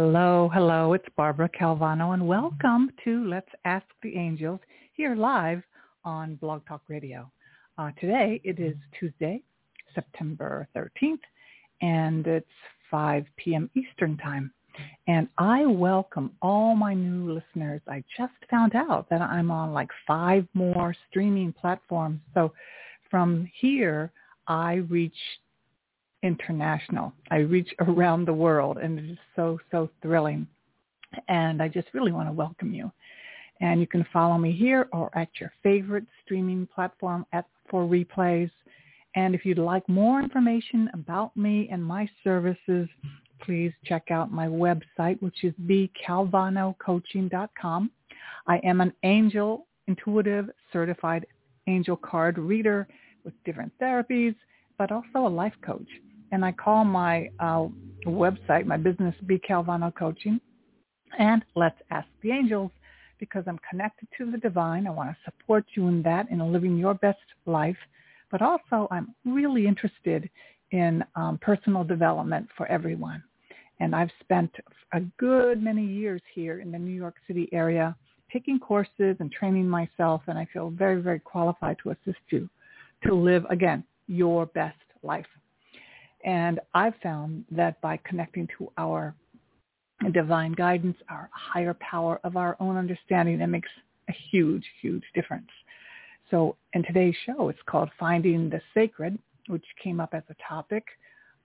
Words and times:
Hello, 0.00 0.48
hello. 0.54 0.92
It's 0.92 1.08
Barbara 1.16 1.48
Calvano, 1.48 2.14
and 2.14 2.28
welcome 2.28 2.88
to 3.02 3.26
Let's 3.26 3.50
Ask 3.64 3.84
the 4.00 4.14
Angels 4.16 4.60
here 4.92 5.16
live 5.16 5.60
on 6.04 6.36
Blog 6.36 6.64
Talk 6.68 6.82
Radio. 6.86 7.28
Uh, 7.78 7.90
today 8.00 8.40
it 8.44 8.60
is 8.60 8.76
Tuesday, 8.98 9.42
September 9.96 10.68
13th, 10.76 11.18
and 11.82 12.24
it's 12.28 12.46
5 12.88 13.26
p.m. 13.38 13.68
Eastern 13.74 14.16
Time. 14.18 14.52
And 15.08 15.26
I 15.36 15.66
welcome 15.66 16.30
all 16.42 16.76
my 16.76 16.94
new 16.94 17.32
listeners. 17.32 17.80
I 17.88 18.04
just 18.16 18.34
found 18.48 18.76
out 18.76 19.10
that 19.10 19.20
I'm 19.20 19.50
on 19.50 19.72
like 19.72 19.90
five 20.06 20.46
more 20.54 20.94
streaming 21.10 21.52
platforms. 21.52 22.20
So 22.34 22.52
from 23.10 23.50
here, 23.60 24.12
I 24.46 24.74
reach 24.74 25.18
international. 26.22 27.12
I 27.30 27.38
reach 27.38 27.74
around 27.80 28.26
the 28.26 28.32
world 28.32 28.78
and 28.78 28.98
it 28.98 29.10
is 29.10 29.18
so, 29.36 29.58
so 29.70 29.90
thrilling. 30.02 30.46
And 31.28 31.62
I 31.62 31.68
just 31.68 31.88
really 31.94 32.12
want 32.12 32.28
to 32.28 32.32
welcome 32.32 32.74
you. 32.74 32.90
And 33.60 33.80
you 33.80 33.86
can 33.86 34.04
follow 34.12 34.36
me 34.38 34.52
here 34.52 34.88
or 34.92 35.10
at 35.16 35.28
your 35.40 35.50
favorite 35.62 36.04
streaming 36.24 36.68
platform 36.72 37.26
at, 37.32 37.46
for 37.70 37.84
replays. 37.84 38.50
And 39.16 39.34
if 39.34 39.44
you'd 39.44 39.58
like 39.58 39.88
more 39.88 40.20
information 40.20 40.88
about 40.94 41.36
me 41.36 41.68
and 41.72 41.84
my 41.84 42.08
services, 42.22 42.88
please 43.42 43.72
check 43.84 44.10
out 44.10 44.30
my 44.30 44.46
website, 44.46 45.20
which 45.20 45.42
is 45.44 45.54
bcalvanocoaching.com. 45.66 47.90
I 48.46 48.58
am 48.58 48.80
an 48.80 48.92
angel 49.02 49.66
intuitive 49.88 50.50
certified 50.72 51.26
angel 51.66 51.96
card 51.96 52.38
reader 52.38 52.86
with 53.24 53.34
different 53.44 53.72
therapies, 53.80 54.36
but 54.76 54.92
also 54.92 55.26
a 55.26 55.28
life 55.28 55.54
coach 55.64 55.88
and 56.32 56.44
I 56.44 56.52
call 56.52 56.84
my 56.84 57.30
uh, 57.38 57.66
website, 58.06 58.66
my 58.66 58.76
business, 58.76 59.14
B 59.26 59.40
Calvano 59.48 59.94
Coaching, 59.94 60.40
and 61.18 61.44
Let's 61.54 61.78
Ask 61.90 62.08
the 62.22 62.30
Angels 62.30 62.70
because 63.18 63.44
I'm 63.46 63.58
connected 63.68 64.08
to 64.18 64.30
the 64.30 64.38
divine. 64.38 64.86
I 64.86 64.90
want 64.90 65.10
to 65.10 65.16
support 65.24 65.64
you 65.74 65.88
in 65.88 66.02
that, 66.02 66.30
in 66.30 66.52
living 66.52 66.76
your 66.76 66.94
best 66.94 67.18
life. 67.46 67.76
But 68.30 68.42
also, 68.42 68.86
I'm 68.90 69.14
really 69.24 69.66
interested 69.66 70.28
in 70.70 71.02
um, 71.16 71.38
personal 71.40 71.82
development 71.82 72.48
for 72.56 72.66
everyone. 72.66 73.22
And 73.80 73.94
I've 73.94 74.10
spent 74.20 74.50
a 74.92 75.00
good 75.18 75.62
many 75.62 75.84
years 75.84 76.20
here 76.34 76.60
in 76.60 76.70
the 76.70 76.78
New 76.78 76.94
York 76.94 77.14
City 77.26 77.48
area 77.52 77.96
taking 78.32 78.58
courses 78.58 79.16
and 79.20 79.32
training 79.32 79.68
myself, 79.68 80.22
and 80.26 80.38
I 80.38 80.46
feel 80.52 80.70
very, 80.70 81.00
very 81.00 81.18
qualified 81.18 81.76
to 81.82 81.90
assist 81.90 82.20
you 82.28 82.48
to 83.06 83.14
live, 83.14 83.44
again, 83.48 83.84
your 84.06 84.46
best 84.46 84.76
life. 85.02 85.26
And 86.24 86.60
I've 86.74 86.94
found 87.02 87.44
that 87.50 87.80
by 87.80 87.98
connecting 88.04 88.48
to 88.58 88.70
our 88.76 89.14
divine 90.12 90.52
guidance, 90.52 90.96
our 91.08 91.28
higher 91.32 91.74
power 91.74 92.20
of 92.24 92.36
our 92.36 92.56
own 92.60 92.76
understanding, 92.76 93.40
it 93.40 93.46
makes 93.46 93.68
a 94.08 94.12
huge, 94.30 94.64
huge 94.80 95.04
difference. 95.14 95.48
So 96.30 96.56
in 96.74 96.82
today's 96.82 97.14
show, 97.24 97.48
it's 97.48 97.58
called 97.66 97.90
Finding 97.98 98.50
the 98.50 98.60
Sacred, 98.74 99.18
which 99.48 99.64
came 99.82 100.00
up 100.00 100.10
as 100.12 100.22
a 100.28 100.36
topic 100.46 100.84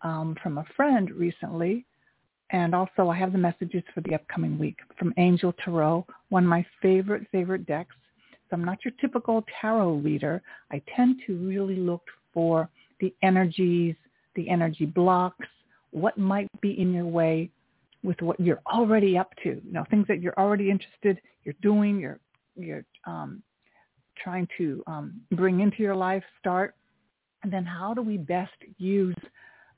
um, 0.02 0.36
from 0.42 0.58
a 0.58 0.66
friend 0.75 1.09
recently. 1.12 1.86
And 2.52 2.75
also 2.75 3.09
I 3.09 3.18
have 3.18 3.31
the 3.31 3.38
messages 3.38 3.84
for 3.94 4.02
the 4.02 4.14
upcoming 4.14 4.59
week 4.59 4.78
from 5.00 5.14
Angel 5.18 5.53
Tarot, 5.64 6.06
one 6.30 6.44
of 6.44 6.50
my 6.50 6.66
favorite, 6.81 7.25
favorite 7.31 7.66
decks. 7.66 7.96
So 8.50 8.56
I'm 8.58 8.66
not 8.66 8.84
your 8.84 8.94
typical 9.00 9.44
tarot 9.59 9.96
reader. 9.96 10.42
I 10.72 10.81
tend 10.96 11.22
to 11.25 11.38
really 11.38 11.78
look 11.78 12.03
for 12.34 12.69
the 13.00 13.14
energies 13.24 13.96
the 14.36 14.50
energy 14.50 14.86
blocks, 14.86 15.48
what 15.92 16.18
might 16.18 16.50
be 16.62 16.80
in 16.80 16.94
your 16.94 17.06
way 17.06 17.50
with 18.04 18.22
what 18.22 18.40
you're 18.40 18.62
already 18.68 19.18
up 19.18 19.34
to. 19.44 19.62
You 19.64 19.72
know, 19.72 19.86
things 19.90 20.08
that 20.08 20.22
you're 20.22 20.38
already 20.38 20.70
interested, 20.70 21.22
you're 21.44 21.56
doing, 21.62 22.00
you're 22.00 22.20
you're 22.56 22.86
um, 23.06 23.42
trying 24.22 24.48
to 24.58 24.84
um, 24.88 25.22
bring 25.32 25.62
into 25.62 25.78
your 25.82 25.96
life. 25.96 26.24
Start, 26.40 26.76
and 27.44 27.52
then 27.52 27.66
how 27.66 27.94
do 27.94 28.02
we 28.02 28.18
best 28.18 28.52
use 28.78 29.16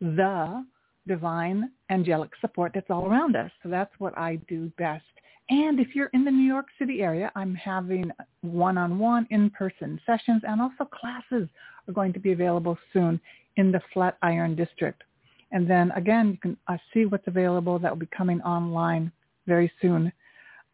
the 0.01 0.65
divine 1.07 1.71
angelic 1.89 2.31
support 2.41 2.71
that's 2.73 2.89
all 2.89 3.05
around 3.05 3.35
us? 3.35 3.51
So 3.63 3.69
that's 3.69 3.93
what 3.99 4.17
I 4.17 4.37
do 4.47 4.71
best. 4.77 5.03
And 5.49 5.79
if 5.79 5.89
you're 5.93 6.09
in 6.13 6.25
the 6.25 6.31
New 6.31 6.47
York 6.47 6.65
City 6.79 7.01
area, 7.01 7.31
I'm 7.35 7.53
having 7.53 8.09
one-on-one 8.41 9.27
in-person 9.29 10.01
sessions 10.03 10.41
and 10.47 10.59
also 10.59 10.85
classes 10.85 11.47
are 11.87 11.93
going 11.93 12.13
to 12.13 12.19
be 12.19 12.31
available 12.31 12.77
soon 12.91 13.21
in 13.57 13.71
the 13.71 13.81
Flatiron 13.93 14.55
District. 14.55 15.01
And 15.51 15.69
then 15.69 15.91
again, 15.91 16.31
you 16.31 16.37
can 16.37 16.57
uh, 16.67 16.77
see 16.93 17.05
what's 17.05 17.27
available 17.27 17.79
that 17.79 17.91
will 17.91 17.99
be 17.99 18.07
coming 18.07 18.41
online 18.41 19.11
very 19.47 19.71
soon. 19.81 20.11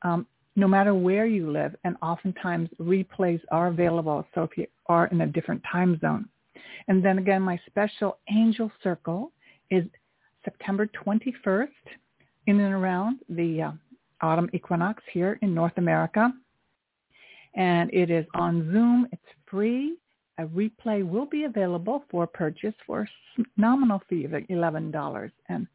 Um, 0.01 0.25
no 0.55 0.67
matter 0.67 0.93
where 0.93 1.25
you 1.25 1.49
live, 1.51 1.75
and 1.83 1.95
oftentimes 2.01 2.69
replays 2.79 3.41
are 3.51 3.67
available, 3.67 4.25
so 4.35 4.43
if 4.43 4.57
you 4.57 4.67
are 4.87 5.07
in 5.07 5.21
a 5.21 5.27
different 5.27 5.61
time 5.71 5.99
zone. 6.01 6.27
And 6.87 7.03
then 7.03 7.19
again, 7.19 7.41
my 7.41 7.59
special 7.67 8.17
Angel 8.29 8.71
Circle 8.83 9.31
is 9.69 9.85
September 10.43 10.87
21st 10.87 11.67
in 12.47 12.59
and 12.59 12.73
around 12.73 13.19
the 13.29 13.61
uh, 13.61 13.71
autumn 14.21 14.49
equinox 14.53 15.03
here 15.13 15.39
in 15.41 15.53
North 15.53 15.77
America. 15.77 16.33
And 17.55 17.93
it 17.93 18.09
is 18.09 18.25
on 18.33 18.71
Zoom. 18.71 19.07
It's 19.11 19.21
free. 19.49 19.95
A 20.37 20.45
replay 20.45 21.07
will 21.07 21.25
be 21.25 21.43
available 21.43 22.03
for 22.09 22.25
purchase 22.25 22.73
for 22.85 23.01
a 23.01 23.43
nominal 23.57 24.01
fee 24.09 24.25
of 24.25 24.31
$11 24.31 25.31
and 25.49 25.67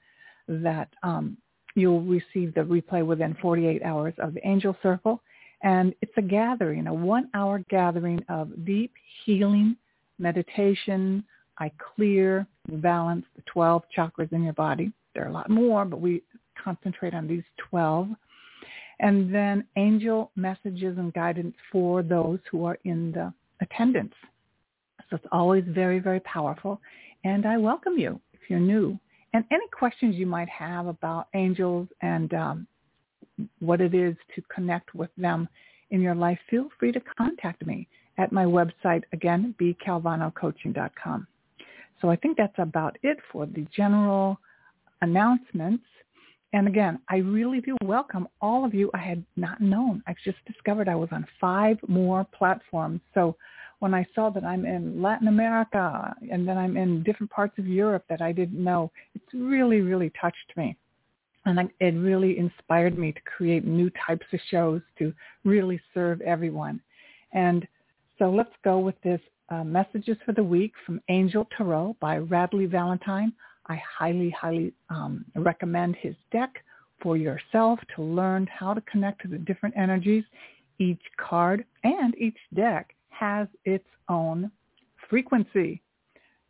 that 0.49 0.89
um, 1.03 1.37
you'll 1.75 2.03
receive 2.03 2.55
the 2.55 2.63
replay 2.63 3.05
within 3.05 3.37
48 3.41 3.83
hours 3.83 4.15
of 4.19 4.35
the 4.35 4.47
Angel 4.47 4.77
Circle. 4.83 5.23
And 5.63 5.95
it's 6.03 6.13
a 6.17 6.23
gathering, 6.23 6.87
a 6.87 6.95
one-hour 6.95 7.65
gathering 7.71 8.25
of 8.29 8.65
deep 8.65 8.93
healing, 9.25 9.77
meditation. 10.19 11.25
I 11.59 11.71
clear, 11.95 12.47
balance 12.69 13.25
the 13.37 13.43
12 13.47 13.83
chakras 13.97 14.33
in 14.33 14.43
your 14.43 14.53
body. 14.53 14.93
There 15.15 15.25
are 15.25 15.29
a 15.29 15.33
lot 15.33 15.49
more, 15.49 15.85
but 15.85 16.01
we 16.01 16.23
concentrate 16.63 17.15
on 17.15 17.27
these 17.27 17.45
12. 17.71 18.09
And 19.01 19.35
then 19.35 19.65
angel 19.77 20.31
messages 20.37 20.99
and 20.99 21.13
guidance 21.13 21.55
for 21.71 22.03
those 22.03 22.39
who 22.51 22.65
are 22.65 22.79
in 22.85 23.13
the 23.13 23.33
attendance. 23.61 24.15
So 25.09 25.17
it's 25.17 25.27
always 25.33 25.65
very, 25.69 25.99
very 25.99 26.21
powerful. 26.21 26.81
And 27.25 27.47
I 27.47 27.57
welcome 27.57 27.99
you 27.99 28.21
if 28.33 28.41
you're 28.49 28.61
new. 28.61 28.99
And 29.33 29.45
any 29.51 29.67
questions 29.77 30.17
you 30.17 30.27
might 30.27 30.49
have 30.49 30.87
about 30.87 31.29
angels 31.35 31.89
and 32.01 32.33
um, 32.35 32.67
what 33.61 33.81
it 33.81 33.95
is 33.95 34.17
to 34.35 34.43
connect 34.55 34.95
with 34.95 35.11
them 35.17 35.49
in 35.91 36.01
your 36.01 36.15
life, 36.15 36.39
feel 36.51 36.69
free 36.79 36.93
to 36.93 37.01
contact 37.17 37.67
me 37.67 37.87
at 38.19 38.33
my 38.33 38.45
website, 38.45 39.03
again, 39.13 39.55
bcalvanocoaching.com. 39.61 41.27
So 42.01 42.11
I 42.11 42.17
think 42.17 42.37
that's 42.37 42.59
about 42.59 42.97
it 43.03 43.19
for 43.33 43.47
the 43.47 43.67
general 43.75 44.39
announcements. 45.03 45.85
And 46.53 46.69
again, 46.69 47.01
I 47.11 47.17
really 47.17 47.61
do 47.61 47.77
welcome 47.85 48.29
all 48.41 48.65
of 48.65 48.73
you 48.73 48.91
I 48.95 48.99
had 48.99 49.25
not 49.37 49.61
known. 49.61 50.03
I've 50.07 50.17
just 50.25 50.39
discovered 50.47 50.89
I 50.89 50.95
was 50.95 51.09
on 51.13 51.27
five 51.41 51.79
more 51.89 52.25
platforms. 52.25 53.01
So 53.15 53.37
when 53.81 53.93
I 53.93 54.07
saw 54.15 54.31
that 54.31 54.45
I'm 54.45 54.65
in 54.65 55.03
Latin 55.03 55.29
America 55.29 56.15
and 56.31 56.49
then 56.49 56.57
I'm 56.57 56.77
in 56.77 57.03
different 57.03 57.31
parts 57.31 57.59
of 57.59 57.67
Europe 57.67 58.05
that 58.09 58.23
I 58.23 58.33
didn't 58.33 58.63
know, 58.63 58.91
it's 59.15 59.35
really, 59.35 59.81
really 59.81 60.11
touched 60.21 60.57
me. 60.57 60.77
And 61.45 61.71
it 61.79 61.95
really 61.95 62.39
inspired 62.39 62.99
me 62.99 63.13
to 63.13 63.21
create 63.21 63.65
new 63.65 63.91
types 64.07 64.27
of 64.33 64.41
shows 64.51 64.81
to 64.99 65.13
really 65.45 65.81
serve 65.95 66.21
everyone. 66.23 66.81
And 67.33 67.67
so 68.19 68.31
let's 68.31 68.55
go 68.65 68.79
with 68.79 69.01
this 69.03 69.21
uh, 69.49 69.63
Messages 69.63 70.17
for 70.25 70.33
the 70.33 70.43
Week 70.43 70.73
from 70.85 71.01
Angel 71.09 71.47
Tarot 71.57 71.97
by 72.01 72.19
Radleigh 72.19 72.71
Valentine. 72.71 73.33
I 73.69 73.81
highly, 73.99 74.31
highly 74.31 74.73
um, 74.91 75.25
recommend 75.35 75.97
his 75.97 76.15
deck 76.31 76.63
for 77.03 77.17
yourself 77.17 77.79
to 77.95 78.03
learn 78.03 78.47
how 78.47 78.75
to 78.75 78.81
connect 78.83 79.23
to 79.23 79.29
the 79.29 79.39
different 79.39 79.77
energies. 79.77 80.25
Each 80.79 81.03
card 81.17 81.65
and 81.85 82.15
each 82.19 82.39
deck 82.55 82.95
has 83.11 83.49
its 83.65 83.87
own 84.09 84.51
frequency. 85.09 85.83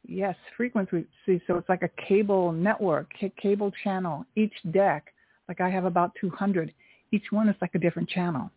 Yes, 0.07 0.37
frequency. 0.57 1.07
So 1.27 1.57
it's 1.57 1.69
like 1.69 1.83
a 1.83 1.91
cable 2.09 2.53
network, 2.53 3.13
cable 3.41 3.73
channel. 3.83 4.25
Each 4.37 4.55
deck, 4.71 5.13
like 5.49 5.61
I 5.61 5.69
have 5.69 5.85
about 5.85 6.13
200, 6.21 6.73
each 7.13 7.25
one 7.31 7.49
is 7.49 7.57
like 7.61 7.75
a 7.75 7.79
different 7.79 8.09
channel. 8.09 8.51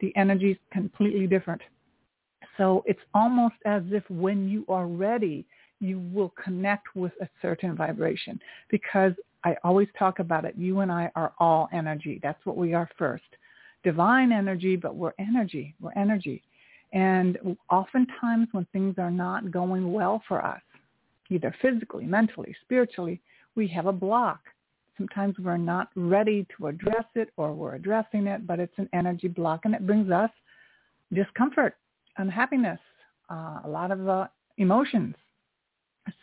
The 0.00 0.14
energy 0.16 0.52
is 0.52 0.58
completely 0.72 1.26
different. 1.26 1.60
So 2.56 2.82
it's 2.86 3.00
almost 3.14 3.54
as 3.64 3.82
if 3.90 4.08
when 4.10 4.48
you 4.48 4.64
are 4.68 4.86
ready, 4.86 5.46
you 5.80 5.98
will 6.12 6.32
connect 6.42 6.94
with 6.94 7.12
a 7.20 7.28
certain 7.40 7.74
vibration 7.74 8.38
because 8.70 9.12
I 9.44 9.56
always 9.64 9.88
talk 9.98 10.18
about 10.18 10.44
it. 10.44 10.54
You 10.56 10.80
and 10.80 10.92
I 10.92 11.10
are 11.16 11.32
all 11.38 11.68
energy. 11.72 12.20
That's 12.22 12.44
what 12.44 12.56
we 12.56 12.74
are 12.74 12.88
first. 12.98 13.24
Divine 13.82 14.32
energy, 14.32 14.76
but 14.76 14.94
we're 14.94 15.14
energy. 15.18 15.74
We're 15.80 15.92
energy. 15.96 16.42
And 16.92 17.56
oftentimes 17.70 18.48
when 18.52 18.66
things 18.72 18.96
are 18.98 19.10
not 19.10 19.50
going 19.50 19.92
well 19.92 20.22
for 20.28 20.44
us, 20.44 20.60
either 21.30 21.54
physically, 21.62 22.04
mentally, 22.04 22.54
spiritually, 22.62 23.20
we 23.54 23.66
have 23.68 23.86
a 23.86 23.92
block. 23.92 24.40
Sometimes 24.98 25.36
we're 25.38 25.56
not 25.56 25.88
ready 25.94 26.46
to 26.56 26.66
address 26.66 27.06
it 27.14 27.30
or 27.36 27.54
we're 27.54 27.76
addressing 27.76 28.26
it, 28.26 28.46
but 28.46 28.60
it's 28.60 28.76
an 28.76 28.88
energy 28.92 29.28
block 29.28 29.60
and 29.64 29.74
it 29.74 29.86
brings 29.86 30.10
us 30.10 30.30
discomfort, 31.14 31.76
unhappiness, 32.18 32.80
uh, 33.30 33.60
a 33.64 33.68
lot 33.68 33.90
of 33.90 34.06
uh, 34.08 34.26
emotions. 34.58 35.14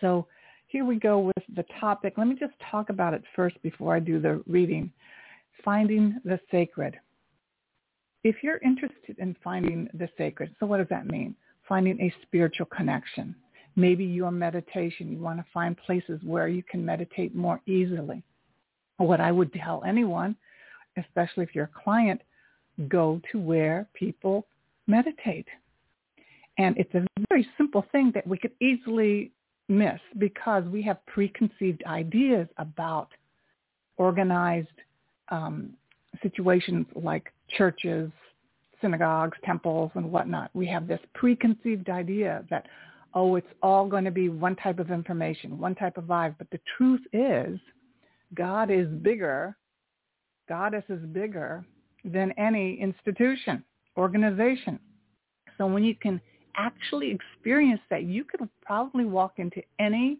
So 0.01 0.27
here 0.67 0.85
we 0.85 0.97
go 0.97 1.19
with 1.19 1.43
the 1.55 1.65
topic. 1.79 2.13
Let 2.17 2.27
me 2.27 2.35
just 2.39 2.53
talk 2.71 2.89
about 2.89 3.13
it 3.13 3.23
first 3.35 3.61
before 3.61 3.95
I 3.95 3.99
do 3.99 4.19
the 4.19 4.43
reading. 4.47 4.91
Finding 5.63 6.19
the 6.23 6.39
sacred. 6.51 6.99
If 8.23 8.37
you're 8.43 8.57
interested 8.57 9.17
in 9.19 9.35
finding 9.43 9.87
the 9.93 10.09
sacred, 10.17 10.55
so 10.59 10.65
what 10.65 10.77
does 10.77 10.89
that 10.89 11.07
mean? 11.07 11.35
Finding 11.67 11.99
a 12.01 12.13
spiritual 12.23 12.65
connection. 12.65 13.35
Maybe 13.75 14.03
your 14.03 14.31
meditation, 14.31 15.11
you 15.11 15.19
want 15.19 15.39
to 15.39 15.45
find 15.53 15.77
places 15.77 16.19
where 16.23 16.47
you 16.47 16.63
can 16.63 16.83
meditate 16.83 17.35
more 17.35 17.61
easily. 17.67 18.23
What 18.97 19.21
I 19.21 19.31
would 19.31 19.53
tell 19.53 19.83
anyone, 19.85 20.35
especially 20.97 21.43
if 21.43 21.53
you're 21.53 21.71
a 21.75 21.83
client, 21.83 22.21
go 22.87 23.21
to 23.31 23.39
where 23.39 23.87
people 23.93 24.47
meditate. 24.87 25.47
And 26.57 26.75
it's 26.77 26.93
a 26.95 27.05
very 27.29 27.47
simple 27.57 27.85
thing 27.91 28.11
that 28.15 28.25
we 28.25 28.37
could 28.37 28.53
easily 28.59 29.31
miss 29.67 29.99
because 30.17 30.63
we 30.65 30.81
have 30.83 31.05
preconceived 31.05 31.83
ideas 31.85 32.47
about 32.57 33.09
organized 33.97 34.67
um, 35.29 35.71
situations 36.21 36.85
like 36.95 37.31
churches, 37.57 38.11
synagogues, 38.81 39.37
temples, 39.45 39.91
and 39.95 40.11
whatnot. 40.11 40.49
We 40.53 40.67
have 40.67 40.87
this 40.87 40.99
preconceived 41.13 41.89
idea 41.89 42.45
that, 42.49 42.67
oh, 43.13 43.35
it's 43.35 43.47
all 43.61 43.87
going 43.87 44.05
to 44.05 44.11
be 44.11 44.29
one 44.29 44.55
type 44.55 44.79
of 44.79 44.91
information, 44.91 45.59
one 45.59 45.75
type 45.75 45.97
of 45.97 46.05
vibe. 46.05 46.35
But 46.37 46.49
the 46.51 46.59
truth 46.77 47.01
is, 47.11 47.59
God 48.35 48.69
is 48.71 48.87
bigger, 48.87 49.55
Goddess 50.47 50.83
is 50.87 51.01
bigger 51.11 51.65
than 52.05 52.31
any 52.37 52.79
institution, 52.79 53.63
organization. 53.97 54.79
So 55.57 55.67
when 55.67 55.83
you 55.83 55.95
can 55.95 56.21
actually 56.57 57.11
experience 57.11 57.81
that, 57.89 58.03
you 58.03 58.23
could 58.23 58.47
probably 58.61 59.05
walk 59.05 59.33
into 59.37 59.61
any 59.79 60.19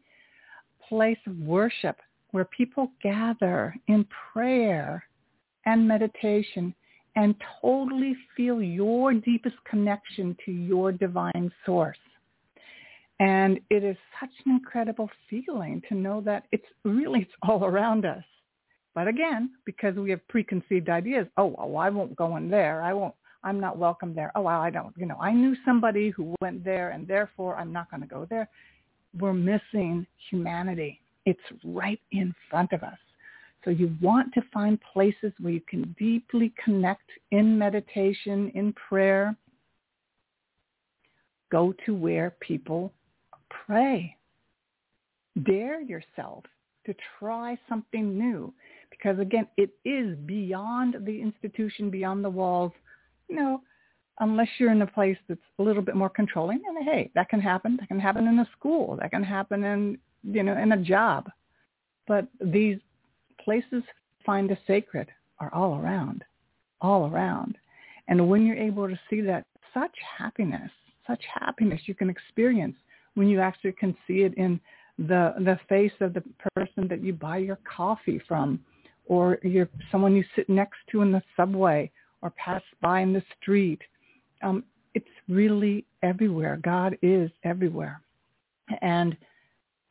place 0.88 1.18
of 1.28 1.38
worship 1.40 1.98
where 2.32 2.46
people 2.46 2.92
gather 3.02 3.76
in 3.88 4.06
prayer 4.32 5.04
and 5.66 5.88
meditation 5.88 6.74
and 7.16 7.36
totally 7.62 8.16
feel 8.36 8.62
your 8.62 9.14
deepest 9.14 9.56
connection 9.70 10.38
to 10.46 10.52
your 10.52 10.92
divine 10.92 11.52
source. 11.66 11.98
And 13.20 13.60
it 13.72 13.84
is 13.84 13.98
such 14.20 14.30
an 14.46 14.52
incredible 14.52 15.10
feeling 15.30 15.82
to 15.90 15.96
know 15.96 16.22
that 16.22 16.44
it's 16.52 16.68
really 16.84 17.22
it's 17.22 17.32
all 17.42 17.66
around 17.66 18.06
us. 18.06 18.24
But 18.94 19.08
again, 19.08 19.52
because 19.66 19.96
we 19.96 20.12
have 20.12 20.28
preconceived 20.28 20.90
ideas, 20.90 21.28
oh 21.38 21.56
well, 21.58 21.78
I 21.78 21.90
won't 21.90 22.16
go 22.16 22.36
in 22.38 22.50
there. 22.50 22.84
I 22.84 22.94
won't 22.94 23.16
I'm 23.44 23.60
not 23.60 23.78
welcome 23.78 24.14
there. 24.14 24.32
Oh, 24.36 24.42
well, 24.42 24.62
I 24.62 24.70
don't, 24.70 24.94
you 24.98 25.06
know, 25.06 25.18
I 25.22 25.32
knew 25.32 25.56
somebody 25.66 26.10
who 26.10 26.34
went 26.42 26.64
there 26.64 26.90
and 26.90 27.08
therefore 27.08 27.56
I'm 27.56 27.72
not 27.72 27.90
going 27.90 28.02
to 28.02 28.08
go 28.08 28.26
there. 28.30 28.50
We're 29.20 29.34
missing 29.34 30.06
humanity. 30.30 31.00
It's 31.26 31.40
right 31.64 32.00
in 32.12 32.34
front 32.50 32.74
of 32.74 32.84
us. 32.84 32.98
So 33.64 33.72
you 33.72 33.96
want 34.02 34.34
to 34.34 34.42
find 34.54 34.80
places 34.94 35.34
where 35.40 35.52
you 35.52 35.62
can 35.62 35.96
deeply 36.00 36.54
connect 36.64 37.10
in 37.32 37.58
meditation, 37.58 38.52
in 38.56 38.74
prayer. 38.74 39.36
Go 41.52 41.74
to 41.86 41.94
where 41.94 42.36
people 42.40 42.94
pray. 43.66 44.16
Dare 45.44 45.82
yourself 45.82 46.44
to 46.86 46.96
try 47.20 47.58
something 47.68 48.18
new 48.18 48.54
because 48.90 49.20
again, 49.20 49.48
it 49.58 49.72
is 49.86 50.18
beyond 50.26 50.96
the 51.06 51.22
institution, 51.22 51.90
beyond 51.90 52.24
the 52.24 52.30
walls 52.30 52.72
you 53.28 53.36
know, 53.36 53.62
unless 54.20 54.48
you're 54.58 54.72
in 54.72 54.82
a 54.82 54.88
place 54.88 55.18
that's 55.28 55.40
a 55.60 55.64
little 55.64 55.82
bit 55.82 55.96
more 55.96 56.10
controlling, 56.10 56.62
and 56.68 56.86
hey, 56.86 57.12
that 57.16 57.30
can 57.30 57.40
happen. 57.40 57.78
That 57.80 57.88
can 57.88 58.00
happen 58.00 58.28
in 58.28 58.40
a 58.40 58.50
school. 58.58 58.98
That 59.00 59.12
can 59.12 59.24
happen 59.24 59.64
in, 59.64 59.98
you 60.24 60.44
know, 60.44 60.58
in 60.58 60.72
a 60.72 60.78
job. 60.78 61.30
But 62.08 62.28
these 62.42 62.78
places 63.44 63.84
find 64.26 64.50
the 64.50 64.58
sacred 64.66 65.10
are 65.40 65.54
all 65.54 65.78
around, 65.78 66.24
all 66.82 67.08
around. 67.08 67.58
And 68.08 68.30
when 68.30 68.46
you're 68.46 68.58
able 68.58 68.88
to 68.88 69.00
see 69.10 69.22
that, 69.22 69.46
such 69.74 69.96
happiness, 70.18 70.72
such 71.06 71.24
happiness 71.34 71.82
you 71.86 71.94
can 71.94 72.10
experience 72.10 72.76
when 73.14 73.28
you 73.28 73.40
actually 73.40 73.74
can 73.74 73.96
see 74.08 74.22
it 74.22 74.34
in 74.36 74.60
the 74.98 75.34
the 75.40 75.60
face 75.70 75.92
of 76.00 76.14
the 76.14 76.24
person 76.56 76.88
that 76.88 77.04
you 77.04 77.14
buy 77.14 77.38
your 77.38 77.60
coffee 77.78 78.20
from, 78.28 78.60
or 79.06 79.38
your 79.44 79.70
someone 79.92 80.16
you 80.16 80.24
sit 80.36 80.50
next 80.50 80.78
to 80.92 81.02
in 81.02 81.12
the 81.12 81.22
subway, 81.36 81.92
or 82.22 82.32
pass 82.32 82.62
by 82.82 83.02
in 83.02 83.14
the 83.14 83.24
street. 83.40 83.82
Um, 84.42 84.64
it's 84.94 85.06
really 85.28 85.86
everywhere. 86.02 86.60
God 86.64 86.98
is 87.02 87.30
everywhere. 87.44 88.02
And 88.82 89.16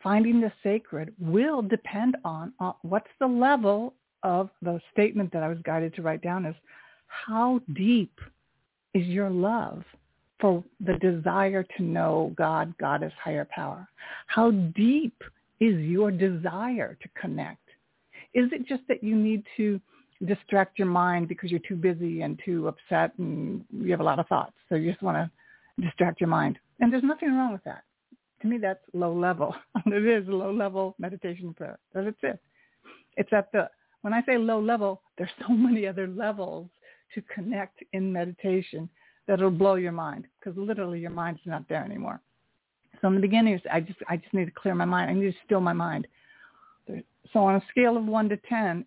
finding 0.03 0.41
the 0.41 0.53
sacred 0.63 1.15
will 1.19 1.63
depend 1.63 2.17
on 2.25 2.53
uh, 2.61 2.73
what's 2.83 3.11
the 3.21 3.27
level 3.27 3.95
of 4.23 4.51
the 4.63 4.81
statement 4.93 5.33
that 5.33 5.43
I 5.43 5.49
was 5.49 5.59
guided 5.65 5.95
to 5.95 6.03
write 6.03 6.23
down 6.23 6.45
is 6.45 6.55
how 7.07 7.61
deep 7.75 8.21
is 8.95 9.07
your 9.07 9.31
love 9.31 9.85
for 10.41 10.63
the 10.81 10.95
desire 10.95 11.65
to 11.77 11.83
know 11.83 12.33
God, 12.37 12.77
Goddess, 12.79 13.13
higher 13.23 13.47
power? 13.51 13.89
How 14.27 14.51
deep 14.51 15.23
is 15.61 15.77
your 15.81 16.11
desire 16.11 16.99
to 17.01 17.09
connect? 17.21 17.63
Is 18.35 18.51
it 18.53 18.67
just 18.67 18.83
that 18.89 19.03
you 19.03 19.17
need 19.17 19.45
to 19.57 19.81
distract 20.25 20.79
your 20.79 20.89
mind 20.89 21.29
because 21.29 21.51
you're 21.51 21.61
too 21.61 21.77
busy 21.77 22.23
and 22.23 22.41
too 22.45 22.69
upset 22.69 23.13
and 23.19 23.65
you 23.73 23.91
have 23.91 24.01
a 24.01 24.05
lot 24.05 24.19
of 24.19 24.27
thoughts. 24.29 24.55
So 24.69 24.75
you 24.75 24.91
just 24.91 25.03
want 25.03 25.17
to 25.17 25.83
distract 25.83 26.21
your 26.21 26.29
mind. 26.29 26.59
And 26.81 26.93
there's 26.93 27.03
nothing 27.03 27.35
wrong 27.35 27.53
with 27.53 27.65
that. 27.65 27.83
To 28.43 28.47
me, 28.47 28.59
that's 28.59 28.81
low 28.93 29.15
level. 29.15 29.55
it 29.87 30.07
is 30.07 30.29
low 30.29 30.53
level 30.53 30.95
meditation 30.99 31.55
prayer. 31.55 31.79
That's 31.95 32.09
it. 32.23 32.39
It's 33.17 33.33
at 33.33 33.51
the, 33.53 33.69
when 34.03 34.13
I 34.13 34.23
say 34.25 34.39
low 34.39 34.61
level, 34.61 35.03
there's 35.19 35.31
so 35.47 35.53
many 35.53 35.87
other 35.87 36.07
levels 36.07 36.69
to 37.15 37.23
connect 37.23 37.83
in 37.93 38.13
meditation 38.13 38.89
that'll 39.27 39.51
blow 39.51 39.75
your 39.75 39.93
mind 39.93 40.27
because 40.39 40.57
literally 40.59 41.01
your 41.01 41.11
mind's 41.11 41.41
not 41.45 41.69
there 41.69 41.85
anymore. 41.85 42.21
So 43.01 43.09
in 43.09 43.15
the 43.15 43.21
beginning, 43.21 43.61
I 43.71 43.81
just, 43.81 43.99
I 44.09 44.17
just 44.17 44.33
need 44.33 44.47
to 44.47 44.51
clear 44.51 44.75
my 44.75 44.85
mind. 44.85 45.11
I 45.11 45.15
need 45.15 45.33
to 45.33 45.39
still 45.45 45.61
my 45.61 45.73
mind. 45.73 46.07
So 47.33 47.41
on 47.41 47.57
a 47.57 47.63
scale 47.71 47.97
of 47.97 48.05
one 48.05 48.29
to 48.29 48.37
10, 48.49 48.85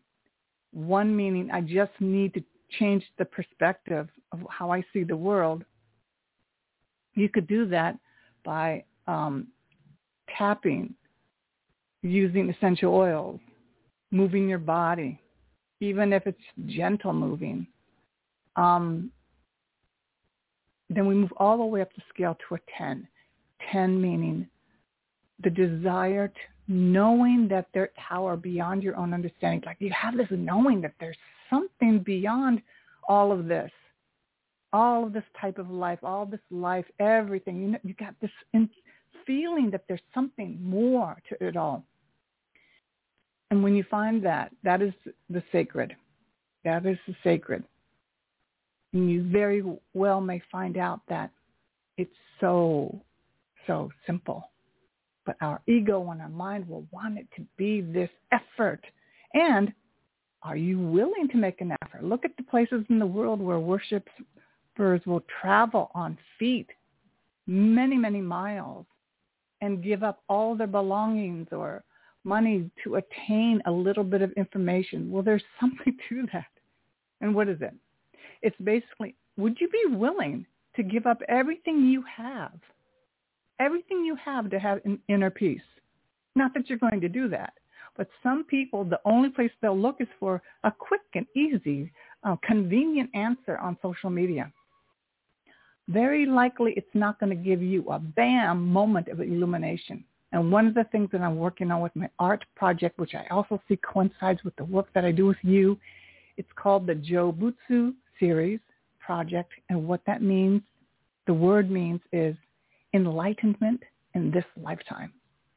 one 0.72 1.16
meaning 1.16 1.50
I 1.52 1.62
just 1.62 1.92
need 2.00 2.34
to 2.34 2.44
change 2.80 3.04
the 3.18 3.26
perspective 3.26 4.08
of 4.32 4.40
how 4.50 4.72
I 4.72 4.84
see 4.94 5.04
the 5.04 5.16
world. 5.16 5.64
You 7.16 7.30
could 7.30 7.48
do 7.48 7.68
that 7.68 7.98
by 8.46 8.84
um, 9.08 9.48
tapping, 10.38 10.94
using 12.04 12.50
essential 12.50 12.94
oils, 12.94 13.40
moving 14.12 14.48
your 14.48 14.60
body, 14.60 15.20
even 15.80 16.14
if 16.14 16.28
it's 16.28 16.38
gentle 16.68 17.14
moving. 17.14 17.66
Um, 18.56 19.12
then 20.90 21.08
we 21.08 21.16
move 21.16 21.34
all 21.38 21.58
the 21.58 21.66
way 21.66 21.82
up 21.82 21.94
the 21.96 22.02
scale 22.14 22.38
to 22.48 22.56
a 22.56 22.60
10. 22.78 23.08
10 23.72 24.02
meaning 24.02 24.48
the 25.44 25.50
desire 25.50 26.28
to 26.28 26.34
knowing 26.70 27.48
that 27.48 27.68
there's 27.74 27.90
power 27.98 28.38
beyond 28.38 28.84
your 28.84 28.96
own 28.96 29.12
understanding. 29.12 29.62
Like 29.66 29.78
you 29.80 29.92
have 29.92 30.16
this 30.16 30.28
knowing 30.30 30.80
that 30.82 30.94
there's 31.00 31.18
something 31.50 32.00
beyond 32.00 32.62
all 33.08 33.32
of 33.32 33.48
this, 33.48 33.72
all 34.72 35.08
of 35.08 35.12
this 35.12 35.24
type 35.42 35.58
of 35.58 35.72
life, 35.72 35.98
all 36.04 36.28
this 36.28 36.40
life, 36.52 36.86
everything. 37.00 37.60
You 37.60 37.68
know, 37.70 37.80
you 37.84 37.96
got 37.96 38.14
this 38.22 38.30
in, 38.54 38.70
feeling 39.26 39.72
that 39.72 39.84
there's 39.88 40.00
something 40.14 40.60
more 40.62 41.18
to 41.30 41.44
it 41.44 41.58
all. 41.58 41.84
And 43.50 43.64
when 43.64 43.76
you 43.76 43.84
find 43.90 44.24
that, 44.26 44.52
that 44.64 44.84
is 44.84 44.94
the 45.28 45.42
sacred. 45.52 45.96
That 46.64 46.86
is 46.86 47.00
the 47.08 47.16
sacred. 47.24 47.64
And 48.94 49.10
you 49.10 49.24
very 49.24 49.64
well 49.96 50.22
may 50.22 50.40
find 50.52 50.78
out 50.78 51.02
that 51.10 51.32
it's 51.98 52.14
so, 52.40 53.02
so 53.66 53.90
simple 54.06 54.50
but 55.30 55.46
our 55.46 55.62
ego 55.68 56.10
and 56.10 56.24
our 56.24 56.30
mind 56.30 56.68
will 56.68 56.88
want 56.90 57.20
it 57.20 57.28
to 57.36 57.46
be 57.56 57.82
this 57.82 58.10
effort. 58.32 58.84
And 59.36 59.72
are 60.42 60.58
you 60.58 60.80
willing 60.80 61.28
to 61.30 61.38
make 61.38 61.62
an 61.62 61.72
effort? 61.84 62.04
Look 62.04 62.26
at 62.26 62.36
the 62.36 62.42
places 62.42 62.84
in 62.90 62.98
the 62.98 63.06
world 63.06 63.40
where 63.40 63.60
worshipers 63.60 65.02
will 65.06 65.22
travel 65.40 65.92
on 65.94 66.18
feet 66.40 66.66
many, 67.46 67.96
many 67.96 68.22
miles 68.22 68.88
and 69.62 69.84
give 69.84 70.02
up 70.02 70.24
all 70.30 70.56
their 70.56 70.66
belongings 70.66 71.46
or 71.52 71.84
money 72.24 72.72
to 72.84 72.96
attain 72.96 73.62
a 73.68 73.72
little 73.72 74.04
bit 74.04 74.24
of 74.24 74.32
information. 74.32 75.12
Well, 75.12 75.22
there's 75.22 75.44
something 75.60 75.96
to 76.10 76.26
that. 76.34 76.46
And 77.22 77.36
what 77.36 77.48
is 77.48 77.62
it? 77.62 77.76
It's 78.42 78.58
basically, 78.64 79.14
would 79.38 79.62
you 79.62 79.70
be 79.70 79.96
willing 79.96 80.48
to 80.76 80.82
give 80.82 81.06
up 81.06 81.22
everything 81.28 81.86
you 81.86 82.04
have, 82.18 82.58
everything 83.60 84.04
you 84.06 84.16
have 84.16 84.50
to 84.50 84.60
have 84.60 84.80
an 84.86 85.00
inner 85.08 85.30
peace? 85.30 85.62
Not 86.36 86.54
that 86.54 86.70
you're 86.70 86.78
going 86.78 87.02
to 87.02 87.10
do 87.10 87.28
that, 87.30 87.54
but 87.98 88.08
some 88.24 88.44
people, 88.46 88.86
the 88.86 89.00
only 89.06 89.30
place 89.30 89.52
they'll 89.62 89.78
look 89.78 89.98
is 90.00 90.08
for 90.20 90.42
a 90.64 90.72
quick 90.72 91.02
and 91.16 91.26
easy, 91.36 91.92
uh, 92.24 92.36
convenient 92.44 93.10
answer 93.14 93.58
on 93.58 93.78
social 93.82 94.10
media. 94.10 94.52
Very 95.88 96.26
likely 96.26 96.74
it's 96.78 96.88
not 96.94 97.20
going 97.20 97.36
to 97.36 97.44
give 97.44 97.62
you 97.62 97.90
a 97.90 98.00
bam 98.00 98.68
moment 98.68 99.08
of 99.08 99.20
illumination. 99.20 100.04
And 100.32 100.52
one 100.52 100.68
of 100.68 100.76
the 100.76 100.84
things 100.92 101.10
that 101.12 101.22
I'm 101.22 101.38
working 101.38 101.72
on 101.72 101.82
with 101.82 101.96
my 101.96 102.10
art 102.20 102.46
project, 102.56 103.00
which 103.00 103.16
I 103.16 103.26
also 103.32 103.60
see 103.68 103.78
coincides 103.78 104.44
with 104.44 104.56
the 104.58 104.66
work 104.66 104.88
that 104.94 105.04
I 105.04 105.12
do 105.12 105.26
with 105.26 105.38
you, 105.42 105.78
it's 106.38 106.50
called 106.56 106.86
the 106.86 106.94
Jobutsu 106.94 107.94
series 108.20 108.60
project. 109.00 109.52
And 109.70 109.88
what 109.88 110.02
that 110.06 110.22
means, 110.22 110.62
the 111.26 111.34
word 111.34 111.72
means 111.72 112.00
is 112.14 112.36
enlightenment 112.94 113.82
in 114.16 114.32
this 114.32 114.46
lifetime. 114.62 115.14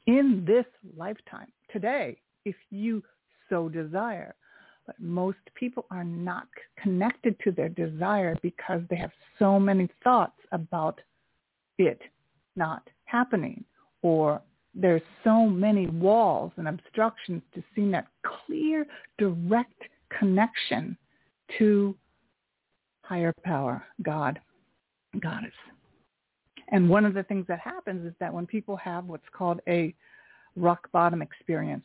In 0.07 0.45
this 0.47 0.67
lifetime, 0.97 1.49
today, 1.73 2.19
if 2.45 2.57
you 2.71 3.03
so 3.49 3.69
desire. 3.69 4.35
But 4.87 4.99
most 4.99 5.39
people 5.55 5.87
are 5.91 6.05
not 6.05 6.49
connected 6.83 7.39
to 7.45 7.53
their 7.53 7.69
desire 7.69 8.37
because 8.43 8.81
they 8.91 8.97
have 8.97 9.13
so 9.39 9.61
many 9.61 9.89
thoughts 10.03 10.39
about 10.51 11.01
it 11.79 12.01
not 12.57 12.89
happening 13.05 13.65
or 14.03 14.43
there's 14.75 15.03
so 15.23 15.47
many 15.47 15.87
walls 15.87 16.51
and 16.57 16.67
obstructions 16.67 17.43
to 17.55 17.63
seeing 17.75 17.91
that 17.93 18.09
clear, 18.25 18.87
direct 19.19 19.83
connection 20.19 20.97
to 21.59 21.95
higher 23.03 23.35
power, 23.45 23.85
God, 24.03 24.41
Goddess. 25.21 25.53
And 26.73 26.89
one 26.89 27.05
of 27.05 27.13
the 27.13 27.23
things 27.23 27.47
that 27.49 27.61
happens 27.61 28.07
is 28.07 28.15
that 28.19 28.33
when 28.33 28.47
people 28.47 28.77
have 28.77 29.05
what's 29.05 29.29
called 29.33 29.61
a 29.69 29.95
rock 30.57 30.91
bottom 30.91 31.21
experience, 31.21 31.85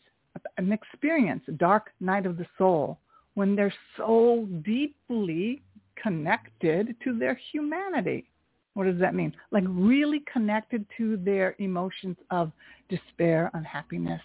an 0.57 0.71
experience, 0.71 1.43
a 1.49 1.51
dark 1.51 1.91
night 1.99 2.25
of 2.25 2.37
the 2.37 2.45
soul, 2.57 2.97
when 3.33 3.55
they're 3.55 3.73
so 3.97 4.47
deeply 4.63 5.61
connected 6.01 6.95
to 7.03 7.19
their 7.19 7.39
humanity, 7.51 8.29
what 8.75 8.85
does 8.85 8.99
that 8.99 9.13
mean? 9.13 9.35
Like 9.51 9.65
really 9.67 10.23
connected 10.31 10.85
to 10.97 11.17
their 11.17 11.55
emotions 11.59 12.15
of 12.31 12.51
despair, 12.89 13.51
unhappiness, 13.53 14.21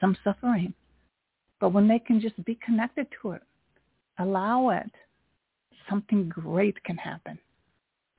some 0.00 0.16
suffering. 0.24 0.72
But 1.60 1.74
when 1.74 1.86
they 1.86 1.98
can 1.98 2.20
just 2.20 2.42
be 2.44 2.58
connected 2.64 3.06
to 3.20 3.32
it, 3.32 3.42
allow 4.18 4.70
it, 4.70 4.90
something 5.90 6.28
great 6.28 6.82
can 6.84 6.96
happen. 6.96 7.38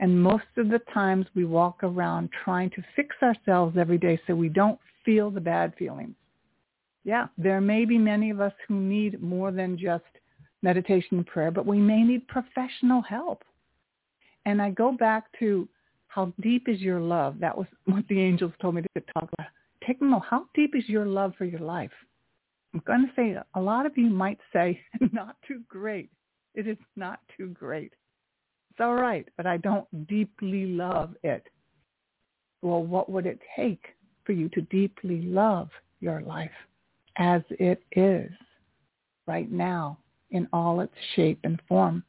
And 0.01 0.21
most 0.21 0.45
of 0.57 0.69
the 0.69 0.81
times 0.93 1.27
we 1.35 1.45
walk 1.45 1.83
around 1.83 2.29
trying 2.43 2.71
to 2.71 2.83
fix 2.95 3.15
ourselves 3.21 3.77
every 3.77 3.99
day 3.99 4.19
so 4.25 4.33
we 4.33 4.49
don't 4.49 4.79
feel 5.05 5.29
the 5.29 5.39
bad 5.39 5.73
feelings. 5.77 6.15
Yeah, 7.03 7.27
there 7.37 7.61
may 7.61 7.85
be 7.85 7.97
many 7.97 8.31
of 8.31 8.41
us 8.41 8.53
who 8.67 8.75
need 8.75 9.21
more 9.21 9.51
than 9.51 9.77
just 9.77 10.03
meditation 10.63 11.17
and 11.17 11.25
prayer, 11.25 11.51
but 11.51 11.65
we 11.65 11.77
may 11.77 12.03
need 12.03 12.27
professional 12.27 13.01
help. 13.01 13.43
And 14.45 14.61
I 14.61 14.71
go 14.71 14.91
back 14.91 15.25
to 15.39 15.67
how 16.07 16.33
deep 16.41 16.67
is 16.67 16.81
your 16.81 16.99
love? 16.99 17.39
That 17.39 17.57
was 17.57 17.67
what 17.85 18.07
the 18.09 18.19
angels 18.19 18.53
told 18.59 18.75
me 18.75 18.81
to 18.81 19.03
talk 19.13 19.29
about. 19.33 19.51
Take 19.85 20.01
a 20.01 20.03
moment. 20.03 20.23
How 20.29 20.45
deep 20.55 20.75
is 20.75 20.87
your 20.89 21.05
love 21.05 21.33
for 21.37 21.45
your 21.45 21.61
life? 21.61 21.91
I'm 22.73 22.81
going 22.85 23.07
to 23.07 23.13
say 23.15 23.35
a 23.53 23.61
lot 23.61 23.85
of 23.85 23.97
you 23.97 24.09
might 24.09 24.39
say 24.51 24.79
not 25.11 25.35
too 25.47 25.61
great. 25.67 26.09
It 26.55 26.67
is 26.67 26.77
not 26.95 27.19
too 27.37 27.49
great. 27.49 27.93
It's 28.71 28.79
all 28.79 28.95
right, 28.95 29.27
but 29.37 29.45
I 29.45 29.57
don't 29.57 30.07
deeply 30.07 30.65
love 30.65 31.13
it. 31.23 31.45
Well, 32.63 32.83
what 32.83 33.09
would 33.09 33.27
it 33.27 33.39
take 33.55 33.85
for 34.23 34.31
you 34.31 34.49
to 34.49 34.61
deeply 34.61 35.21
love 35.21 35.69
your 35.99 36.21
life 36.21 36.49
as 37.17 37.41
it 37.51 37.83
is 37.91 38.31
right 39.27 39.51
now 39.51 39.99
in 40.31 40.47
all 40.51 40.79
its 40.79 40.95
shape 41.15 41.39
and 41.43 41.61
form? 41.67 42.03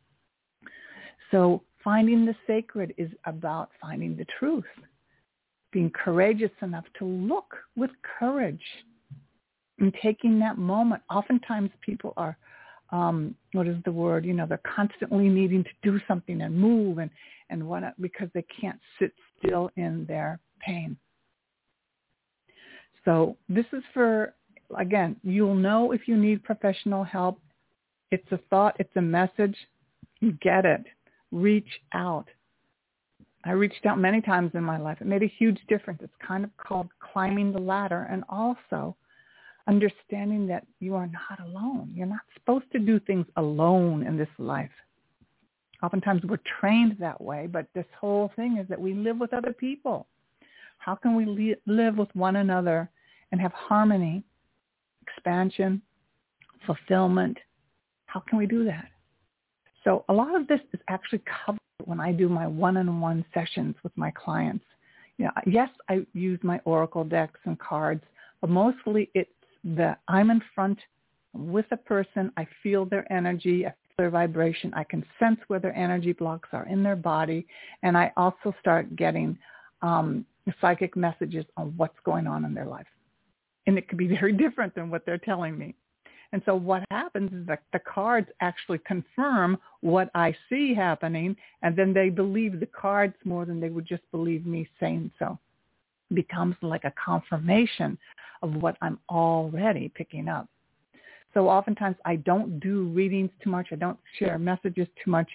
So 1.31 1.63
Finding 1.83 2.25
the 2.25 2.35
sacred 2.47 2.95
is 2.97 3.11
about 3.25 3.71
finding 3.81 4.17
the 4.17 4.27
truth, 4.39 4.65
being 5.73 5.91
courageous 5.91 6.51
enough 6.63 6.85
to 6.99 7.05
look 7.05 7.57
with 7.77 7.91
courage 8.19 8.63
and 9.81 9.93
taking 10.01 10.39
that 10.39 10.59
moment. 10.59 11.03
Oftentimes 11.11 11.71
people 11.81 12.13
are, 12.17 12.37
um, 12.93 13.35
what 13.53 13.67
is 13.67 13.77
the 13.85 13.93
word? 13.93 14.25
You 14.25 14.35
know, 14.35 14.47
they're 14.47 14.61
constantly 14.77 15.29
needing 15.29 15.65
to 15.65 15.71
do 15.83 15.99
something 16.07 16.43
and 16.43 16.55
move 16.55 16.99
and, 16.99 17.11
and 17.51 17.67
what, 17.67 17.83
because 18.01 18.29
they 18.35 18.45
can't 18.61 18.79
sit 18.99 19.13
still 19.39 19.71
in 19.77 20.05
their 20.07 20.39
pain. 20.61 20.97
So 23.05 23.37
this 23.49 23.67
is 23.73 23.83
for, 23.93 24.35
again, 24.79 25.17
you'll 25.25 25.55
know 25.55 25.93
if 25.93 26.07
you 26.07 26.17
need 26.17 26.45
professional 26.45 27.03
help. 27.03 27.41
It's 28.11 28.31
a 28.31 28.39
thought. 28.51 28.77
It's 28.79 28.95
a 28.97 29.03
message. 29.03 29.57
You 30.21 30.33
get 30.41 30.65
it 30.65 30.85
reach 31.33 31.81
out. 31.95 32.29
I 33.45 33.53
reached 33.53 33.87
out 33.87 33.99
many 33.99 34.21
times 34.21 34.53
in 34.55 34.63
my 34.63 34.79
life. 34.79 34.99
It 35.01 35.07
made 35.09 35.25
a 35.25 35.33
huge 35.39 35.59
difference. 35.69 36.01
It's 36.03 36.13
kind 36.25 36.45
of 36.45 36.51
called 36.59 36.89
climbing 37.13 37.53
the 37.53 37.59
ladder 37.59 38.07
and 38.09 38.23
also 38.29 38.95
understanding 39.69 40.47
that 40.49 40.67
you 40.81 40.95
are 40.95 41.09
not 41.09 41.41
alone. 41.47 41.93
You're 41.95 42.07
not 42.07 42.21
supposed 42.35 42.71
to 42.73 42.79
do 42.79 42.99
things 43.01 43.27
alone 43.37 44.07
in 44.07 44.17
this 44.17 44.29
life. 44.39 44.71
Oftentimes 45.83 46.23
we're 46.25 46.39
trained 46.61 46.97
that 47.01 47.21
way, 47.21 47.49
but 47.51 47.67
this 47.75 47.87
whole 47.99 48.31
thing 48.37 48.59
is 48.59 48.69
that 48.69 48.81
we 48.81 48.95
live 48.95 49.19
with 49.19 49.33
other 49.33 49.53
people. 49.53 50.07
How 50.79 50.95
can 50.95 51.17
we 51.17 51.25
li- 51.25 51.57
live 51.67 51.97
with 51.97 52.09
one 52.15 52.37
another 52.37 52.89
and 53.31 53.41
have 53.41 53.53
harmony, 53.53 54.25
expansion, 55.03 55.83
fulfillment? 56.67 57.39
How 58.07 58.21
can 58.21 58.39
we 58.39 58.47
do 58.47 58.65
that? 58.65 58.87
So 59.85 60.05
a 60.09 60.13
lot 60.13 60.35
of 60.35 60.47
this 60.47 60.61
is 60.73 60.81
actually 60.89 61.23
covered 61.45 61.59
when 61.85 62.01
I 62.01 62.13
do 62.13 62.29
my 62.29 62.47
one-on-one 62.47 63.25
sessions 63.35 63.75
with 63.83 63.97
my 63.97 64.13
clients. 64.13 64.65
You 65.19 65.27
know, 65.27 65.33
yes, 65.47 65.69
I 65.89 66.07
use 66.13 66.39
my 66.43 66.61
oracle 66.65 67.05
decks 67.05 67.41
and 67.45 67.59
cards, 67.59 68.05
but 68.41 68.51
mostly 68.51 69.11
it's 69.15 69.31
the 69.65 69.97
I'm 70.09 70.31
in 70.31 70.43
front 70.55 70.79
with 71.33 71.67
a 71.71 71.77
person. 71.77 72.33
I 72.37 72.47
feel 72.63 72.85
their 72.85 73.11
energy. 73.13 73.67
I 73.67 73.71
feel 73.71 73.95
their 73.99 74.11
vibration. 74.11 74.73
I 74.75 74.85
can 74.85 75.05
sense 75.19 75.39
where 75.49 75.61
their 75.61 75.77
energy 75.77 76.13
blocks 76.13 76.49
are 76.53 76.67
in 76.67 76.83
their 76.83 76.97
body, 76.97 77.47
and 77.83 77.97
I 77.97 78.13
also 78.17 78.55
start 78.61 78.95
getting 78.97 79.39
um, 79.83 80.25
psychic 80.61 80.97
messages 80.97 81.45
on 81.57 81.75
what's 81.77 81.99
going 82.05 82.27
on 82.27 82.45
in 82.45 82.55
their 82.55 82.67
life. 82.67 82.87
And 83.67 83.79
it 83.79 83.89
could 83.89 83.99
be 83.99 84.09
very 84.21 84.33
different 84.33 84.75
than 84.75 84.91
what 84.91 85.07
they're 85.07 85.19
telling 85.19 85.57
me. 85.57 85.75
And 86.33 86.43
so 86.47 86.55
what 86.55 86.83
happens 86.91 87.31
is 87.33 87.47
that 87.47 87.63
the 87.75 87.79
cards 87.79 88.29
actually 88.41 88.79
confirm 88.87 89.59
what 89.81 90.11
I 90.15 90.35
see 90.49 90.75
happening, 90.75 91.37
and 91.61 91.77
then 91.77 91.93
they 91.93 92.09
believe 92.09 92.59
the 92.59 92.67
cards 92.67 93.15
more 93.25 93.45
than 93.45 93.61
they 93.61 93.69
would 93.69 93.87
just 93.87 94.03
believe 94.11 94.47
me 94.47 94.67
saying 94.81 95.11
so. 95.19 95.39
Becomes 96.15 96.57
like 96.63 96.85
a 96.85 96.93
confirmation 97.03 97.99
of 98.43 98.55
what 98.57 98.77
I'm 98.83 98.99
already 99.09 99.91
picking 99.95 100.29
up. 100.29 100.49
So 101.35 101.49
oftentimes 101.49 101.97
I 102.05 102.17
don't 102.17 102.61
do 102.61 102.85
readings 102.89 103.31
too 103.43 103.51
much. 103.51 103.69
I 103.73 103.77
don't 103.77 103.99
share 104.19 104.39
messages 104.39 104.89
too 105.03 105.11
much 105.11 105.29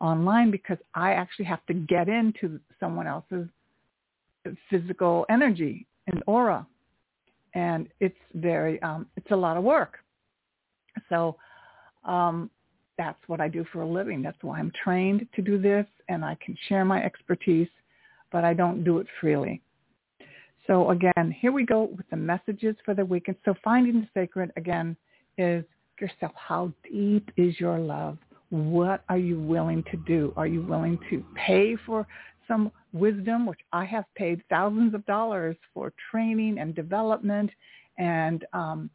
online 0.00 0.50
because 0.50 0.78
I 0.94 1.12
actually 1.12 1.44
have 1.46 1.64
to 1.66 1.74
get 1.74 2.08
into 2.08 2.58
someone 2.80 3.06
else's 3.06 3.48
physical 4.70 5.26
energy 5.28 5.86
and 6.06 6.22
aura. 6.26 6.66
And 7.54 7.88
it's 8.00 8.16
very, 8.34 8.80
um, 8.82 9.06
it's 9.16 9.30
a 9.30 9.36
lot 9.36 9.56
of 9.56 9.62
work. 9.62 9.98
So 11.08 11.36
um, 12.04 12.50
that's 12.96 13.18
what 13.26 13.40
I 13.40 13.48
do 13.48 13.64
for 13.72 13.82
a 13.82 13.88
living. 13.88 14.22
That's 14.22 14.42
why 14.42 14.58
I'm 14.58 14.72
trained 14.82 15.26
to 15.34 15.42
do 15.42 15.60
this, 15.60 15.86
and 16.08 16.24
I 16.24 16.36
can 16.44 16.56
share 16.68 16.84
my 16.84 17.02
expertise, 17.02 17.68
but 18.30 18.44
I 18.44 18.54
don't 18.54 18.84
do 18.84 18.98
it 18.98 19.06
freely. 19.20 19.60
So 20.66 20.90
again, 20.90 21.34
here 21.36 21.52
we 21.52 21.64
go 21.64 21.90
with 21.96 22.08
the 22.10 22.16
messages 22.16 22.76
for 22.84 22.94
the 22.94 23.04
weekend. 23.04 23.36
So 23.44 23.54
finding 23.64 24.00
the 24.00 24.08
sacred, 24.14 24.52
again, 24.56 24.96
is 25.38 25.64
yourself. 26.00 26.32
How 26.34 26.72
deep 26.90 27.30
is 27.36 27.58
your 27.58 27.78
love? 27.78 28.18
What 28.50 29.02
are 29.08 29.18
you 29.18 29.40
willing 29.40 29.82
to 29.90 29.96
do? 30.06 30.32
Are 30.36 30.46
you 30.46 30.62
willing 30.62 30.98
to 31.10 31.24
pay 31.34 31.76
for 31.86 32.06
some 32.46 32.70
wisdom, 32.92 33.46
which 33.46 33.60
I 33.72 33.84
have 33.86 34.04
paid 34.14 34.42
thousands 34.50 34.94
of 34.94 35.06
dollars 35.06 35.56
for 35.72 35.92
training 36.10 36.58
and 36.58 36.74
development 36.74 37.50
and 37.98 38.44
um, 38.52 38.90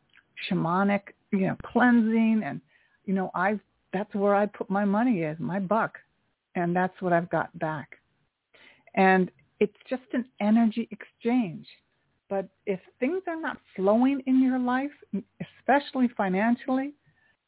shamanic, 0.50 1.02
you 1.32 1.48
know, 1.48 1.58
cleansing. 1.66 2.44
And, 2.46 2.62
you 3.06 3.14
know, 3.14 3.32
I 3.34 3.60
that's 3.94 4.14
where 4.14 4.36
I 4.36 4.46
put 4.46 4.70
my 4.70 4.86
money 4.86 5.22
is, 5.22 5.38
my 5.40 5.60
buck. 5.60 5.98
And 6.56 6.76
that's 6.76 7.02
what 7.02 7.14
I've 7.14 7.30
got 7.30 7.58
back. 7.58 7.98
And 8.96 9.32
it's 9.60 9.78
just 9.90 10.04
an 10.14 10.26
energy 10.40 10.88
exchange. 10.92 11.68
But 12.30 12.48
if 12.66 12.80
things 13.00 13.22
are 13.28 13.40
not 13.40 13.58
flowing 13.76 14.22
in 14.26 14.42
your 14.42 14.60
life, 14.60 14.92
especially 15.60 16.10
financially, 16.18 16.94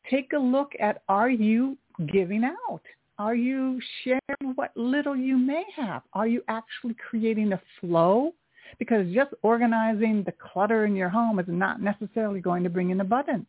take 0.09 0.33
a 0.33 0.39
look 0.39 0.71
at 0.79 1.03
are 1.09 1.29
you 1.29 1.77
giving 2.11 2.43
out? 2.43 2.81
Are 3.17 3.35
you 3.35 3.81
sharing 4.03 4.55
what 4.55 4.71
little 4.77 5.15
you 5.15 5.37
may 5.37 5.65
have? 5.75 6.03
Are 6.13 6.27
you 6.27 6.41
actually 6.47 6.95
creating 7.09 7.51
a 7.51 7.61
flow? 7.81 8.33
Because 8.77 9.13
just 9.13 9.33
organizing 9.41 10.23
the 10.23 10.31
clutter 10.31 10.85
in 10.85 10.95
your 10.95 11.09
home 11.09 11.39
is 11.39 11.45
not 11.49 11.81
necessarily 11.81 12.39
going 12.39 12.63
to 12.63 12.69
bring 12.69 12.91
in 12.91 13.01
abundance. 13.01 13.47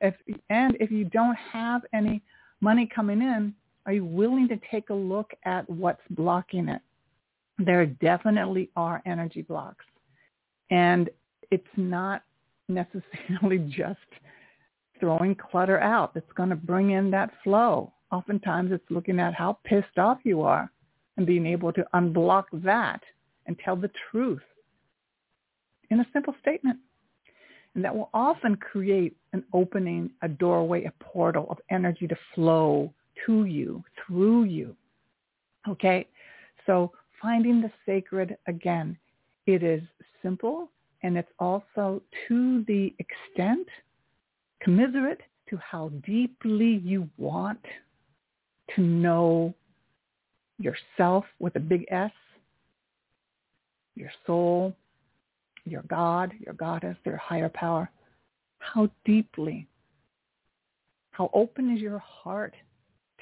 If, 0.00 0.14
and 0.48 0.76
if 0.78 0.92
you 0.92 1.04
don't 1.06 1.36
have 1.52 1.82
any 1.92 2.22
money 2.60 2.88
coming 2.94 3.20
in, 3.20 3.54
are 3.86 3.92
you 3.92 4.04
willing 4.04 4.46
to 4.48 4.60
take 4.70 4.90
a 4.90 4.94
look 4.94 5.32
at 5.44 5.68
what's 5.68 6.02
blocking 6.10 6.68
it? 6.68 6.82
There 7.64 7.84
definitely 7.84 8.70
are 8.74 9.02
energy 9.04 9.42
blocks. 9.42 9.84
And 10.70 11.10
it's 11.50 11.64
not 11.76 12.22
necessarily 12.68 13.58
just 13.68 13.98
throwing 14.98 15.34
clutter 15.34 15.78
out 15.80 16.14
that's 16.14 16.32
going 16.34 16.48
to 16.50 16.56
bring 16.56 16.90
in 16.90 17.10
that 17.10 17.30
flow. 17.44 17.92
Oftentimes 18.10 18.72
it's 18.72 18.90
looking 18.90 19.20
at 19.20 19.34
how 19.34 19.58
pissed 19.64 19.98
off 19.98 20.18
you 20.24 20.42
are 20.42 20.70
and 21.16 21.26
being 21.26 21.46
able 21.46 21.72
to 21.72 21.84
unblock 21.94 22.44
that 22.52 23.00
and 23.46 23.58
tell 23.58 23.76
the 23.76 23.90
truth 24.10 24.42
in 25.90 26.00
a 26.00 26.06
simple 26.12 26.34
statement. 26.40 26.78
And 27.74 27.84
that 27.84 27.94
will 27.94 28.10
often 28.14 28.56
create 28.56 29.16
an 29.32 29.44
opening, 29.52 30.10
a 30.22 30.28
doorway, 30.28 30.84
a 30.84 31.04
portal 31.04 31.46
of 31.50 31.58
energy 31.70 32.06
to 32.06 32.16
flow 32.34 32.92
to 33.26 33.44
you, 33.44 33.84
through 34.06 34.44
you. 34.44 34.74
Okay? 35.68 36.08
So 36.66 36.92
finding 37.20 37.60
the 37.60 37.70
sacred, 37.86 38.36
again, 38.46 38.96
it 39.46 39.62
is 39.62 39.82
simple 40.22 40.70
and 41.02 41.16
it's 41.16 41.30
also 41.38 42.02
to 42.28 42.64
the 42.66 42.94
extent 42.98 43.66
commiserate 44.60 45.20
to 45.48 45.56
how 45.58 45.88
deeply 46.06 46.80
you 46.84 47.08
want 47.16 47.64
to 48.74 48.82
know 48.82 49.54
yourself 50.58 51.24
with 51.38 51.56
a 51.56 51.60
big 51.60 51.86
S, 51.90 52.12
your 53.96 54.10
soul, 54.26 54.76
your 55.64 55.82
God, 55.82 56.32
your 56.38 56.54
goddess, 56.54 56.96
your 57.04 57.16
higher 57.16 57.48
power. 57.48 57.90
How 58.58 58.90
deeply, 59.04 59.66
how 61.12 61.30
open 61.32 61.74
is 61.74 61.80
your 61.80 61.98
heart 61.98 62.54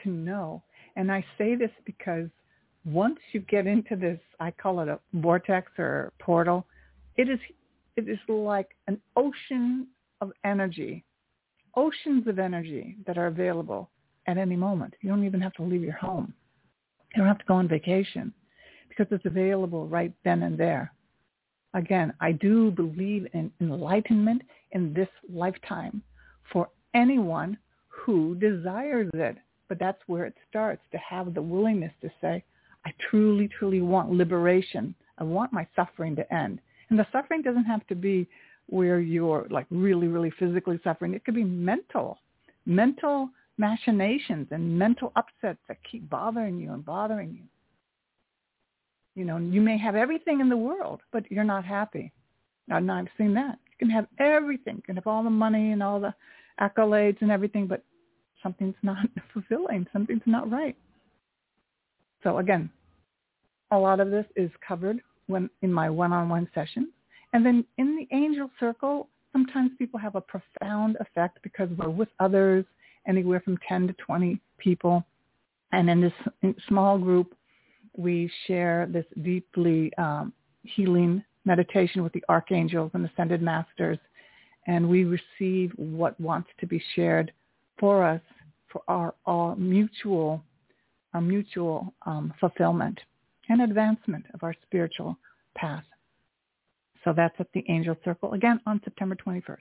to 0.03 0.11
know? 0.11 0.63
And 0.97 1.11
I 1.13 1.25
say 1.39 1.55
this 1.55 1.71
because 1.85 2.29
once 2.85 3.19
you 3.33 3.41
get 3.41 3.67
into 3.67 3.97
this, 3.97 4.21
I 4.41 4.51
call 4.51 4.81
it 4.81 4.89
a 4.89 4.99
vortex 5.15 5.71
or 5.79 6.13
portal, 6.19 6.67
it 7.17 7.29
is 7.29 7.39
it 7.97 8.09
is 8.09 8.19
like 8.29 8.77
an 8.87 9.01
ocean 9.17 9.89
of 10.21 10.33
energy, 10.45 11.05
oceans 11.75 12.29
of 12.29 12.39
energy 12.39 12.97
that 13.07 13.19
are 13.19 13.27
available 13.27 13.91
at 14.27 14.39
any 14.39 14.57
moment. 14.57 14.95
You 15.01 15.09
don't 15.09 15.25
even 15.25 15.41
have 15.41 15.55
to 15.55 15.65
leave 15.65 15.83
your 15.83 15.95
home. 15.95 16.33
You 17.15 17.23
don't 17.23 17.29
have 17.29 17.39
to 17.39 17.45
go 17.47 17.55
on 17.55 17.67
vacation 17.67 18.33
because 18.89 19.07
it's 19.11 19.27
available 19.27 19.89
right 19.89 20.13
then 20.25 20.45
and 20.45 20.57
there. 20.57 20.93
Again, 21.75 22.13
I 22.21 22.33
do 22.33 22.71
believe 22.71 23.27
in 23.35 23.51
enlightenment 23.61 24.43
in 24.73 24.95
this 24.95 25.09
lifetime 25.33 26.03
for 26.53 26.69
anyone 26.95 27.59
who 27.89 28.35
desires 28.37 29.11
it. 29.15 29.37
But 29.69 29.79
that's 29.79 30.01
where 30.07 30.25
it 30.25 30.35
starts, 30.49 30.83
to 30.93 30.99
have 30.99 31.35
the 31.35 31.43
willingness 31.43 31.93
to 32.01 32.11
say, 32.21 32.43
I 32.89 32.95
truly, 33.11 33.49
truly 33.49 33.83
want 33.83 34.11
liberation. 34.11 34.95
I 35.19 35.25
want 35.25 35.53
my 35.53 35.67
suffering 35.77 36.17
to 36.17 36.35
end. 36.35 36.59
And 36.89 36.99
the 36.99 37.07
suffering 37.13 37.43
doesn't 37.43 37.65
have 37.67 37.87
to 37.89 37.95
be 37.95 38.27
where 38.67 38.99
you're 38.99 39.47
like 39.51 39.67
really, 39.71 40.09
really 40.09 40.33
physically 40.39 40.81
suffering. 40.83 41.13
It 41.13 41.23
could 41.23 41.35
be 41.35 41.45
mental, 41.45 42.19
mental 42.65 43.29
machinations 43.59 44.49
and 44.53 44.79
mental 44.79 45.13
upsets 45.17 45.59
that 45.69 45.77
keep 45.91 46.09
bothering 46.09 46.59
you 46.59 46.73
and 46.73 46.83
bothering 46.83 47.35
you. 47.35 47.43
You 49.15 49.27
know, 49.27 49.37
you 49.37 49.61
may 49.61 49.77
have 49.77 49.95
everything 49.95 50.41
in 50.41 50.49
the 50.49 50.57
world, 50.57 51.01
but 51.13 51.31
you're 51.31 51.45
not 51.45 51.67
happy. 51.67 52.11
Now, 52.69 52.77
I've 52.77 53.09
seen 53.19 53.35
that. 53.35 53.59
You 53.67 53.87
can 53.87 53.91
have 53.91 54.07
everything. 54.19 54.77
You 54.77 54.83
can 54.83 54.97
have 54.97 55.07
all 55.07 55.23
the 55.23 55.31
money 55.31 55.73
and 55.73 55.83
all 55.83 56.01
the 56.01 56.15
accolades 56.59 57.21
and 57.21 57.31
everything, 57.31 57.67
but 57.67 57.83
something's 58.43 58.77
not 58.83 59.07
fulfilling. 59.35 59.87
Something's 59.93 60.23
not 60.25 60.51
right. 60.51 60.77
So 62.23 62.39
again, 62.39 62.71
a 63.71 63.79
lot 63.79 64.01
of 64.01 64.11
this 64.11 64.27
is 64.37 64.51
covered 64.67 65.01
when 65.27 65.51
in 65.63 65.73
my 65.73 65.91
one-on-one 65.91 66.49
sessions. 66.55 66.89
And 67.33 67.45
then 67.45 67.65
in 67.77 67.97
the 67.97 68.09
angel 68.17 68.51
circle, 68.59 69.09
sometimes 69.33 69.73
people 69.79 70.01
have 70.01 70.15
a 70.15 70.21
profound 70.21 70.97
effect 71.01 71.39
because 71.43 71.69
we're 71.77 71.91
with 71.91 72.09
others, 72.21 72.65
anywhere 73.07 73.41
from 73.41 73.59
10 73.69 73.89
to 73.89 73.93
20 73.95 74.41
people. 74.59 75.05
And 75.73 75.91
in 75.91 76.01
this 76.01 76.55
small 76.69 76.99
group, 76.99 77.35
we 77.97 78.31
share 78.47 78.87
this 78.91 79.05
deeply 79.23 79.93
um, 79.99 80.33
healing 80.63 81.23
meditation 81.45 82.03
with 82.03 82.13
the 82.13 82.25
archangels 82.29 82.91
and 82.95 83.05
ascended 83.05 83.43
masters. 83.43 83.99
And 84.67 84.89
we 84.89 85.05
receive 85.05 85.73
what 85.77 86.19
wants 86.21 86.49
to 86.61 86.67
be 86.67 86.83
shared 86.95 87.33
for 87.79 88.05
us 88.05 88.21
for 88.71 88.83
our, 88.89 89.15
our 89.27 89.57
mutual, 89.57 90.43
our 91.15 91.21
mutual 91.21 91.93
um, 92.07 92.33
fulfillment 92.39 92.99
and 93.49 93.63
advancement 93.63 94.25
of 94.35 94.43
our 94.43 94.55
spiritual 94.63 95.17
path. 95.55 95.85
So 97.05 97.13
that's 97.13 97.35
at 97.39 97.49
the 97.53 97.65
Angel 97.69 97.97
Circle 98.05 98.33
again 98.35 98.61
on 98.67 98.81
September 98.85 99.17
21st. 99.17 99.57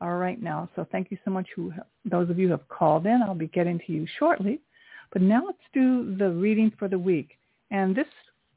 All 0.00 0.16
right 0.16 0.42
now, 0.42 0.68
so 0.74 0.86
thank 0.90 1.10
you 1.10 1.18
so 1.24 1.30
much 1.30 1.46
who 1.54 1.72
those 2.04 2.28
of 2.28 2.38
you 2.38 2.46
who 2.46 2.52
have 2.52 2.68
called 2.68 3.06
in. 3.06 3.22
I'll 3.22 3.34
be 3.34 3.46
getting 3.48 3.78
to 3.86 3.92
you 3.92 4.06
shortly. 4.18 4.60
But 5.12 5.22
now 5.22 5.44
let's 5.46 5.58
do 5.72 6.16
the 6.16 6.30
reading 6.30 6.72
for 6.78 6.88
the 6.88 6.98
week. 6.98 7.38
And 7.70 7.94
this 7.94 8.08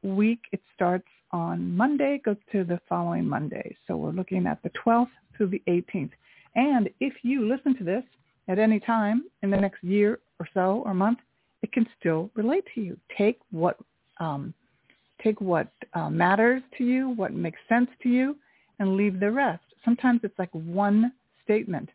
week 0.02 0.40
it 0.52 0.62
starts 0.74 1.08
on 1.32 1.76
Monday, 1.76 2.22
goes 2.24 2.38
to 2.52 2.64
the 2.64 2.80
following 2.90 3.28
Monday. 3.28 3.76
So 3.86 3.96
we're 3.96 4.12
looking 4.12 4.48
at 4.48 4.62
the 4.64 4.72
12th 4.86 5.10
through 5.36 5.48
the 5.48 5.62
18th. 5.68 6.12
And 6.56 6.90
if 7.00 7.14
you 7.22 7.48
listen 7.48 7.78
to 7.78 7.84
this 7.84 8.04
at 8.48 8.60
any 8.60 8.80
time 8.80 9.24
in 9.44 9.52
the 9.52 9.58
next 9.58 9.84
year 9.84 10.20
or 10.40 10.48
so 10.54 10.82
or 10.86 10.94
month, 10.94 11.20
it 11.62 11.72
can 11.72 11.88
still 12.00 12.32
relate 12.36 12.64
to 12.76 12.82
you. 12.82 12.98
Take 13.18 13.40
what 13.52 13.78
um, 14.20 14.54
take 15.24 15.42
what 15.42 15.72
uh, 15.94 16.10
matters 16.10 16.62
to 16.78 16.84
you, 16.84 17.10
what 17.10 17.34
makes 17.34 17.60
sense 17.68 17.90
to 18.04 18.10
you, 18.10 18.36
and 18.80 18.96
leave 18.96 19.20
the 19.20 19.32
rest. 19.32 19.64
Sometimes 19.84 20.22
it's 20.24 20.38
like 20.38 20.52
one 20.52 21.12
statement. 21.44 21.90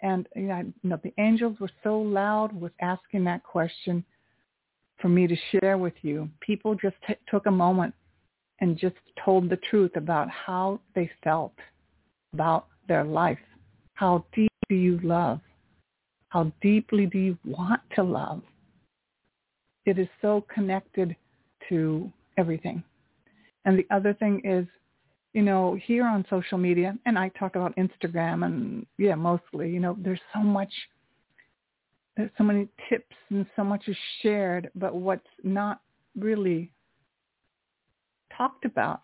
And 0.00 0.26
you 0.34 0.42
know, 0.42 0.58
you 0.82 0.90
know 0.90 1.00
the 1.02 1.14
angels 1.18 1.58
were 1.60 1.70
so 1.82 1.98
loud 1.98 2.52
with 2.58 2.72
asking 2.80 3.24
that 3.24 3.42
question 3.42 4.04
for 5.00 5.08
me 5.08 5.26
to 5.26 5.36
share 5.50 5.78
with 5.78 5.94
you. 6.02 6.28
People 6.40 6.74
just 6.74 6.96
t- 7.06 7.14
took 7.28 7.46
a 7.46 7.50
moment 7.50 7.94
and 8.60 8.78
just 8.78 8.96
told 9.24 9.48
the 9.48 9.58
truth 9.70 9.92
about 9.96 10.28
how 10.28 10.80
they 10.94 11.10
felt 11.22 11.54
about 12.32 12.66
their 12.88 13.04
life. 13.04 13.38
How 13.94 14.24
deep 14.34 14.52
do 14.68 14.74
you 14.74 14.98
love? 15.02 15.40
How 16.28 16.52
deeply 16.60 17.06
do 17.06 17.18
you 17.18 17.38
want 17.44 17.80
to 17.96 18.02
love? 18.02 18.42
It 19.86 19.98
is 19.98 20.08
so 20.20 20.44
connected 20.52 21.14
to 21.68 22.10
everything. 22.36 22.82
And 23.64 23.78
the 23.78 23.86
other 23.90 24.14
thing 24.14 24.42
is, 24.44 24.66
you 25.32 25.42
know, 25.42 25.76
here 25.86 26.06
on 26.06 26.24
social 26.30 26.58
media, 26.58 26.96
and 27.06 27.18
I 27.18 27.28
talk 27.30 27.56
about 27.56 27.74
Instagram 27.76 28.44
and 28.44 28.86
yeah, 28.98 29.14
mostly, 29.14 29.70
you 29.70 29.80
know, 29.80 29.96
there's 29.98 30.20
so 30.32 30.40
much, 30.40 30.72
there's 32.16 32.30
so 32.38 32.44
many 32.44 32.68
tips 32.88 33.16
and 33.30 33.46
so 33.56 33.64
much 33.64 33.88
is 33.88 33.96
shared, 34.22 34.70
but 34.74 34.94
what's 34.94 35.26
not 35.42 35.80
really 36.16 36.70
talked 38.36 38.64
about 38.64 39.00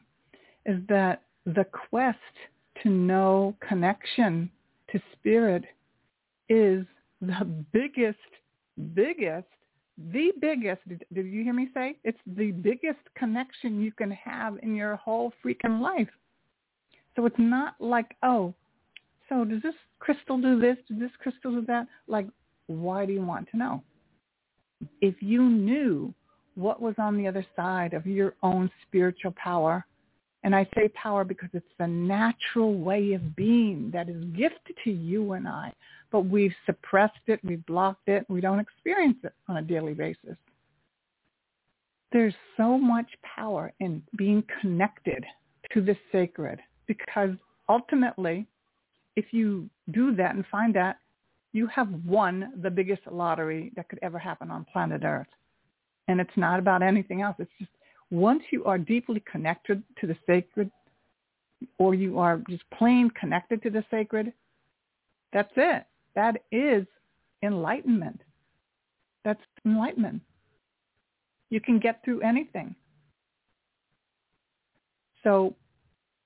is 0.66 0.80
that 0.88 1.22
the 1.46 1.64
quest 1.88 2.18
to 2.82 2.88
know 2.88 3.56
connection 3.66 4.50
to 4.92 5.00
spirit 5.12 5.64
is 6.48 6.84
the 7.20 7.44
biggest, 7.72 8.18
biggest 8.94 9.46
the 9.98 10.32
biggest, 10.40 10.80
did, 10.88 11.26
you 11.26 11.44
hear 11.44 11.52
me 11.52 11.68
say? 11.74 11.96
It's 12.04 12.18
the 12.26 12.52
biggest 12.52 13.00
connection 13.16 13.82
you 13.82 13.92
can 13.92 14.10
have 14.12 14.58
in 14.62 14.74
your 14.74 14.96
whole 14.96 15.32
freaking 15.44 15.80
life. 15.80 16.08
So 17.16 17.26
it's 17.26 17.36
not 17.38 17.74
like, 17.80 18.16
oh, 18.22 18.54
so 19.28 19.44
does 19.44 19.62
this 19.62 19.74
crystal 19.98 20.40
do 20.40 20.58
this? 20.58 20.76
Does 20.88 20.98
this 20.98 21.10
crystal 21.20 21.52
do 21.52 21.66
that? 21.66 21.86
Like, 22.06 22.26
why 22.66 23.04
do 23.04 23.12
you 23.12 23.22
want 23.22 23.48
to 23.50 23.56
know? 23.56 23.82
If 25.00 25.16
you 25.20 25.42
knew 25.42 26.14
what 26.54 26.80
was 26.80 26.94
on 26.98 27.16
the 27.16 27.26
other 27.26 27.44
side 27.56 27.94
of 27.94 28.06
your 28.06 28.34
own 28.42 28.70
spiritual 28.86 29.32
power. 29.32 29.84
And 30.42 30.54
I 30.54 30.66
say 30.74 30.88
power 30.88 31.24
because 31.24 31.50
it's 31.52 31.66
the 31.78 31.86
natural 31.86 32.74
way 32.74 33.12
of 33.12 33.36
being 33.36 33.90
that 33.92 34.08
is 34.08 34.24
gifted 34.36 34.76
to 34.84 34.90
you 34.90 35.32
and 35.32 35.46
I. 35.46 35.72
But 36.10 36.22
we've 36.22 36.54
suppressed 36.66 37.20
it, 37.26 37.40
we've 37.44 37.64
blocked 37.66 38.08
it, 38.08 38.24
we 38.28 38.40
don't 38.40 38.58
experience 38.58 39.18
it 39.22 39.32
on 39.48 39.58
a 39.58 39.62
daily 39.62 39.94
basis. 39.94 40.36
There's 42.12 42.34
so 42.56 42.76
much 42.78 43.06
power 43.22 43.72
in 43.80 44.02
being 44.16 44.42
connected 44.60 45.24
to 45.72 45.80
the 45.80 45.96
sacred 46.10 46.58
because 46.86 47.30
ultimately, 47.68 48.46
if 49.14 49.26
you 49.32 49.68
do 49.92 50.16
that 50.16 50.34
and 50.34 50.44
find 50.50 50.74
that, 50.74 50.96
you 51.52 51.66
have 51.68 51.88
won 52.04 52.52
the 52.62 52.70
biggest 52.70 53.02
lottery 53.10 53.72
that 53.76 53.88
could 53.88 53.98
ever 54.02 54.18
happen 54.18 54.50
on 54.50 54.66
planet 54.72 55.02
Earth. 55.04 55.26
And 56.08 56.20
it's 56.20 56.36
not 56.36 56.58
about 56.58 56.82
anything 56.82 57.22
else. 57.22 57.36
It's 57.38 57.50
just 57.58 57.70
once 58.10 58.42
you 58.50 58.64
are 58.64 58.78
deeply 58.78 59.22
connected 59.30 59.82
to 60.00 60.06
the 60.06 60.16
sacred 60.26 60.70
or 61.78 61.94
you 61.94 62.18
are 62.18 62.42
just 62.48 62.68
plain 62.70 63.10
connected 63.10 63.62
to 63.62 63.70
the 63.70 63.84
sacred, 63.90 64.32
that's 65.32 65.52
it. 65.56 65.84
That 66.14 66.42
is 66.50 66.86
enlightenment. 67.42 68.20
That's 69.24 69.40
enlightenment. 69.64 70.22
You 71.50 71.60
can 71.60 71.78
get 71.78 72.02
through 72.04 72.20
anything. 72.22 72.74
So 75.22 75.54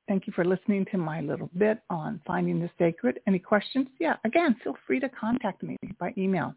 thank 0.07 0.27
you 0.27 0.33
for 0.33 0.44
listening 0.44 0.87
to 0.92 0.99
my 0.99 1.20
little 1.20 1.51
bit 1.59 1.81
on 1.90 2.20
finding 2.27 2.61
the 2.61 2.70
sacred. 2.79 3.20
Any 3.27 3.38
questions? 3.38 3.88
Yeah, 3.99 4.16
again, 4.25 4.57
feel 4.62 4.77
free 4.87 5.01
to 5.01 5.09
contact 5.09 5.62
me 5.62 5.77
by 5.99 6.14
email 6.16 6.55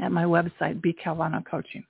at 0.00 0.10
my 0.10 0.24
website, 0.24 0.80
B. 0.80 0.96
Calvano 1.04 1.44
Coaching. 1.44 1.84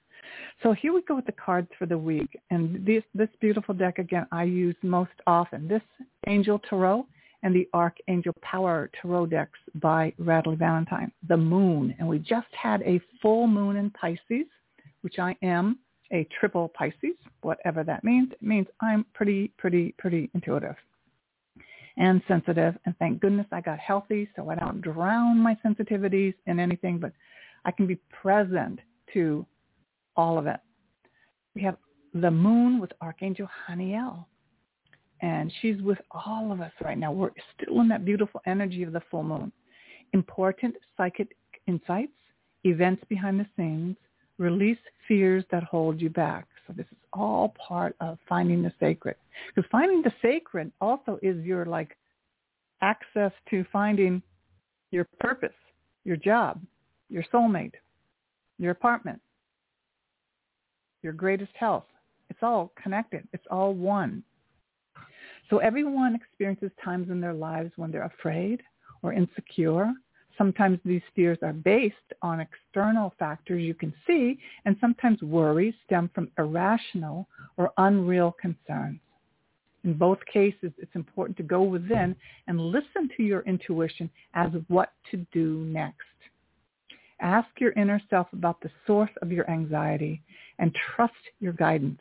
So 0.63 0.73
here 0.73 0.93
we 0.93 1.03
go 1.03 1.17
with 1.17 1.27
the 1.27 1.33
cards 1.33 1.69
for 1.79 1.87
the 1.87 1.99
week. 1.99 2.39
And 2.51 2.85
this, 2.87 3.03
this 3.15 3.29
beautiful 3.41 3.75
deck, 3.75 3.99
again, 3.99 4.27
I 4.33 4.45
use 4.45 4.77
most 4.83 5.13
often. 5.27 5.69
This 5.69 5.83
Angel 6.27 6.61
Tarot 6.69 7.07
and 7.43 7.55
the 7.55 7.69
Archangel 7.75 8.35
Power 8.41 8.91
Tarot 9.01 9.27
decks 9.27 9.59
by 9.77 10.13
Radleigh 10.21 10.59
Valentine. 10.59 11.11
The 11.29 11.37
Moon. 11.37 11.95
And 11.99 12.09
we 12.09 12.19
just 12.19 12.47
had 12.53 12.83
a 12.83 13.01
full 13.21 13.47
moon 13.47 13.77
in 13.77 13.91
Pisces, 13.91 14.47
which 15.01 15.19
I 15.19 15.37
am 15.43 15.79
a 16.13 16.27
triple 16.39 16.69
Pisces, 16.69 17.17
whatever 17.41 17.83
that 17.85 18.05
means. 18.05 18.31
It 18.33 18.43
means 18.43 18.67
I'm 18.81 19.05
pretty, 19.15 19.49
pretty, 19.59 19.95
pretty 19.99 20.31
intuitive 20.35 20.77
and 21.97 22.23
sensitive. 22.29 22.77
And 22.85 22.97
thank 22.99 23.21
goodness 23.21 23.47
I 23.53 23.61
got 23.61 23.79
healthy 23.79 24.29
so 24.37 24.51
I 24.51 24.55
don't 24.55 24.81
drown 24.81 25.39
my 25.39 25.57
sensitivities 25.65 26.35
in 26.47 26.59
anything, 26.59 26.99
but 26.99 27.13
I 27.65 27.71
can 27.71 27.87
be 27.87 27.97
present 28.11 28.81
to 29.15 29.47
all 30.17 30.39
of 30.39 30.47
it. 30.47 30.61
We 31.55 31.63
have 31.63 31.77
the 32.15 32.31
moon 32.31 32.81
with 32.81 32.93
Archangel 33.01 33.49
Haniel. 33.69 34.25
And 35.21 35.53
she's 35.61 35.81
with 35.83 35.99
all 36.11 36.51
of 36.51 36.61
us 36.61 36.73
right 36.83 36.99
now. 36.99 37.13
We're 37.13 37.31
still 37.55 37.81
in 37.81 37.89
that 37.89 38.05
beautiful 38.05 38.43
energy 38.45 38.83
of 38.83 38.93
the 38.93 39.03
full 39.11 39.23
moon. 39.23 39.53
Important 40.13 40.75
psychic 40.97 41.37
insights, 41.69 42.13
events 42.65 43.05
behind 43.09 43.39
the 43.39 43.47
scenes, 43.57 43.97
Release 44.39 44.79
fears 45.07 45.45
that 45.53 45.63
hold 45.63 46.01
you 46.01 46.11
back. 46.11 46.47
So 46.67 46.73
this 46.73 46.87
is 46.91 46.99
all 47.13 47.55
part 47.65 47.95
of 48.01 48.19
finding 48.29 48.63
the 48.63 48.73
sacred. 48.81 49.15
Because 49.55 49.69
finding 49.71 50.03
the 50.03 50.13
sacred 50.23 50.73
also 50.81 51.19
is 51.23 51.45
your 51.45 51.67
like 51.67 51.97
access 52.81 53.31
to 53.51 53.65
finding 53.73 54.21
your 54.91 55.07
purpose, 55.21 55.55
your 56.05 56.17
job, 56.17 56.61
your 57.09 57.25
soulmate, 57.33 57.75
your 58.59 58.73
apartment, 58.73 59.21
your 61.03 61.13
greatest 61.13 61.53
health. 61.55 61.85
It's 62.31 62.43
all 62.43 62.73
connected. 62.83 63.27
It's 63.33 63.47
all 63.51 63.75
one. 63.75 64.23
So 65.51 65.59
everyone 65.59 66.15
experiences 66.15 66.71
times 66.83 67.11
in 67.11 67.21
their 67.21 67.35
lives 67.35 67.73
when 67.77 67.91
they're 67.91 68.05
afraid 68.05 68.63
or 69.03 69.13
insecure 69.13 69.93
Sometimes 70.39 70.79
these 70.85 71.03
fears 71.15 71.39
are 71.43 71.53
based 71.53 71.97
on 72.23 72.41
external 72.41 73.13
factors 73.19 73.63
you 73.63 73.75
can 73.75 73.93
see, 74.07 74.39
and 74.65 74.77
sometimes 74.81 75.21
worries 75.23 75.75
stem 75.85 76.11
from 76.15 76.31
irrational 76.39 77.29
or 77.57 77.73
unreal 77.77 78.33
concerns. 78.41 79.01
In 79.85 79.95
both 79.95 80.19
cases, 80.33 80.73
it's 80.79 80.95
important 80.95 81.37
to 81.39 81.43
go 81.43 81.63
within 81.63 82.17
and 82.47 82.61
listen 82.61 83.11
to 83.17 83.23
your 83.23 83.41
intuition 83.43 84.09
as 84.35 84.51
what 84.69 84.93
to 85.11 85.19
do 85.33 85.65
next. 85.67 86.07
Ask 87.23 87.49
your 87.61 87.73
inner 87.73 88.01
self 88.11 88.27
about 88.33 88.61
the 88.61 88.71
source 88.87 89.11
of 89.23 89.31
your 89.31 89.49
anxiety 89.49 90.21
and 90.59 90.77
trust 90.95 91.15
your 91.41 91.53
guidance. 91.53 92.01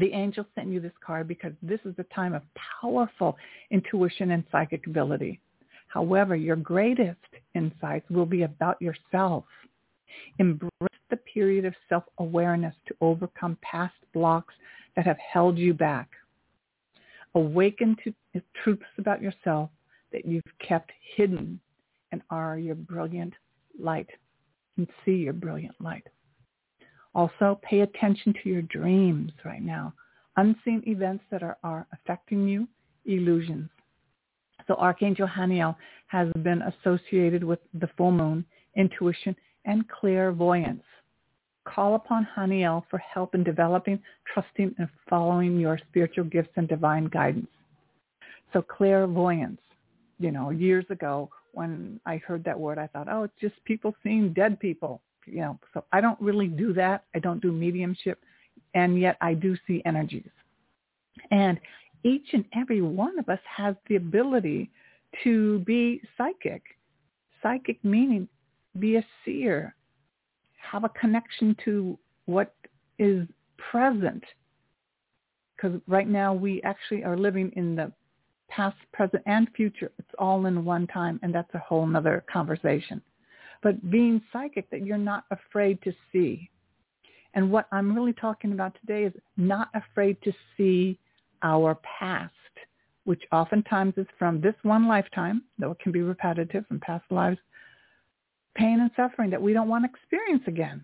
The 0.00 0.12
angel 0.12 0.46
sent 0.54 0.68
you 0.68 0.80
this 0.80 0.92
card 1.04 1.28
because 1.28 1.52
this 1.62 1.80
is 1.84 1.94
a 1.98 2.14
time 2.14 2.34
of 2.34 2.42
powerful 2.80 3.36
intuition 3.70 4.30
and 4.30 4.44
psychic 4.50 4.86
ability. 4.86 5.40
However, 5.88 6.34
your 6.36 6.56
greatest 6.56 7.20
insights 7.54 8.08
will 8.10 8.26
be 8.26 8.42
about 8.42 8.80
yourself. 8.80 9.44
Embrace 10.38 10.70
the 11.10 11.16
period 11.18 11.66
of 11.66 11.74
self-awareness 11.88 12.74
to 12.88 12.96
overcome 13.00 13.58
past 13.62 13.94
blocks 14.14 14.54
that 14.96 15.06
have 15.06 15.18
held 15.18 15.58
you 15.58 15.74
back. 15.74 16.08
Awaken 17.34 17.96
to 18.04 18.42
truths 18.64 18.84
about 18.98 19.20
yourself 19.20 19.68
that 20.12 20.24
you've 20.24 20.42
kept 20.66 20.90
hidden 21.16 21.60
and 22.10 22.22
are 22.30 22.58
your 22.58 22.74
brilliant 22.74 23.34
light 23.78 24.08
and 24.76 24.86
see 25.04 25.12
your 25.12 25.32
brilliant 25.32 25.74
light. 25.80 26.06
Also, 27.14 27.58
pay 27.62 27.80
attention 27.80 28.34
to 28.42 28.48
your 28.48 28.62
dreams 28.62 29.32
right 29.44 29.62
now. 29.62 29.92
Unseen 30.36 30.82
events 30.86 31.24
that 31.30 31.42
are, 31.42 31.56
are 31.64 31.86
affecting 31.92 32.46
you, 32.46 32.68
illusions. 33.06 33.70
So 34.66 34.74
Archangel 34.74 35.26
Haniel 35.26 35.76
has 36.08 36.28
been 36.42 36.62
associated 36.62 37.42
with 37.42 37.60
the 37.74 37.88
full 37.96 38.10
moon, 38.10 38.44
intuition, 38.76 39.34
and 39.64 39.88
clairvoyance. 39.88 40.82
Call 41.64 41.94
upon 41.94 42.28
Haniel 42.36 42.82
for 42.90 42.98
help 42.98 43.34
in 43.34 43.42
developing, 43.42 44.00
trusting, 44.32 44.74
and 44.78 44.88
following 45.08 45.58
your 45.58 45.78
spiritual 45.88 46.24
gifts 46.24 46.52
and 46.56 46.68
divine 46.68 47.06
guidance. 47.06 47.48
So 48.52 48.62
clairvoyance, 48.62 49.60
you 50.18 50.30
know, 50.30 50.50
years 50.50 50.84
ago 50.90 51.30
when 51.56 51.98
I 52.04 52.18
heard 52.18 52.44
that 52.44 52.60
word, 52.60 52.78
I 52.78 52.86
thought, 52.86 53.08
oh, 53.10 53.22
it's 53.22 53.40
just 53.40 53.54
people 53.64 53.94
seeing 54.02 54.34
dead 54.34 54.60
people. 54.60 55.00
You 55.24 55.40
know, 55.40 55.58
so 55.72 55.84
I 55.90 56.02
don't 56.02 56.20
really 56.20 56.48
do 56.48 56.74
that. 56.74 57.04
I 57.14 57.18
don't 57.18 57.40
do 57.40 57.50
mediumship, 57.50 58.20
and 58.74 59.00
yet 59.00 59.16
I 59.22 59.32
do 59.32 59.56
see 59.66 59.82
energies. 59.86 60.30
And 61.30 61.58
each 62.04 62.28
and 62.34 62.44
every 62.54 62.82
one 62.82 63.18
of 63.18 63.28
us 63.30 63.40
has 63.56 63.74
the 63.88 63.96
ability 63.96 64.70
to 65.24 65.60
be 65.60 66.02
psychic. 66.18 66.62
Psychic 67.42 67.82
meaning 67.82 68.28
be 68.78 68.96
a 68.96 69.06
seer, 69.24 69.74
have 70.58 70.84
a 70.84 70.90
connection 70.90 71.56
to 71.64 71.98
what 72.26 72.54
is 72.98 73.26
present. 73.56 74.22
Because 75.56 75.80
right 75.88 76.08
now 76.08 76.34
we 76.34 76.60
actually 76.62 77.02
are 77.02 77.16
living 77.16 77.50
in 77.56 77.74
the 77.74 77.90
past, 78.48 78.76
present, 78.92 79.22
and 79.26 79.48
future. 79.54 79.90
It's 79.98 80.14
all 80.18 80.46
in 80.46 80.64
one 80.64 80.86
time, 80.86 81.18
and 81.22 81.34
that's 81.34 81.52
a 81.54 81.58
whole 81.58 81.96
other 81.96 82.24
conversation. 82.32 83.02
But 83.62 83.90
being 83.90 84.22
psychic, 84.32 84.70
that 84.70 84.84
you're 84.84 84.98
not 84.98 85.24
afraid 85.30 85.82
to 85.82 85.92
see. 86.12 86.50
And 87.34 87.50
what 87.50 87.66
I'm 87.72 87.94
really 87.94 88.12
talking 88.12 88.52
about 88.52 88.76
today 88.80 89.04
is 89.04 89.12
not 89.36 89.68
afraid 89.74 90.16
to 90.22 90.32
see 90.56 90.98
our 91.42 91.76
past, 91.98 92.32
which 93.04 93.22
oftentimes 93.32 93.94
is 93.96 94.06
from 94.18 94.40
this 94.40 94.54
one 94.62 94.88
lifetime, 94.88 95.42
though 95.58 95.72
it 95.72 95.78
can 95.78 95.92
be 95.92 96.02
repetitive 96.02 96.66
from 96.66 96.80
past 96.80 97.04
lives, 97.10 97.38
pain 98.54 98.80
and 98.80 98.90
suffering 98.96 99.30
that 99.30 99.42
we 99.42 99.52
don't 99.52 99.68
want 99.68 99.84
to 99.84 99.90
experience 99.90 100.42
again. 100.46 100.82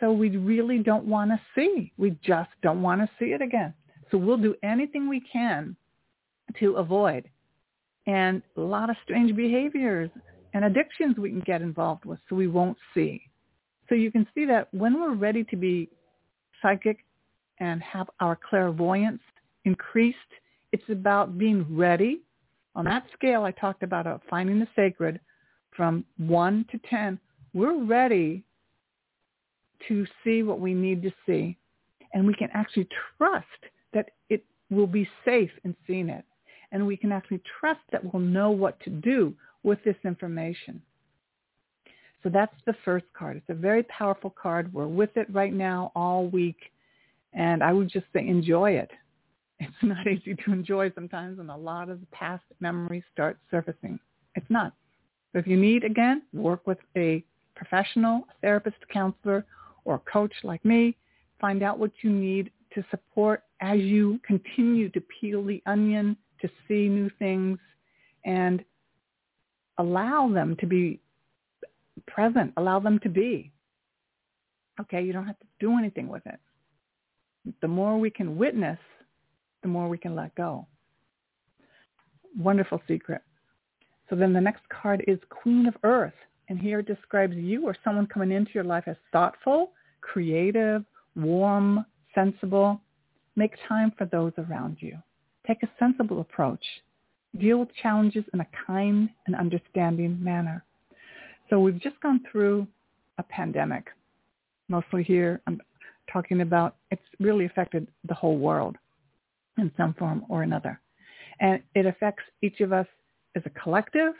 So 0.00 0.12
we 0.12 0.36
really 0.36 0.78
don't 0.78 1.06
want 1.06 1.30
to 1.30 1.40
see. 1.54 1.92
We 1.96 2.10
just 2.22 2.50
don't 2.62 2.82
want 2.82 3.00
to 3.00 3.08
see 3.18 3.32
it 3.32 3.40
again. 3.40 3.72
So 4.10 4.18
we'll 4.18 4.36
do 4.36 4.54
anything 4.62 5.08
we 5.08 5.20
can 5.20 5.74
to 6.60 6.76
avoid. 6.76 7.28
And 8.06 8.42
a 8.56 8.60
lot 8.60 8.90
of 8.90 8.96
strange 9.02 9.34
behaviors 9.34 10.10
and 10.54 10.64
addictions 10.64 11.16
we 11.16 11.30
can 11.30 11.40
get 11.40 11.60
involved 11.60 12.04
with 12.04 12.18
so 12.28 12.36
we 12.36 12.46
won't 12.46 12.78
see. 12.94 13.22
So 13.88 13.94
you 13.94 14.10
can 14.10 14.26
see 14.34 14.44
that 14.46 14.72
when 14.72 15.00
we're 15.00 15.14
ready 15.14 15.44
to 15.44 15.56
be 15.56 15.88
psychic 16.62 17.04
and 17.58 17.82
have 17.82 18.08
our 18.20 18.38
clairvoyance 18.48 19.20
increased. 19.64 20.18
It's 20.72 20.88
about 20.88 21.38
being 21.38 21.66
ready. 21.70 22.22
On 22.74 22.84
that 22.84 23.06
scale, 23.12 23.44
I 23.44 23.50
talked 23.52 23.82
about 23.82 24.06
uh, 24.06 24.18
finding 24.28 24.58
the 24.58 24.68
sacred 24.76 25.20
from 25.74 26.04
1 26.18 26.66
to 26.70 26.80
10. 26.88 27.18
We're 27.54 27.82
ready 27.84 28.44
to 29.88 30.06
see 30.24 30.42
what 30.42 30.60
we 30.60 30.74
need 30.74 31.02
to 31.02 31.10
see. 31.26 31.56
And 32.12 32.26
we 32.26 32.34
can 32.34 32.48
actually 32.54 32.88
trust 33.16 33.46
that 33.92 34.10
it 34.30 34.44
will 34.70 34.86
be 34.86 35.08
safe 35.24 35.50
in 35.64 35.74
seeing 35.86 36.08
it. 36.08 36.24
And 36.72 36.86
we 36.86 36.96
can 36.96 37.12
actually 37.12 37.42
trust 37.60 37.80
that 37.92 38.02
we'll 38.12 38.22
know 38.22 38.50
what 38.50 38.78
to 38.80 38.90
do 38.90 39.34
with 39.62 39.82
this 39.84 39.96
information. 40.04 40.82
So 42.22 42.28
that's 42.28 42.54
the 42.66 42.74
first 42.84 43.06
card. 43.16 43.36
It's 43.36 43.50
a 43.50 43.54
very 43.54 43.84
powerful 43.84 44.30
card. 44.30 44.72
We're 44.72 44.88
with 44.88 45.16
it 45.16 45.32
right 45.32 45.52
now 45.52 45.92
all 45.94 46.26
week 46.28 46.58
And 47.32 47.62
I 47.62 47.72
would 47.72 47.88
just 47.88 48.06
say 48.12 48.26
enjoy 48.26 48.72
it. 48.72 48.90
It's 49.60 49.82
not 49.82 50.06
easy 50.06 50.34
to 50.34 50.52
enjoy 50.52 50.92
sometimes 50.94 51.38
when 51.38 51.48
a 51.48 51.56
lot 51.56 51.88
of 51.88 52.00
the 52.00 52.06
past 52.06 52.44
memories 52.60 53.04
start 53.12 53.38
surfacing. 53.50 53.98
It's 54.34 54.50
not. 54.50 54.74
So 55.32 55.38
if 55.38 55.46
you 55.46 55.56
need, 55.56 55.82
again, 55.82 56.22
work 56.34 56.66
with 56.66 56.78
a 56.96 57.24
professional, 57.54 58.26
therapist, 58.42 58.76
counselor, 58.92 59.46
or 59.86 60.00
coach 60.00 60.32
like 60.44 60.64
me. 60.64 60.96
Find 61.40 61.62
out 61.62 61.78
what 61.78 61.92
you 62.02 62.10
need 62.10 62.50
to 62.74 62.84
support 62.90 63.44
as 63.60 63.80
you 63.80 64.20
continue 64.26 64.88
to 64.90 65.00
peel 65.00 65.44
the 65.44 65.62
onion 65.66 66.16
to 66.40 66.48
see 66.66 66.88
new 66.88 67.10
things 67.18 67.58
and 68.24 68.64
allow 69.78 70.28
them 70.32 70.56
to 70.60 70.66
be 70.66 71.00
present, 72.06 72.52
allow 72.56 72.80
them 72.80 72.98
to 73.00 73.08
be. 73.08 73.52
Okay, 74.80 75.02
you 75.02 75.12
don't 75.12 75.26
have 75.26 75.38
to 75.38 75.46
do 75.58 75.78
anything 75.78 76.08
with 76.08 76.26
it. 76.26 76.38
The 77.62 77.68
more 77.68 77.98
we 77.98 78.10
can 78.10 78.36
witness, 78.36 78.78
the 79.62 79.68
more 79.68 79.88
we 79.88 79.98
can 79.98 80.14
let 80.14 80.34
go. 80.34 80.66
Wonderful 82.38 82.82
secret. 82.86 83.22
So 84.10 84.16
then 84.16 84.32
the 84.32 84.40
next 84.40 84.62
card 84.68 85.04
is 85.06 85.18
Queen 85.30 85.66
of 85.66 85.74
Earth. 85.82 86.12
And 86.48 86.58
here 86.58 86.80
it 86.80 86.86
describes 86.86 87.34
you 87.34 87.66
or 87.66 87.76
someone 87.82 88.06
coming 88.06 88.30
into 88.30 88.52
your 88.54 88.64
life 88.64 88.84
as 88.86 88.96
thoughtful, 89.12 89.72
creative, 90.00 90.84
warm, 91.16 91.84
sensible. 92.14 92.80
Make 93.34 93.54
time 93.68 93.92
for 93.98 94.04
those 94.06 94.32
around 94.38 94.76
you. 94.80 94.96
Take 95.46 95.62
a 95.62 95.68
sensible 95.78 96.20
approach. 96.20 96.64
Deal 97.38 97.58
with 97.58 97.68
challenges 97.82 98.24
in 98.32 98.40
a 98.40 98.46
kind 98.66 99.10
and 99.26 99.36
understanding 99.36 100.22
manner. 100.22 100.64
So 101.48 101.60
we've 101.60 101.80
just 101.80 102.00
gone 102.00 102.20
through 102.30 102.66
a 103.18 103.22
pandemic. 103.22 103.86
Mostly 104.68 105.02
here, 105.02 105.40
I'm 105.46 105.60
talking 106.12 106.40
about 106.40 106.76
it's 106.90 107.02
really 107.20 107.44
affected 107.44 107.86
the 108.08 108.14
whole 108.14 108.38
world 108.38 108.76
in 109.58 109.70
some 109.76 109.94
form 109.94 110.24
or 110.28 110.42
another. 110.42 110.80
And 111.40 111.62
it 111.74 111.86
affects 111.86 112.24
each 112.42 112.60
of 112.60 112.72
us 112.72 112.86
as 113.36 113.42
a 113.46 113.50
collective 113.50 114.14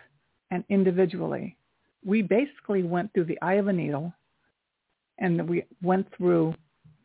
and 0.51 0.63
individually. 0.69 1.57
We 2.05 2.23
basically 2.23 2.83
went 2.83 3.13
through 3.13 3.25
the 3.25 3.41
eye 3.43 3.55
of 3.55 3.69
a 3.69 3.73
needle 3.73 4.13
and 5.19 5.49
we 5.49 5.65
went 5.83 6.07
through 6.17 6.55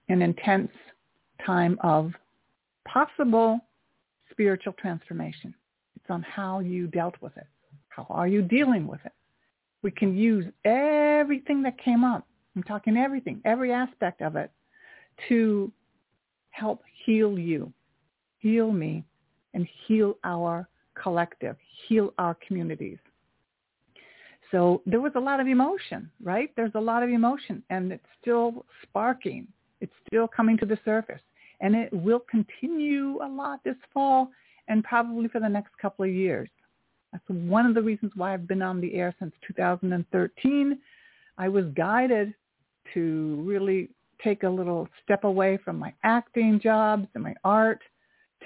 an 0.09 0.21
intense 0.21 0.71
time 1.45 1.79
of 1.81 2.11
possible 2.87 3.61
spiritual 4.31 4.73
transformation. 4.73 5.53
It's 5.95 6.09
on 6.09 6.23
how 6.23 6.59
you 6.59 6.87
dealt 6.87 7.15
with 7.21 7.35
it. 7.37 7.47
How 7.89 8.07
are 8.09 8.27
you 8.27 8.41
dealing 8.41 8.87
with 8.87 8.99
it? 9.05 9.11
We 9.83 9.91
can 9.91 10.15
use 10.15 10.45
everything 10.65 11.61
that 11.63 11.77
came 11.77 12.03
up. 12.03 12.27
I'm 12.55 12.63
talking 12.63 12.97
everything, 12.97 13.41
every 13.45 13.71
aspect 13.71 14.21
of 14.21 14.35
it 14.35 14.51
to 15.29 15.71
help 16.49 16.81
heal 17.05 17.37
you, 17.37 17.71
heal 18.39 18.71
me, 18.71 19.03
and 19.53 19.67
heal 19.87 20.17
our 20.23 20.67
collective, 21.01 21.55
heal 21.87 22.13
our 22.17 22.37
communities. 22.45 22.97
So 24.51 24.81
there 24.85 24.99
was 24.99 25.13
a 25.15 25.19
lot 25.19 25.39
of 25.39 25.47
emotion, 25.47 26.11
right? 26.21 26.51
There's 26.55 26.75
a 26.75 26.79
lot 26.79 27.03
of 27.03 27.09
emotion 27.09 27.63
and 27.69 27.91
it's 27.91 28.05
still 28.21 28.65
sparking. 28.83 29.47
It's 29.79 29.93
still 30.07 30.27
coming 30.27 30.57
to 30.57 30.65
the 30.65 30.77
surface. 30.83 31.21
And 31.61 31.75
it 31.75 31.93
will 31.93 32.23
continue 32.29 33.19
a 33.23 33.29
lot 33.29 33.63
this 33.63 33.75
fall 33.93 34.29
and 34.67 34.83
probably 34.83 35.27
for 35.27 35.39
the 35.39 35.49
next 35.49 35.71
couple 35.81 36.05
of 36.05 36.11
years. 36.11 36.49
That's 37.11 37.23
one 37.27 37.65
of 37.65 37.75
the 37.75 37.81
reasons 37.81 38.11
why 38.15 38.33
I've 38.33 38.47
been 38.47 38.61
on 38.61 38.81
the 38.81 38.95
air 38.95 39.13
since 39.19 39.33
2013. 39.47 40.77
I 41.37 41.49
was 41.49 41.65
guided 41.75 42.33
to 42.93 43.43
really 43.45 43.89
take 44.23 44.43
a 44.43 44.49
little 44.49 44.87
step 45.03 45.23
away 45.23 45.57
from 45.63 45.77
my 45.77 45.93
acting 46.03 46.59
jobs 46.59 47.07
and 47.15 47.23
my 47.23 47.35
art 47.43 47.81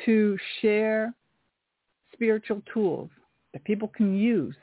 to 0.05 0.37
share 0.61 1.13
spiritual 2.13 2.61
tools 2.73 3.09
that 3.53 3.63
people 3.63 3.87
can 3.87 4.15
use 4.17 4.55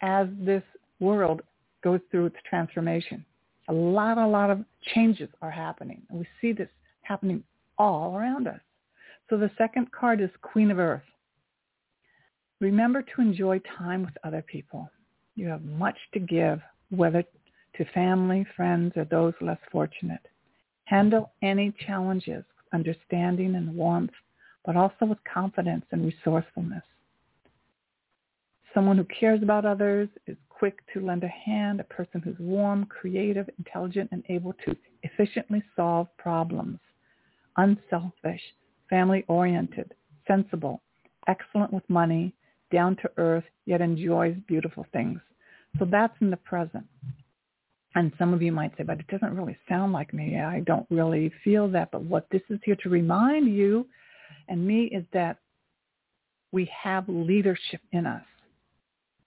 as 0.00 0.28
this 0.40 0.62
world 1.00 1.42
goes 1.82 2.00
through 2.10 2.26
its 2.26 2.36
transformation. 2.48 3.24
A 3.68 3.72
lot, 3.72 4.18
a 4.18 4.26
lot 4.26 4.50
of 4.50 4.64
changes 4.94 5.28
are 5.40 5.50
happening. 5.50 6.02
And 6.10 6.18
we 6.18 6.26
see 6.40 6.52
this 6.52 6.68
happening 7.02 7.42
all 7.78 8.16
around 8.16 8.46
us. 8.48 8.60
So 9.30 9.36
the 9.36 9.50
second 9.56 9.90
card 9.92 10.20
is 10.20 10.30
Queen 10.42 10.70
of 10.70 10.78
Earth. 10.78 11.02
Remember 12.60 13.02
to 13.02 13.20
enjoy 13.20 13.60
time 13.78 14.02
with 14.02 14.14
other 14.24 14.42
people. 14.42 14.90
You 15.34 15.48
have 15.48 15.64
much 15.64 15.96
to 16.14 16.20
give, 16.20 16.60
whether 16.90 17.24
to 17.76 17.84
family, 17.94 18.46
friends, 18.56 18.92
or 18.96 19.04
those 19.04 19.34
less 19.40 19.58
fortunate. 19.70 20.20
Handle 20.84 21.32
any 21.42 21.74
challenges 21.86 22.44
with 22.56 22.74
understanding 22.74 23.54
and 23.54 23.74
warmth, 23.74 24.12
but 24.64 24.76
also 24.76 25.06
with 25.06 25.18
confidence 25.24 25.84
and 25.90 26.04
resourcefulness. 26.04 26.84
Someone 28.74 28.96
who 28.96 29.04
cares 29.04 29.42
about 29.42 29.64
others 29.64 30.08
is 30.26 30.36
quick 30.48 30.80
to 30.92 31.04
lend 31.04 31.24
a 31.24 31.28
hand, 31.28 31.80
a 31.80 31.84
person 31.84 32.20
who's 32.20 32.38
warm, 32.38 32.86
creative, 32.86 33.48
intelligent, 33.58 34.08
and 34.12 34.22
able 34.28 34.52
to 34.64 34.76
efficiently 35.02 35.62
solve 35.74 36.06
problems. 36.16 36.78
Unselfish, 37.56 38.40
family-oriented, 38.88 39.94
sensible, 40.26 40.82
excellent 41.28 41.72
with 41.72 41.88
money, 41.88 42.34
down 42.70 42.96
to 42.96 43.10
earth, 43.16 43.44
yet 43.66 43.80
enjoys 43.80 44.36
beautiful 44.48 44.86
things. 44.92 45.20
So 45.78 45.84
that's 45.84 46.14
in 46.20 46.30
the 46.30 46.36
present. 46.38 46.86
And 47.94 48.12
some 48.18 48.32
of 48.32 48.40
you 48.40 48.52
might 48.52 48.72
say, 48.76 48.84
but 48.84 49.00
it 49.00 49.06
doesn't 49.08 49.36
really 49.36 49.58
sound 49.68 49.92
like 49.92 50.14
me. 50.14 50.38
I 50.38 50.60
don't 50.60 50.86
really 50.90 51.30
feel 51.44 51.68
that. 51.70 51.90
But 51.90 52.02
what 52.02 52.26
this 52.30 52.40
is 52.48 52.58
here 52.64 52.76
to 52.82 52.88
remind 52.88 53.54
you 53.54 53.86
and 54.48 54.66
me 54.66 54.84
is 54.84 55.04
that 55.12 55.36
we 56.52 56.70
have 56.82 57.04
leadership 57.08 57.80
in 57.92 58.06
us 58.06 58.24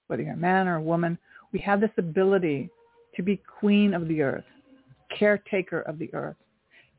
whether 0.07 0.23
you're 0.23 0.33
a 0.33 0.37
man 0.37 0.67
or 0.67 0.75
a 0.75 0.81
woman, 0.81 1.17
we 1.51 1.59
have 1.59 1.81
this 1.81 1.91
ability 1.97 2.69
to 3.15 3.23
be 3.23 3.41
queen 3.59 3.93
of 3.93 4.07
the 4.07 4.21
earth, 4.21 4.43
caretaker 5.17 5.81
of 5.81 5.97
the 5.97 6.13
earth, 6.13 6.35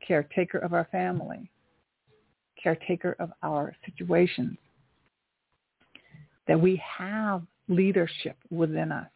caretaker 0.05 0.57
of 0.59 0.73
our 0.73 0.87
family, 0.91 1.49
caretaker 2.61 3.15
of 3.19 3.31
our 3.43 3.75
situations, 3.85 4.57
that 6.47 6.59
we 6.59 6.81
have 6.97 7.43
leadership 7.67 8.37
within 8.49 8.91
us. 8.91 9.09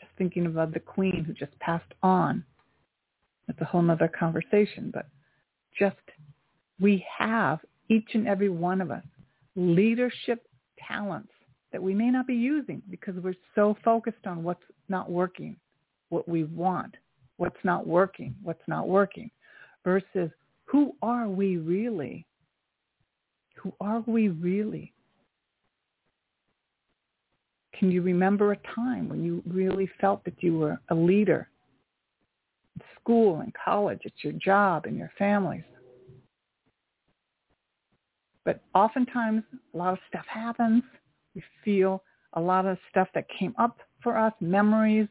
Just 0.00 0.12
thinking 0.16 0.46
about 0.46 0.72
the 0.72 0.80
queen 0.80 1.24
who 1.24 1.32
just 1.32 1.58
passed 1.60 1.92
on. 2.02 2.44
That's 3.46 3.60
a 3.60 3.64
whole 3.64 3.90
other 3.90 4.08
conversation, 4.08 4.90
but 4.92 5.06
just 5.78 5.96
we 6.80 7.04
have, 7.18 7.60
each 7.88 8.08
and 8.14 8.28
every 8.28 8.48
one 8.48 8.80
of 8.80 8.90
us, 8.90 9.04
leadership 9.56 10.46
talents 10.86 11.32
that 11.72 11.82
we 11.82 11.94
may 11.94 12.10
not 12.10 12.26
be 12.26 12.34
using 12.34 12.82
because 12.90 13.14
we're 13.16 13.34
so 13.54 13.76
focused 13.84 14.26
on 14.26 14.42
what's 14.42 14.62
not 14.88 15.10
working, 15.10 15.56
what 16.08 16.28
we 16.28 16.44
want, 16.44 16.94
what's 17.36 17.62
not 17.64 17.86
working, 17.86 18.34
what's 18.42 18.66
not 18.66 18.88
working, 18.88 19.30
versus 19.84 20.30
who 20.64 20.94
are 21.02 21.28
we 21.28 21.56
really? 21.56 22.26
Who 23.56 23.72
are 23.80 24.02
we 24.06 24.28
really? 24.28 24.92
Can 27.74 27.90
you 27.90 28.02
remember 28.02 28.52
a 28.52 28.58
time 28.74 29.08
when 29.08 29.24
you 29.24 29.42
really 29.46 29.88
felt 30.00 30.24
that 30.24 30.42
you 30.42 30.58
were 30.58 30.80
a 30.90 30.94
leader? 30.94 31.48
In 32.76 32.82
school 33.00 33.40
and 33.40 33.52
college, 33.64 34.00
at 34.04 34.12
your 34.22 34.32
job, 34.34 34.86
in 34.86 34.96
your 34.96 35.10
families. 35.18 35.64
But 38.44 38.62
oftentimes, 38.74 39.42
a 39.74 39.76
lot 39.76 39.92
of 39.92 39.98
stuff 40.08 40.24
happens 40.26 40.82
we 41.38 41.42
feel 41.64 42.02
a 42.32 42.40
lot 42.40 42.66
of 42.66 42.78
stuff 42.90 43.08
that 43.14 43.26
came 43.38 43.54
up 43.58 43.78
for 44.02 44.16
us, 44.18 44.32
memories 44.40 45.08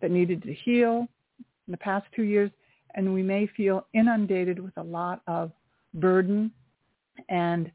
that 0.00 0.10
needed 0.10 0.42
to 0.42 0.52
heal 0.52 1.08
in 1.38 1.72
the 1.72 1.76
past 1.76 2.06
two 2.14 2.22
years, 2.22 2.50
and 2.94 3.12
we 3.12 3.22
may 3.22 3.46
feel 3.56 3.86
inundated 3.92 4.58
with 4.58 4.76
a 4.76 4.82
lot 4.82 5.22
of 5.26 5.52
burden 5.94 6.50
and 7.28 7.70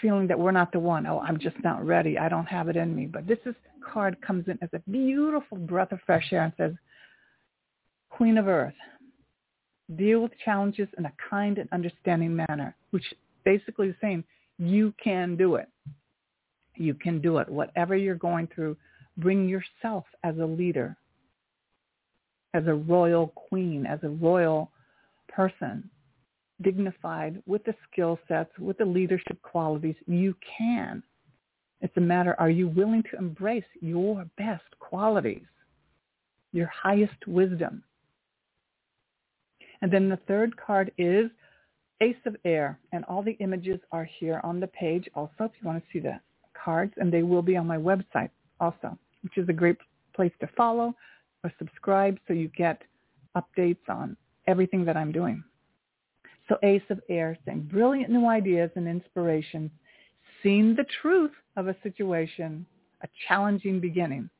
feeling 0.00 0.26
that 0.28 0.38
we're 0.38 0.52
not 0.52 0.72
the 0.72 0.78
one. 0.78 1.06
Oh, 1.06 1.20
I'm 1.20 1.38
just 1.38 1.56
not 1.64 1.84
ready. 1.84 2.18
I 2.18 2.28
don't 2.28 2.46
have 2.46 2.68
it 2.68 2.76
in 2.76 2.94
me. 2.94 3.06
But 3.06 3.26
this 3.26 3.38
is, 3.46 3.54
card 3.84 4.20
comes 4.20 4.46
in 4.48 4.58
as 4.62 4.68
a 4.72 4.90
beautiful 4.90 5.58
breath 5.58 5.92
of 5.92 6.00
fresh 6.06 6.32
air 6.32 6.44
and 6.44 6.52
says, 6.56 6.72
Queen 8.10 8.38
of 8.38 8.48
Earth, 8.48 8.74
deal 9.96 10.20
with 10.20 10.32
challenges 10.44 10.88
in 10.98 11.06
a 11.06 11.12
kind 11.30 11.58
and 11.58 11.68
understanding 11.72 12.34
manner, 12.34 12.76
which 12.90 13.04
basically 13.44 13.88
is 13.88 13.94
saying 14.00 14.24
you 14.58 14.92
can 15.02 15.36
do 15.36 15.56
it. 15.56 15.68
You 16.76 16.94
can 16.94 17.20
do 17.20 17.38
it. 17.38 17.48
Whatever 17.48 17.96
you're 17.96 18.14
going 18.14 18.48
through, 18.54 18.76
bring 19.16 19.48
yourself 19.48 20.04
as 20.22 20.36
a 20.38 20.44
leader, 20.44 20.96
as 22.54 22.66
a 22.66 22.74
royal 22.74 23.28
queen, 23.28 23.86
as 23.86 23.98
a 24.02 24.08
royal 24.08 24.70
person, 25.28 25.88
dignified 26.62 27.42
with 27.46 27.64
the 27.64 27.74
skill 27.90 28.18
sets, 28.26 28.50
with 28.58 28.78
the 28.78 28.84
leadership 28.84 29.40
qualities. 29.42 29.94
You 30.06 30.34
can. 30.56 31.02
It's 31.80 31.96
a 31.96 32.00
matter, 32.00 32.34
are 32.38 32.50
you 32.50 32.68
willing 32.68 33.04
to 33.10 33.18
embrace 33.18 33.64
your 33.80 34.26
best 34.36 34.64
qualities, 34.80 35.46
your 36.52 36.66
highest 36.66 37.26
wisdom? 37.26 37.84
And 39.80 39.92
then 39.92 40.08
the 40.08 40.18
third 40.26 40.56
card 40.56 40.90
is 40.98 41.30
Ace 42.00 42.16
of 42.26 42.36
Air, 42.44 42.78
and 42.92 43.04
all 43.04 43.22
the 43.22 43.36
images 43.38 43.78
are 43.92 44.08
here 44.18 44.40
on 44.42 44.58
the 44.58 44.66
page 44.68 45.08
also 45.14 45.32
if 45.40 45.52
you 45.60 45.68
want 45.68 45.82
to 45.82 45.88
see 45.92 46.00
the 46.00 46.18
cards, 46.64 46.92
and 46.96 47.12
they 47.12 47.22
will 47.22 47.42
be 47.42 47.56
on 47.56 47.66
my 47.66 47.76
website 47.76 48.30
also, 48.58 48.98
which 49.22 49.38
is 49.38 49.48
a 49.48 49.52
great 49.52 49.76
place 50.14 50.32
to 50.40 50.48
follow 50.56 50.94
or 51.44 51.52
subscribe 51.58 52.18
so 52.26 52.34
you 52.34 52.48
get 52.56 52.82
updates 53.36 53.88
on 53.88 54.16
everything 54.46 54.84
that 54.84 54.96
I'm 54.96 55.12
doing. 55.12 55.42
So 56.48 56.56
Ace 56.62 56.82
of 56.90 57.00
Air 57.08 57.36
saying 57.44 57.68
brilliant 57.70 58.10
new 58.10 58.26
ideas 58.26 58.70
and 58.74 58.88
inspirations, 58.88 59.70
seeing 60.42 60.74
the 60.74 60.86
truth 61.02 61.32
of 61.56 61.68
a 61.68 61.76
situation, 61.82 62.64
a 63.02 63.08
challenging 63.26 63.80
beginning. 63.80 64.30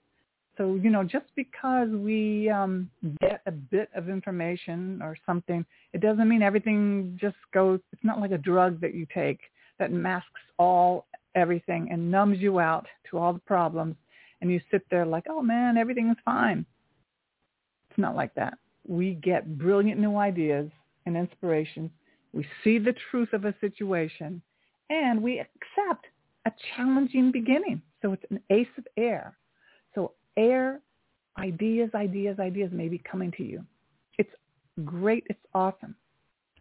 So, 0.56 0.74
you 0.74 0.90
know, 0.90 1.04
just 1.04 1.26
because 1.36 1.88
we 1.88 2.50
um, 2.50 2.90
get 3.20 3.42
a 3.46 3.52
bit 3.52 3.90
of 3.94 4.08
information 4.08 5.00
or 5.02 5.16
something, 5.24 5.64
it 5.92 6.00
doesn't 6.00 6.28
mean 6.28 6.42
everything 6.42 7.16
just 7.20 7.36
goes, 7.54 7.78
it's 7.92 8.02
not 8.02 8.20
like 8.20 8.32
a 8.32 8.38
drug 8.38 8.80
that 8.80 8.94
you 8.94 9.06
take 9.14 9.38
that 9.78 9.92
masks 9.92 10.40
all 10.58 11.06
everything 11.36 11.88
and 11.92 12.10
numbs 12.10 12.38
you 12.40 12.58
out 12.58 12.86
to 13.08 13.18
all 13.18 13.32
the 13.32 13.38
problems 13.40 13.94
and 14.40 14.50
you 14.50 14.60
sit 14.70 14.82
there 14.90 15.06
like, 15.06 15.24
oh 15.28 15.42
man, 15.42 15.76
everything's 15.76 16.16
fine. 16.24 16.66
It's 17.98 18.02
not 18.02 18.14
like 18.14 18.32
that. 18.36 18.54
We 18.86 19.14
get 19.14 19.58
brilliant 19.58 20.00
new 20.00 20.18
ideas 20.18 20.70
and 21.04 21.16
inspirations. 21.16 21.90
We 22.32 22.46
see 22.62 22.78
the 22.78 22.94
truth 23.10 23.32
of 23.32 23.44
a 23.44 23.52
situation 23.60 24.40
and 24.88 25.20
we 25.20 25.40
accept 25.40 26.06
a 26.46 26.52
challenging 26.76 27.32
beginning. 27.32 27.82
So 28.00 28.12
it's 28.12 28.22
an 28.30 28.38
ace 28.50 28.68
of 28.78 28.86
air. 28.96 29.36
So 29.96 30.12
air, 30.36 30.80
ideas, 31.38 31.90
ideas, 31.96 32.38
ideas 32.38 32.70
may 32.72 32.86
be 32.86 32.98
coming 32.98 33.32
to 33.36 33.42
you. 33.42 33.64
It's 34.16 34.30
great. 34.84 35.24
It's 35.28 35.44
awesome. 35.52 35.96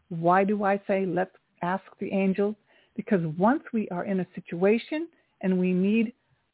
Why 0.09 0.43
do 0.43 0.63
I 0.63 0.81
say 0.87 1.05
let's 1.05 1.35
ask 1.61 1.83
the 1.99 2.11
angels? 2.11 2.55
Because 2.95 3.21
once 3.37 3.61
we 3.73 3.87
are 3.89 4.05
in 4.05 4.21
a 4.21 4.27
situation 4.33 5.07
and 5.41 5.59
we 5.59 5.71
need 5.71 6.13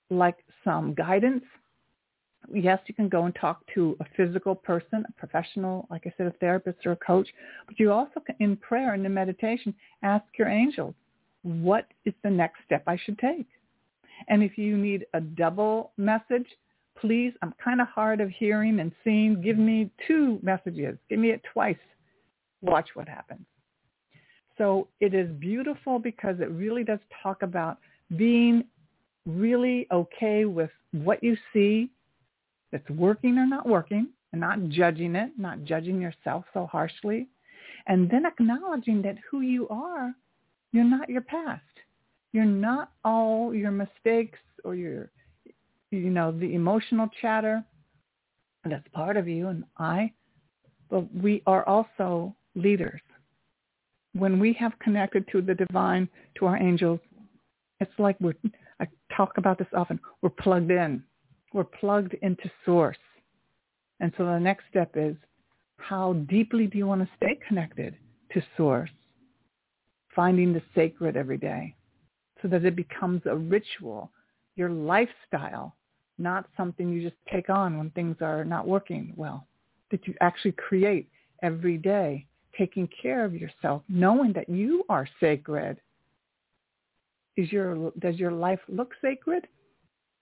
like 0.10 0.40
some 0.66 0.94
guidance, 0.94 1.46
yes, 2.52 2.80
you 2.88 2.94
can 2.94 3.10
go 3.10 3.26
and 3.26 3.36
talk 3.36 3.62
to 3.74 3.96
a 4.00 4.06
physical 4.18 4.56
person, 4.56 5.06
a 5.08 5.12
professional, 5.14 5.88
like 5.90 6.04
I 6.06 6.14
said, 6.18 6.28
a 6.28 6.32
therapist 6.32 6.86
or 6.86 6.94
a 6.94 6.98
coach, 6.98 7.28
but 7.68 7.80
you 7.80 7.92
also 7.92 8.20
can, 8.26 8.36
in 8.40 8.58
prayer 8.58 8.94
and 8.94 9.06
in 9.06 9.14
meditation, 9.14 9.74
ask 10.02 10.26
your 10.38 10.48
angels, 10.48 10.94
what 11.44 11.88
is 12.06 12.14
the 12.24 12.30
next 12.30 12.60
step 12.66 12.84
I 12.88 12.98
should 12.98 13.20
take? 13.20 13.48
And 14.30 14.44
if 14.44 14.58
you 14.58 14.78
need 14.78 15.06
a 15.14 15.22
double 15.22 15.92
message, 15.98 16.48
please, 17.00 17.34
I'm 17.42 17.54
kind 17.64 17.82
of 17.82 17.88
hard 17.88 18.22
of 18.22 18.30
hearing 18.30 18.80
and 18.80 18.92
seeing. 19.04 19.42
Give 19.42 19.58
me 19.58 19.90
two 20.08 20.40
messages. 20.42 20.98
Give 21.10 21.20
me 21.20 21.32
it 21.32 21.42
twice. 21.52 21.76
Watch 22.62 22.90
what 22.94 23.10
happens. 23.10 23.46
So 24.58 24.88
it 25.00 25.14
is 25.14 25.30
beautiful 25.40 26.00
because 26.00 26.40
it 26.40 26.50
really 26.52 26.84
does 26.84 27.00
talk 27.22 27.42
about 27.42 27.80
being 28.16 28.64
really 29.26 29.88
okay 29.92 30.46
with 30.46 30.70
what 30.92 31.24
you 31.24 31.36
see 31.52 31.90
that's 32.74 32.90
working 32.90 33.38
or 33.38 33.46
not 33.46 33.70
working 33.70 34.10
and 34.32 34.42
not 34.42 34.68
judging 34.68 35.16
it, 35.16 35.30
not 35.38 35.64
judging 35.64 36.02
yourself 36.02 36.44
so 36.54 36.66
harshly, 36.66 37.30
and 37.86 38.10
then 38.10 38.26
acknowledging 38.26 39.02
that 39.04 39.16
who 39.30 39.42
you 39.42 39.70
are, 39.70 40.14
you're 40.72 40.84
not 40.84 41.08
your 41.08 41.22
past. 41.22 41.62
You're 42.34 42.46
not 42.46 42.92
all 43.06 43.54
your 43.54 43.70
mistakes 43.70 44.40
or 44.64 44.74
your, 44.74 45.12
you 45.92 46.10
know, 46.10 46.32
the 46.32 46.56
emotional 46.56 47.08
chatter. 47.22 47.64
That's 48.66 48.88
part 48.92 49.18
of 49.18 49.28
you 49.28 49.50
and 49.50 49.64
I. 49.78 50.12
But 50.90 51.14
we 51.14 51.44
are 51.46 51.64
also 51.68 52.36
leaders. 52.56 53.02
When 54.14 54.40
we 54.40 54.54
have 54.54 54.78
connected 54.80 55.28
to 55.32 55.42
the 55.42 55.54
divine, 55.54 56.10
to 56.40 56.48
our 56.48 56.58
angels, 56.58 57.00
it's 57.80 57.92
like 58.00 58.16
we're, 58.20 58.34
I 58.80 58.88
talk 59.16 59.38
about 59.38 59.60
this 59.60 59.68
often, 59.76 60.00
we're 60.22 60.30
plugged 60.30 60.72
in. 60.72 61.04
We're 61.54 61.64
plugged 61.64 62.16
into 62.22 62.50
source. 62.66 62.98
And 64.00 64.12
so 64.18 64.26
the 64.26 64.40
next 64.40 64.66
step 64.70 64.92
is 64.96 65.16
how 65.78 66.14
deeply 66.14 66.68
do 66.68 66.78
you 66.78 66.88
want 66.88 67.02
to 67.02 67.10
stay 67.16 67.38
connected 67.48 67.96
to 68.34 68.42
source? 68.58 68.90
Finding 70.16 70.52
the 70.52 70.62
sacred 70.76 71.16
every 71.16 71.38
day 71.38 71.76
so 72.42 72.48
that 72.50 72.66
it 72.66 72.76
becomes 72.76 73.22
a 73.26 73.36
ritual, 73.36 74.12
your 74.56 74.70
lifestyle, 74.70 75.76
not 76.18 76.50
something 76.58 76.90
you 76.90 77.02
just 77.02 77.20
take 77.32 77.50
on 77.50 77.78
when 77.78 77.90
things 77.92 78.18
are 78.22 78.44
not 78.44 78.68
working 78.68 79.14
well, 79.16 79.48
that 79.92 80.06
you 80.08 80.14
actually 80.22 80.52
create 80.52 81.10
every 81.42 81.78
day, 81.78 82.26
taking 82.58 82.88
care 83.02 83.26
of 83.26 83.34
yourself, 83.34 83.82
knowing 83.88 84.34
that 84.34 84.50
you 84.50 84.84
are 84.90 85.08
sacred. 85.20 85.80
Is 87.38 87.52
your, 87.52 87.92
does 88.00 88.18
your 88.18 88.32
life 88.32 88.60
look 88.68 88.92
sacred? 89.02 89.48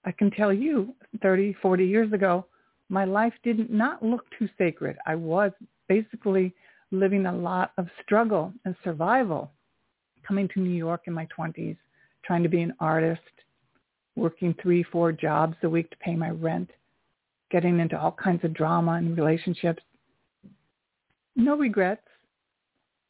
I 0.04 0.12
can 0.12 0.32
tell 0.32 0.54
you 0.54 0.94
30, 1.22 1.54
40 1.62 1.86
years 1.86 2.12
ago, 2.14 2.46
my 2.90 3.06
life 3.06 3.34
did 3.44 3.70
not 3.70 4.04
look 4.04 4.26
too 4.38 4.50
sacred. 4.58 4.98
I 5.06 5.16
was 5.16 5.52
basically 5.88 6.54
living 6.92 7.26
a 7.26 7.34
lot 7.34 7.72
of 7.78 7.88
struggle 8.04 8.54
and 8.66 8.76
survival 8.84 9.52
coming 10.28 10.48
to 10.50 10.60
New 10.60 10.76
York 10.76 11.04
in 11.06 11.14
my 11.14 11.28
20s 11.38 11.78
trying 12.24 12.44
to 12.44 12.50
be 12.50 12.62
an 12.62 12.74
artist, 12.80 13.22
working 14.16 14.54
three, 14.62 14.84
four 14.84 15.12
jobs 15.12 15.56
a 15.64 15.70
week 15.70 15.90
to 15.90 15.98
pay 15.98 16.16
my 16.16 16.30
rent, 16.30 16.70
getting 17.50 17.80
into 17.80 18.00
all 18.00 18.12
kinds 18.12 18.44
of 18.44 18.54
drama 18.54 18.94
and 18.94 19.18
relationships. 19.18 19.82
No 21.36 21.56
regrets, 21.58 22.06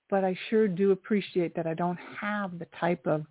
but 0.09 0.23
I 0.23 0.37
sure 0.49 0.67
do 0.67 0.91
appreciate 0.91 1.55
that 1.55 1.67
I 1.67 1.73
don't 1.73 1.99
have 2.19 2.57
the 2.59 2.67
type 2.79 3.05
of 3.05 3.25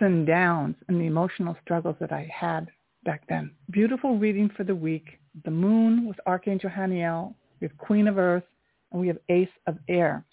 and 0.00 0.26
downs 0.26 0.76
and 0.88 1.00
the 1.00 1.06
emotional 1.06 1.56
struggles 1.62 1.96
that 2.00 2.12
I 2.12 2.28
had 2.32 2.68
back 3.04 3.22
then. 3.28 3.50
Beautiful 3.70 4.18
reading 4.18 4.50
for 4.56 4.64
the 4.64 4.74
week. 4.74 5.18
The 5.44 5.50
moon 5.50 6.06
with 6.06 6.18
Archangel 6.26 6.70
Haniel. 6.70 7.34
We 7.60 7.66
have 7.66 7.76
Queen 7.78 8.08
of 8.08 8.18
Earth, 8.18 8.44
and 8.92 9.00
we 9.00 9.08
have 9.08 9.18
Ace 9.28 9.48
of 9.66 9.78
Air. 9.88 10.24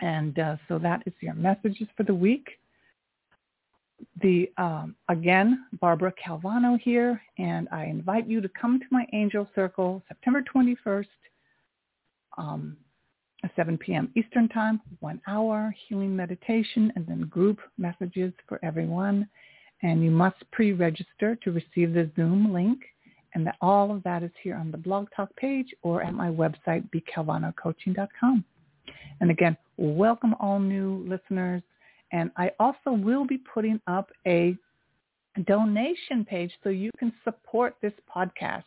And 0.00 0.38
uh, 0.38 0.56
so 0.68 0.78
that 0.78 1.02
is 1.06 1.12
your 1.20 1.34
messages 1.34 1.88
for 1.96 2.02
the 2.02 2.14
week 2.14 2.48
the 4.20 4.50
um, 4.58 4.94
again 5.08 5.66
Barbara 5.80 6.12
Calvano 6.12 6.78
here, 6.78 7.20
and 7.38 7.68
I 7.72 7.84
invite 7.84 8.28
you 8.28 8.40
to 8.40 8.48
come 8.48 8.78
to 8.78 8.86
my 8.90 9.06
Angel 9.12 9.48
Circle 9.54 10.02
September 10.08 10.42
21st, 10.54 11.06
um, 12.38 12.76
7 13.56 13.78
p.m. 13.78 14.10
Eastern 14.16 14.48
Time, 14.48 14.80
one 15.00 15.20
hour 15.26 15.74
healing 15.88 16.14
meditation, 16.14 16.92
and 16.96 17.06
then 17.06 17.22
group 17.22 17.58
messages 17.78 18.32
for 18.48 18.58
everyone. 18.64 19.28
And 19.82 20.02
you 20.02 20.10
must 20.10 20.36
pre-register 20.52 21.36
to 21.36 21.52
receive 21.52 21.92
the 21.92 22.10
Zoom 22.16 22.52
link, 22.52 22.80
and 23.34 23.46
that 23.46 23.56
all 23.60 23.90
of 23.90 24.02
that 24.04 24.22
is 24.22 24.30
here 24.42 24.56
on 24.56 24.70
the 24.70 24.78
Blog 24.78 25.08
Talk 25.14 25.34
page 25.36 25.74
or 25.82 26.02
at 26.02 26.14
my 26.14 26.28
website, 26.28 26.88
bcalvanocoaching.com. 26.90 28.44
And 29.20 29.30
again, 29.30 29.56
welcome 29.76 30.34
all 30.40 30.58
new 30.58 31.04
listeners 31.08 31.62
and 32.14 32.30
I 32.36 32.52
also 32.60 32.92
will 32.92 33.26
be 33.26 33.38
putting 33.38 33.80
up 33.88 34.10
a 34.24 34.56
donation 35.46 36.24
page 36.24 36.52
so 36.62 36.68
you 36.68 36.90
can 36.96 37.12
support 37.24 37.74
this 37.82 37.92
podcast. 38.14 38.62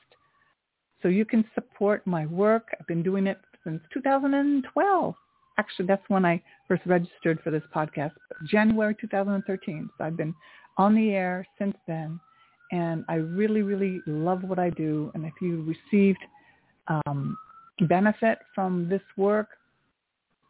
So 1.01 1.07
you 1.07 1.23
can 1.23 1.45
support 1.55 2.05
my 2.05 2.25
work. 2.25 2.67
I've 2.77 2.87
been 2.87 3.03
doing 3.03 3.25
it 3.25 3.39
since 3.67 3.81
2012. 3.93 5.15
Actually, 5.59 5.87
that's 5.87 6.07
when 6.07 6.25
I 6.25 6.41
first 6.67 6.83
registered 6.85 7.39
for 7.43 7.51
this 7.51 7.63
podcast, 7.75 8.13
January 8.49 8.95
2013. 8.99 9.89
So 9.97 10.03
I've 10.03 10.15
been 10.15 10.33
on 10.77 10.95
the 10.95 11.09
air 11.11 11.45
since 11.59 11.75
then. 11.87 12.19
And 12.71 13.03
I 13.09 13.15
really, 13.15 13.61
really 13.61 14.01
love 14.07 14.43
what 14.43 14.59
I 14.59 14.69
do. 14.69 15.11
And 15.13 15.25
if 15.25 15.33
you 15.41 15.63
received 15.91 16.19
um, 16.87 17.37
benefit 17.81 18.39
from 18.53 18.87
this 18.87 19.01
work, 19.17 19.49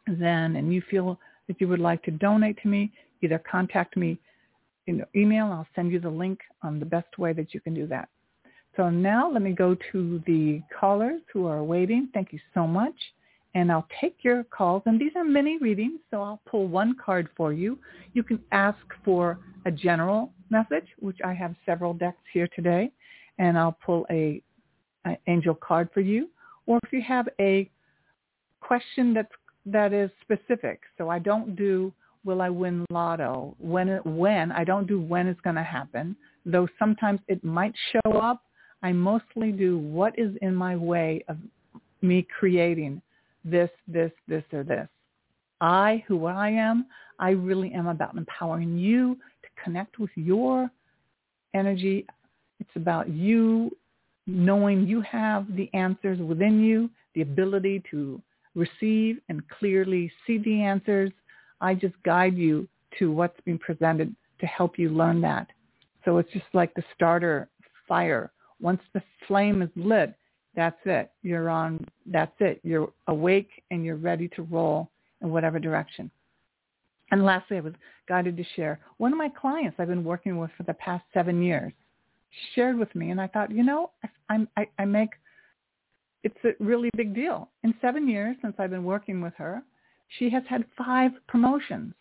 then, 0.06 0.56
and 0.56 0.72
you 0.72 0.82
feel 0.90 1.18
if 1.48 1.60
you 1.60 1.68
would 1.68 1.80
like 1.80 2.02
to 2.04 2.10
donate 2.10 2.60
to 2.62 2.68
me, 2.68 2.92
either 3.22 3.42
contact 3.50 3.96
me 3.96 4.18
in 4.86 4.98
the 4.98 5.20
email. 5.20 5.46
I'll 5.46 5.66
send 5.74 5.90
you 5.90 6.00
the 6.00 6.10
link 6.10 6.40
on 6.62 6.78
the 6.78 6.86
best 6.86 7.18
way 7.18 7.32
that 7.32 7.54
you 7.54 7.60
can 7.60 7.74
do 7.74 7.86
that. 7.88 8.08
So 8.78 8.88
now 8.88 9.28
let 9.28 9.42
me 9.42 9.50
go 9.50 9.76
to 9.90 10.22
the 10.24 10.62
callers 10.78 11.20
who 11.32 11.46
are 11.46 11.64
waiting. 11.64 12.08
Thank 12.14 12.32
you 12.32 12.38
so 12.54 12.64
much. 12.64 12.94
And 13.56 13.72
I'll 13.72 13.88
take 14.00 14.18
your 14.22 14.44
calls. 14.44 14.84
And 14.86 15.00
these 15.00 15.10
are 15.16 15.24
mini 15.24 15.58
readings, 15.58 15.98
so 16.12 16.22
I'll 16.22 16.40
pull 16.46 16.68
one 16.68 16.94
card 17.04 17.28
for 17.36 17.52
you. 17.52 17.76
You 18.12 18.22
can 18.22 18.38
ask 18.52 18.78
for 19.04 19.40
a 19.66 19.72
general 19.72 20.32
message, 20.50 20.86
which 21.00 21.18
I 21.24 21.34
have 21.34 21.56
several 21.66 21.92
decks 21.92 22.22
here 22.32 22.48
today. 22.54 22.92
And 23.40 23.58
I'll 23.58 23.76
pull 23.84 24.06
a, 24.10 24.40
a 25.04 25.18
angel 25.26 25.56
card 25.56 25.88
for 25.92 26.00
you. 26.00 26.28
Or 26.66 26.78
if 26.84 26.92
you 26.92 27.02
have 27.02 27.28
a 27.40 27.68
question 28.60 29.12
that's 29.12 29.32
that 29.66 29.92
is 29.92 30.08
specific. 30.22 30.82
So 30.98 31.08
I 31.08 31.18
don't 31.18 31.56
do 31.56 31.92
will 32.24 32.40
I 32.40 32.48
win 32.48 32.84
lotto 32.90 33.56
when 33.58 33.88
when 34.04 34.52
I 34.52 34.62
don't 34.62 34.86
do 34.86 35.00
when 35.00 35.26
it's 35.26 35.40
going 35.40 35.56
to 35.56 35.64
happen. 35.64 36.16
Though 36.46 36.68
sometimes 36.78 37.18
it 37.26 37.42
might 37.42 37.74
show 37.92 38.12
up. 38.12 38.44
I 38.82 38.92
mostly 38.92 39.52
do 39.52 39.78
what 39.78 40.18
is 40.18 40.36
in 40.42 40.54
my 40.54 40.76
way 40.76 41.24
of 41.28 41.36
me 42.02 42.26
creating 42.38 43.02
this, 43.44 43.70
this, 43.86 44.12
this, 44.26 44.44
or 44.52 44.62
this. 44.62 44.88
I, 45.60 46.04
who 46.06 46.26
I 46.26 46.50
am, 46.50 46.86
I 47.18 47.30
really 47.30 47.72
am 47.72 47.88
about 47.88 48.16
empowering 48.16 48.78
you 48.78 49.16
to 49.42 49.62
connect 49.62 49.98
with 49.98 50.10
your 50.14 50.70
energy. 51.54 52.06
It's 52.60 52.76
about 52.76 53.08
you 53.08 53.76
knowing 54.26 54.86
you 54.86 55.00
have 55.00 55.46
the 55.56 55.68
answers 55.74 56.20
within 56.20 56.62
you, 56.62 56.90
the 57.14 57.22
ability 57.22 57.82
to 57.90 58.20
receive 58.54 59.18
and 59.28 59.42
clearly 59.48 60.12
see 60.26 60.38
the 60.38 60.62
answers. 60.62 61.10
I 61.60 61.74
just 61.74 61.94
guide 62.04 62.36
you 62.36 62.68
to 62.98 63.10
what's 63.10 63.40
being 63.44 63.58
presented 63.58 64.14
to 64.40 64.46
help 64.46 64.78
you 64.78 64.90
learn 64.90 65.20
that. 65.22 65.48
So 66.04 66.18
it's 66.18 66.30
just 66.32 66.46
like 66.52 66.72
the 66.74 66.84
starter 66.94 67.48
fire. 67.88 68.30
Once 68.60 68.80
the 68.92 69.02
flame 69.26 69.62
is 69.62 69.70
lit, 69.76 70.14
that's 70.54 70.78
it. 70.84 71.10
You're 71.22 71.48
on, 71.48 71.84
that's 72.06 72.34
it. 72.40 72.60
You're 72.62 72.92
awake 73.06 73.50
and 73.70 73.84
you're 73.84 73.96
ready 73.96 74.28
to 74.28 74.42
roll 74.42 74.90
in 75.22 75.30
whatever 75.30 75.58
direction. 75.58 76.10
And 77.10 77.24
lastly, 77.24 77.56
I 77.56 77.60
was 77.60 77.74
guided 78.08 78.36
to 78.36 78.44
share 78.56 78.80
one 78.98 79.12
of 79.12 79.18
my 79.18 79.28
clients 79.28 79.76
I've 79.78 79.88
been 79.88 80.04
working 80.04 80.38
with 80.38 80.50
for 80.56 80.64
the 80.64 80.74
past 80.74 81.04
seven 81.14 81.42
years 81.42 81.72
shared 82.54 82.78
with 82.78 82.94
me, 82.94 83.10
and 83.10 83.20
I 83.20 83.26
thought, 83.26 83.50
you 83.50 83.62
know, 83.62 83.90
I, 84.28 84.46
I, 84.56 84.66
I 84.78 84.84
make 84.84 85.10
it's 86.24 86.36
a 86.44 86.62
really 86.62 86.90
big 86.96 87.14
deal. 87.14 87.48
In 87.62 87.74
seven 87.80 88.08
years 88.08 88.36
since 88.42 88.54
I've 88.58 88.70
been 88.70 88.84
working 88.84 89.20
with 89.20 89.34
her, 89.36 89.62
she 90.18 90.28
has 90.30 90.42
had 90.48 90.64
five 90.76 91.12
promotions. 91.28 91.94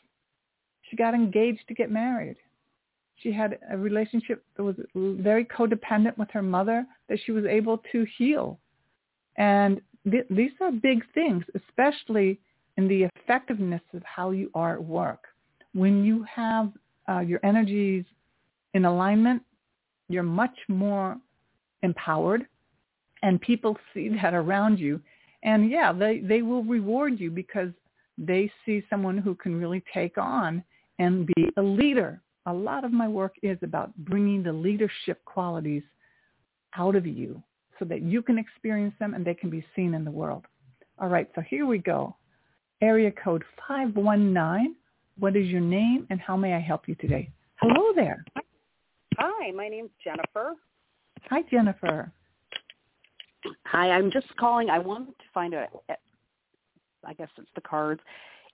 She 0.90 0.96
got 0.96 1.14
engaged 1.14 1.68
to 1.68 1.74
get 1.74 1.92
married. 1.92 2.38
She 3.22 3.32
had 3.32 3.58
a 3.70 3.78
relationship 3.78 4.44
that 4.56 4.64
was 4.64 4.76
very 4.96 5.46
codependent 5.46 6.18
with 6.18 6.30
her 6.32 6.42
mother 6.42 6.86
that 7.10 7.20
she 7.26 7.32
was 7.32 7.46
able 7.46 7.80
to 7.92 8.06
heal. 8.18 8.60
And 9.38 9.82
th- 10.10 10.28
these 10.30 10.52
are 10.62 10.72
big 10.72 11.04
things, 11.14 11.44
especially 11.56 12.40
in 12.78 12.88
the 12.88 13.10
effectiveness 13.16 13.82
of 13.94 14.04
how 14.04 14.32
you 14.32 14.52
are 14.54 14.74
at 14.74 14.84
work. 14.84 15.26
When 15.74 16.04
you 16.04 16.24
have 16.24 16.72
uh, 17.10 17.20
your 17.20 17.40
energies 17.44 18.06
in 18.74 18.86
alignment, 18.86 19.42
you're 20.10 20.24
much 20.24 20.58
more 20.68 21.18
empowered 21.84 22.46
and 23.24 23.42
people 23.42 23.78
see 23.94 24.10
that 24.22 24.34
around 24.34 24.80
you. 24.80 25.02
And 25.44 25.70
yeah, 25.70 25.92
they, 25.94 26.20
they 26.20 26.42
will 26.42 26.64
reward 26.64 27.20
you 27.20 27.32
because 27.32 27.70
they 28.18 28.52
see 28.66 28.84
someone 28.90 29.18
who 29.18 29.36
can 29.36 29.60
really 29.60 29.84
take 29.94 30.18
on 30.18 30.64
and 31.00 31.28
be 31.28 31.50
a 31.58 31.62
leader. 31.62 32.22
A 32.48 32.54
lot 32.54 32.86
of 32.86 32.94
my 32.94 33.08
work 33.08 33.36
is 33.44 33.58
about 33.62 33.96
bringing 33.98 34.42
the 34.42 34.54
leadership 34.54 35.24
qualities 35.26 35.84
out 36.78 36.96
of 36.96 37.06
you 37.06 37.44
so 37.78 37.86
that 37.86 38.02
you 38.02 38.22
can 38.22 38.38
experience 38.38 38.96
them 39.00 39.14
and 39.14 39.26
they 39.26 39.34
can 39.34 39.50
be 39.50 39.66
seen 39.76 39.94
in 39.94 40.06
the 40.06 40.12
world. 40.12 40.46
All 40.98 41.10
right, 41.10 41.30
so 41.36 41.42
here 41.42 41.66
we 41.66 41.78
go. 41.78 42.16
Area 42.82 43.12
code 43.12 43.44
519. 43.68 44.76
What 45.20 45.36
is 45.36 45.48
your 45.48 45.62
name 45.62 46.08
and 46.10 46.22
how 46.22 46.38
may 46.38 46.54
I 46.54 46.60
help 46.60 46.88
you 46.88 46.96
today? 46.96 47.30
Hello 47.56 47.92
there. 47.94 48.24
Hi, 49.18 49.52
my 49.52 49.68
name's 49.68 49.92
Jennifer. 50.02 50.54
Hi, 51.30 51.42
Jennifer. 51.52 52.12
Hi, 53.66 53.92
I'm 53.92 54.10
just 54.10 54.28
calling. 54.38 54.70
I 54.70 54.80
wanted 54.80 55.18
to 55.20 55.26
find 55.34 55.54
out. 55.54 55.84
I 57.06 57.14
guess 57.14 57.30
it's 57.38 57.50
the 57.56 57.62
cards. 57.62 58.02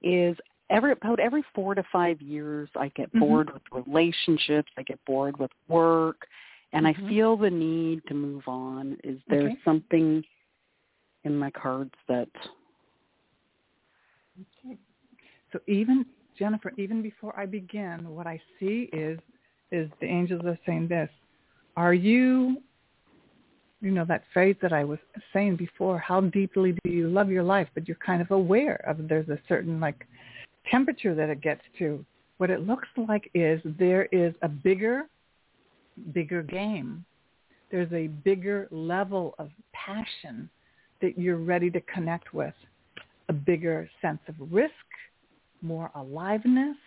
Is 0.01 0.35
every 0.73 0.91
about 0.91 1.19
every 1.19 1.43
four 1.55 1.75
to 1.75 1.83
five 1.91 2.21
years, 2.21 2.69
I 2.75 2.89
get 2.89 3.09
mm-hmm. 3.09 3.19
bored 3.19 3.53
with 3.53 3.85
relationships. 3.85 4.71
I 4.77 4.83
get 4.83 4.99
bored 5.05 5.39
with 5.39 5.51
work, 5.69 6.27
and 6.73 6.85
mm-hmm. 6.85 7.05
I 7.05 7.09
feel 7.09 7.37
the 7.37 7.49
need 7.49 8.01
to 8.07 8.13
move 8.13 8.43
on. 8.47 8.97
Is 9.03 9.19
there 9.29 9.43
okay. 9.43 9.57
something 9.63 10.23
in 11.23 11.37
my 11.37 11.51
cards 11.51 11.93
that 12.09 12.27
Okay. 14.65 14.77
So 15.51 15.59
even 15.67 16.05
Jennifer, 16.37 16.71
even 16.77 17.01
before 17.01 17.39
I 17.39 17.45
begin, 17.45 18.09
what 18.09 18.27
I 18.27 18.41
see 18.59 18.89
is 18.91 19.19
is 19.71 19.89
the 20.01 20.07
angels 20.07 20.41
are 20.45 20.57
saying 20.65 20.87
this. 20.87 21.09
Are 21.77 21.93
you 21.93 22.57
you 23.81 23.91
know 23.91 24.05
that 24.05 24.23
phrase 24.33 24.55
that 24.61 24.73
I 24.73 24.83
was 24.83 24.99
saying 25.33 25.57
before, 25.57 25.99
how 25.99 26.21
deeply 26.21 26.75
do 26.83 26.89
you 26.89 27.09
love 27.09 27.29
your 27.29 27.43
life, 27.43 27.67
but 27.73 27.87
you're 27.87 27.97
kind 28.03 28.21
of 28.21 28.31
aware 28.31 28.83
of 28.87 29.07
there's 29.07 29.29
a 29.29 29.37
certain 29.47 29.79
like 29.79 30.07
temperature 30.69 31.15
that 31.15 31.29
it 31.29 31.41
gets 31.41 31.61
to. 31.79 32.05
What 32.37 32.49
it 32.49 32.65
looks 32.65 32.87
like 33.07 33.29
is 33.33 33.61
there 33.79 34.05
is 34.11 34.33
a 34.41 34.47
bigger 34.47 35.05
bigger 36.13 36.41
game. 36.41 37.05
There's 37.71 37.91
a 37.93 38.07
bigger 38.07 38.67
level 38.71 39.35
of 39.39 39.49
passion 39.73 40.49
that 41.01 41.17
you're 41.17 41.37
ready 41.37 41.69
to 41.71 41.81
connect 41.81 42.33
with 42.33 42.53
a 43.29 43.33
bigger 43.33 43.89
sense 44.01 44.19
of 44.27 44.35
risk, 44.51 44.73
more 45.61 45.89
aliveness, 45.95 46.77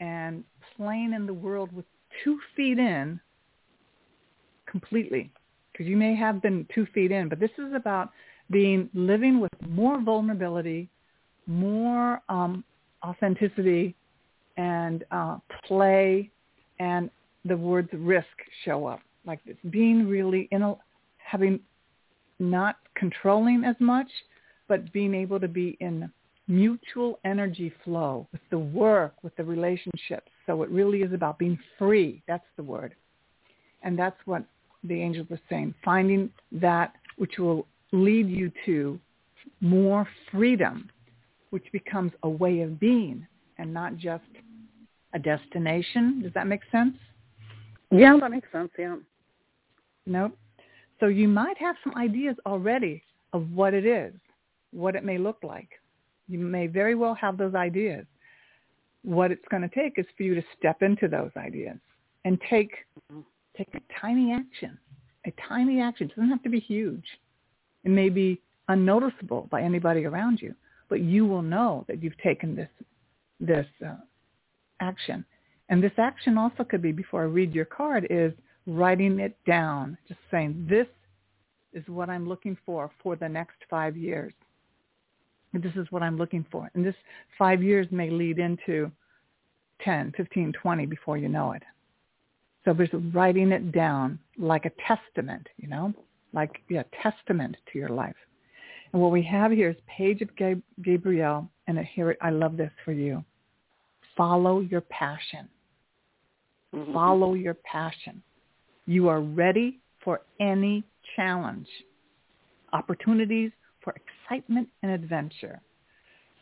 and 0.00 0.44
playing 0.76 1.12
in 1.12 1.26
the 1.26 1.34
world 1.34 1.72
with 1.72 1.86
two 2.22 2.38
feet 2.54 2.78
in 2.78 3.18
completely. 4.66 5.30
Because 5.72 5.86
you 5.86 5.96
may 5.96 6.14
have 6.14 6.40
been 6.42 6.66
two 6.74 6.86
feet 6.94 7.10
in, 7.10 7.28
but 7.28 7.40
this 7.40 7.50
is 7.58 7.72
about 7.74 8.10
being 8.50 8.88
living 8.94 9.40
with 9.40 9.50
more 9.68 10.00
vulnerability, 10.00 10.88
more 11.46 12.20
um, 12.28 12.64
authenticity, 13.06 13.94
and 14.56 15.04
uh, 15.10 15.38
play, 15.66 16.30
and 16.78 17.10
the 17.44 17.56
words 17.56 17.88
risk 17.92 18.26
show 18.64 18.86
up 18.86 19.00
like 19.24 19.44
this. 19.44 19.56
Being 19.70 20.08
really 20.08 20.48
in 20.50 20.62
a, 20.62 20.74
having 21.18 21.60
not 22.38 22.76
controlling 22.94 23.64
as 23.64 23.76
much, 23.80 24.08
but 24.68 24.92
being 24.92 25.14
able 25.14 25.38
to 25.40 25.48
be 25.48 25.76
in 25.80 26.10
mutual 26.48 27.18
energy 27.24 27.72
flow 27.84 28.26
with 28.32 28.40
the 28.50 28.58
work, 28.58 29.14
with 29.22 29.34
the 29.36 29.44
relationships. 29.44 30.30
So 30.46 30.62
it 30.62 30.70
really 30.70 31.00
is 31.00 31.12
about 31.12 31.38
being 31.38 31.58
free. 31.78 32.22
That's 32.28 32.44
the 32.56 32.62
word. 32.62 32.94
And 33.82 33.98
that's 33.98 34.18
what 34.26 34.44
the 34.84 35.00
angels 35.00 35.26
are 35.30 35.40
saying, 35.48 35.74
finding 35.84 36.30
that 36.52 36.92
which 37.16 37.38
will 37.38 37.66
lead 37.92 38.28
you 38.28 38.52
to 38.66 38.98
more 39.60 40.06
freedom, 40.30 40.88
which 41.50 41.64
becomes 41.72 42.12
a 42.22 42.28
way 42.28 42.60
of 42.60 42.78
being 42.80 43.26
and 43.58 43.72
not 43.72 43.96
just 43.96 44.24
a 45.14 45.18
destination. 45.18 46.20
Does 46.22 46.32
that 46.34 46.46
make 46.46 46.62
sense? 46.70 46.94
Yeah, 47.90 48.16
that 48.20 48.30
makes 48.30 48.50
sense, 48.52 48.70
yeah. 48.78 48.96
Nope. 50.06 50.36
So 51.00 51.06
you 51.06 51.28
might 51.28 51.58
have 51.58 51.76
some 51.84 51.94
ideas 51.96 52.36
already 52.46 53.02
of 53.32 53.50
what 53.52 53.74
it 53.74 53.86
is 53.86 54.12
what 54.76 54.94
it 54.94 55.04
may 55.04 55.18
look 55.18 55.38
like. 55.42 55.68
You 56.28 56.38
may 56.38 56.66
very 56.66 56.94
well 56.94 57.14
have 57.14 57.38
those 57.38 57.54
ideas. 57.54 58.04
What 59.02 59.30
it's 59.30 59.44
going 59.50 59.62
to 59.62 59.74
take 59.74 59.98
is 59.98 60.06
for 60.16 60.24
you 60.24 60.34
to 60.34 60.42
step 60.58 60.82
into 60.82 61.08
those 61.08 61.30
ideas 61.36 61.78
and 62.24 62.40
take 62.50 62.72
mm-hmm. 63.10 63.20
take 63.56 63.68
a 63.74 63.80
tiny 64.00 64.32
action. 64.32 64.78
A 65.26 65.32
tiny 65.48 65.80
action. 65.80 66.08
It 66.08 66.16
doesn't 66.16 66.30
have 66.30 66.42
to 66.42 66.48
be 66.48 66.60
huge. 66.60 67.04
It 67.84 67.90
may 67.90 68.08
be 68.08 68.40
unnoticeable 68.68 69.48
by 69.50 69.62
anybody 69.62 70.04
around 70.04 70.40
you, 70.40 70.54
but 70.88 71.00
you 71.00 71.26
will 71.26 71.42
know 71.42 71.84
that 71.88 72.02
you've 72.02 72.18
taken 72.18 72.54
this 72.54 72.68
this 73.40 73.66
uh, 73.84 73.96
action. 74.80 75.24
And 75.68 75.82
this 75.82 75.92
action 75.98 76.38
also 76.38 76.62
could 76.64 76.80
be, 76.80 76.92
before 76.92 77.22
I 77.22 77.26
read 77.26 77.52
your 77.52 77.64
card, 77.64 78.06
is 78.08 78.32
writing 78.66 79.18
it 79.18 79.36
down, 79.46 79.98
just 80.06 80.20
saying, 80.30 80.66
this 80.70 80.86
is 81.72 81.82
what 81.88 82.08
I'm 82.08 82.26
looking 82.26 82.56
for 82.64 82.90
for 83.02 83.16
the 83.16 83.28
next 83.28 83.56
five 83.68 83.96
years 83.96 84.32
this 85.62 85.72
is 85.76 85.86
what 85.90 86.02
I'm 86.02 86.16
looking 86.16 86.44
for. 86.50 86.70
And 86.74 86.84
this 86.84 86.94
five 87.38 87.62
years 87.62 87.86
may 87.90 88.10
lead 88.10 88.38
into 88.38 88.90
10, 89.82 90.12
15, 90.16 90.52
20 90.52 90.86
before 90.86 91.18
you 91.18 91.28
know 91.28 91.52
it. 91.52 91.62
So 92.64 92.72
there's 92.72 92.90
writing 93.14 93.52
it 93.52 93.72
down 93.72 94.18
like 94.38 94.64
a 94.64 94.72
testament, 94.86 95.46
you 95.56 95.68
know, 95.68 95.94
like 96.32 96.62
yeah, 96.68 96.82
testament 97.02 97.56
to 97.72 97.78
your 97.78 97.90
life. 97.90 98.16
And 98.92 99.02
what 99.02 99.10
we 99.12 99.22
have 99.22 99.50
here 99.52 99.70
is 99.70 99.76
Page 99.86 100.22
of 100.22 100.30
Gabriel, 100.82 101.48
and 101.66 101.78
here 101.78 102.16
I 102.20 102.30
love 102.30 102.56
this 102.56 102.70
for 102.84 102.92
you. 102.92 103.24
Follow 104.16 104.60
your 104.60 104.80
passion. 104.82 105.48
Mm-hmm. 106.74 106.92
Follow 106.92 107.34
your 107.34 107.54
passion. 107.54 108.22
You 108.86 109.08
are 109.08 109.20
ready 109.20 109.80
for 110.02 110.22
any 110.40 110.84
challenge. 111.14 111.66
Opportunities 112.72 113.50
for 113.82 113.94
excitement 113.94 114.68
and 114.82 114.92
adventure. 114.92 115.60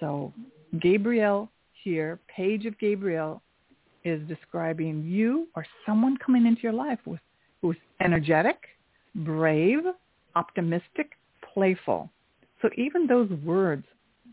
So 0.01 0.33
Gabriel 0.81 1.51
here, 1.83 2.19
Page 2.35 2.67
of 2.67 2.79
Gabriel, 2.79 3.43
is 4.05 4.21
describing 4.29 5.03
you 5.05 5.49
or 5.57 5.67
someone 5.87 6.17
coming 6.19 6.47
into 6.47 6.63
your 6.63 6.73
life 6.73 6.99
with, 7.07 7.21
who's 7.63 7.77
energetic, 8.01 8.59
brave, 9.15 9.81
optimistic, 10.37 11.13
playful. 11.53 12.11
So 12.65 12.71
even 12.79 13.07
those 13.07 13.29
words, 13.45 13.85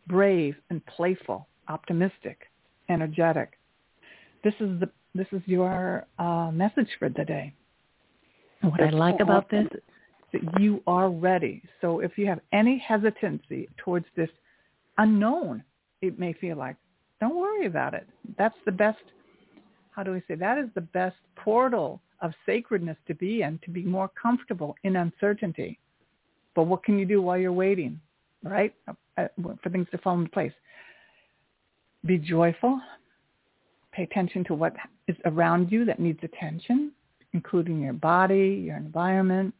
brave 0.08 0.56
and 0.70 0.82
playful, 0.86 1.50
optimistic, 1.68 2.40
energetic, 2.88 3.60
this 4.42 4.54
is 4.62 4.80
the 4.80 4.90
this 5.14 5.28
is 5.34 5.42
your 5.46 6.06
uh, 6.18 6.50
message 6.54 6.88
for 6.98 7.10
the 7.10 7.26
day. 7.26 7.54
And 8.62 8.72
what 8.72 8.80
I 8.80 8.90
like 8.92 9.20
about 9.20 9.50
this 9.52 9.66
is 9.74 9.82
that 10.32 10.62
you 10.62 10.82
are 10.88 11.10
ready. 11.10 11.62
So 11.82 12.00
if 12.00 12.18
you 12.18 12.26
have 12.28 12.40
any 12.54 12.78
hesitancy 12.78 13.68
towards 13.76 14.06
this 14.16 14.30
unknown, 14.98 15.62
it 16.02 16.18
may 16.18 16.32
feel 16.32 16.56
like, 16.56 16.78
don't 17.20 17.36
worry 17.36 17.66
about 17.66 17.94
it. 17.94 18.08
That's 18.38 18.56
the 18.66 18.72
best, 18.72 19.04
how 19.94 20.04
do 20.04 20.14
we 20.14 20.22
say, 20.30 20.36
that 20.36 20.58
is 20.58 20.70
the 20.76 20.80
best 20.80 21.18
portal 21.36 22.00
of 22.22 22.32
sacredness 22.46 22.96
to 23.08 23.14
be 23.14 23.42
in, 23.42 23.60
to 23.66 23.70
be 23.70 23.84
more 23.84 24.10
comfortable 24.10 24.78
in 24.84 24.96
uncertainty. 24.96 25.78
But 26.56 26.64
what 26.64 26.86
can 26.86 26.98
you 26.98 27.06
do 27.06 27.22
while 27.22 27.38
you're 27.38 27.52
waiting, 27.52 28.00
right, 28.44 28.74
uh, 28.88 29.28
for 29.38 29.70
things 29.70 29.88
to 29.92 29.98
fall 29.98 30.18
into 30.18 30.30
place? 30.30 30.54
Be 32.06 32.18
joyful. 32.18 32.80
Pay 33.92 34.04
attention 34.04 34.44
to 34.46 34.54
what 34.54 34.76
is 35.08 35.18
around 35.26 35.72
you 35.72 35.86
that 35.86 36.00
needs 36.00 36.20
attention, 36.24 36.92
including 37.34 37.82
your 37.82 37.94
body, 37.94 38.64
your 38.66 38.78
environment. 38.78 39.54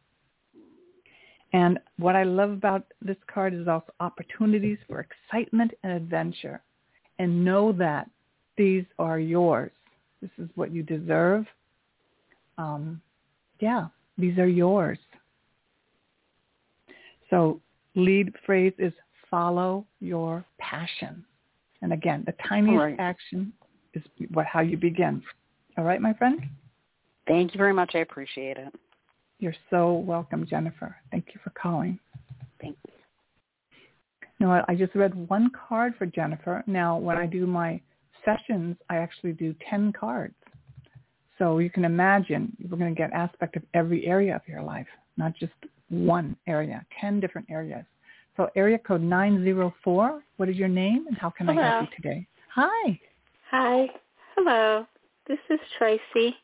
And 1.52 1.78
what 1.98 2.16
I 2.16 2.22
love 2.22 2.50
about 2.50 2.86
this 3.02 3.18
card 3.32 3.52
is 3.52 3.68
also 3.68 3.92
opportunities 4.00 4.78
for 4.88 5.00
excitement 5.00 5.72
and 5.82 5.92
adventure. 5.92 6.62
And 7.18 7.44
know 7.44 7.72
that 7.72 8.08
these 8.56 8.84
are 8.98 9.18
yours. 9.18 9.70
This 10.22 10.30
is 10.38 10.48
what 10.54 10.72
you 10.72 10.82
deserve. 10.82 11.44
Um, 12.58 13.00
yeah, 13.60 13.88
these 14.16 14.38
are 14.38 14.48
yours. 14.48 14.98
So 17.28 17.60
lead 17.94 18.32
phrase 18.44 18.72
is 18.78 18.92
follow 19.30 19.86
your 20.00 20.44
passion. 20.58 21.24
And 21.80 21.92
again, 21.92 22.22
the 22.26 22.34
tiniest 22.48 22.78
right. 22.78 22.96
action 22.98 23.52
is 23.94 24.02
what 24.32 24.46
how 24.46 24.60
you 24.60 24.76
begin. 24.76 25.22
All 25.76 25.84
right, 25.84 26.00
my 26.00 26.12
friend? 26.14 26.40
Thank 27.26 27.54
you 27.54 27.58
very 27.58 27.72
much. 27.72 27.92
I 27.94 27.98
appreciate 27.98 28.56
it. 28.56 28.74
You're 29.38 29.54
so 29.70 29.94
welcome, 29.94 30.46
Jennifer. 30.46 30.94
Thank 31.10 31.26
you 31.34 31.40
for 31.42 31.50
calling. 31.50 31.98
Thank 32.60 32.76
you. 32.86 32.92
Now, 34.38 34.64
I 34.68 34.74
just 34.74 34.94
read 34.94 35.14
one 35.28 35.50
card 35.50 35.94
for 35.98 36.06
Jennifer. 36.06 36.62
Now, 36.66 36.98
when 36.98 37.16
I 37.16 37.26
do 37.26 37.46
my 37.46 37.80
sessions, 38.24 38.76
I 38.90 38.96
actually 38.96 39.32
do 39.32 39.54
10 39.68 39.92
cards. 39.92 40.34
So 41.38 41.58
you 41.58 41.70
can 41.70 41.84
imagine 41.84 42.56
we're 42.68 42.76
going 42.76 42.94
to 42.94 42.98
get 42.98 43.12
aspect 43.12 43.56
of 43.56 43.62
every 43.74 44.06
area 44.06 44.36
of 44.36 44.42
your 44.46 44.62
life, 44.62 44.86
not 45.16 45.34
just 45.34 45.52
one 45.92 46.36
area, 46.46 46.84
10 47.00 47.20
different 47.20 47.48
areas. 47.50 47.84
So 48.36 48.48
area 48.56 48.78
code 48.78 49.02
904, 49.02 50.22
what 50.38 50.48
is 50.48 50.56
your 50.56 50.68
name 50.68 51.06
and 51.06 51.16
how 51.16 51.30
can 51.30 51.46
Hello. 51.46 51.60
I 51.60 51.66
help 51.68 51.82
you 51.82 51.96
today? 52.02 52.26
Hi. 52.54 52.98
Hi. 53.50 53.86
Hello. 54.34 54.86
This 55.28 55.38
is 55.50 55.60
Tracy. 55.78 56.34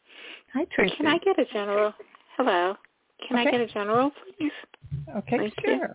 Hi, 0.53 0.67
Tracy. 0.75 0.95
Can 0.97 1.07
I 1.07 1.19
get 1.19 1.39
a 1.39 1.47
general? 1.47 1.95
Hello. 2.37 2.77
Can 3.27 3.39
okay. 3.39 3.49
I 3.49 3.51
get 3.51 3.61
a 3.61 3.67
general, 3.67 4.13
please? 4.39 4.53
Okay, 5.17 5.39
Thank 5.39 5.55
sure. 5.65 5.75
You. 5.75 5.87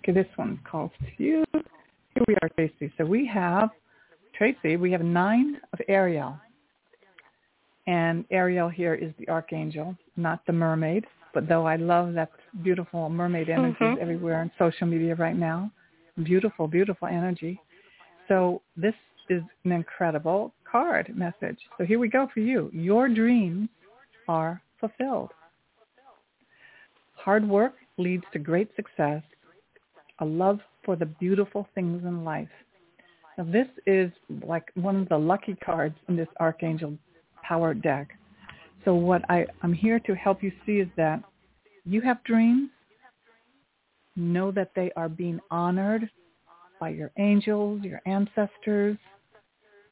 Okay, 0.00 0.12
this 0.12 0.26
one 0.36 0.60
calls 0.70 0.92
to 1.00 1.22
you. 1.22 1.44
Here 1.52 2.24
we 2.28 2.36
are, 2.40 2.48
Tracy. 2.50 2.92
So 2.96 3.04
we 3.04 3.26
have, 3.26 3.70
Tracy, 4.38 4.76
we 4.76 4.92
have 4.92 5.02
nine 5.02 5.60
of 5.72 5.80
Ariel. 5.88 6.38
And 7.86 8.24
Ariel 8.30 8.68
here 8.68 8.94
is 8.94 9.12
the 9.18 9.28
archangel, 9.28 9.96
not 10.16 10.44
the 10.46 10.52
mermaid. 10.52 11.06
But 11.32 11.48
though 11.48 11.66
I 11.66 11.76
love 11.76 12.14
that 12.14 12.30
beautiful 12.62 13.08
mermaid 13.10 13.50
energy 13.50 13.76
mm-hmm. 13.80 14.00
everywhere 14.00 14.40
on 14.40 14.50
social 14.58 14.86
media 14.86 15.14
right 15.14 15.36
now, 15.36 15.70
beautiful, 16.22 16.66
beautiful 16.66 17.08
energy. 17.08 17.60
So 18.26 18.62
this 18.76 18.94
is 19.28 19.42
an 19.64 19.72
incredible 19.72 20.52
card 20.70 21.12
message. 21.14 21.58
So 21.78 21.84
here 21.84 21.98
we 21.98 22.08
go 22.08 22.28
for 22.32 22.40
you. 22.40 22.70
Your 22.72 23.08
dreams 23.08 23.68
are 24.28 24.62
fulfilled. 24.80 25.30
Hard 27.14 27.48
work 27.48 27.74
leads 27.98 28.24
to 28.32 28.38
great 28.38 28.70
success. 28.76 29.22
A 30.20 30.24
love 30.24 30.60
for 30.84 30.96
the 30.96 31.06
beautiful 31.06 31.68
things 31.74 32.02
in 32.04 32.24
life. 32.24 32.48
Now 33.36 33.44
this 33.44 33.68
is 33.86 34.10
like 34.46 34.70
one 34.74 34.96
of 34.96 35.08
the 35.08 35.18
lucky 35.18 35.54
cards 35.56 35.96
in 36.08 36.16
this 36.16 36.28
Archangel 36.40 36.96
Power 37.46 37.74
deck. 37.74 38.08
So 38.84 38.94
what 38.94 39.22
I, 39.28 39.46
I'm 39.62 39.72
here 39.72 40.00
to 40.00 40.14
help 40.14 40.42
you 40.42 40.52
see 40.64 40.78
is 40.78 40.88
that 40.96 41.22
you 41.84 42.00
have 42.00 42.22
dreams. 42.24 42.70
Know 44.16 44.50
that 44.52 44.72
they 44.74 44.90
are 44.96 45.08
being 45.08 45.40
honored 45.50 46.08
by 46.80 46.90
your 46.90 47.10
angels, 47.18 47.82
your 47.82 48.00
ancestors, 48.06 48.96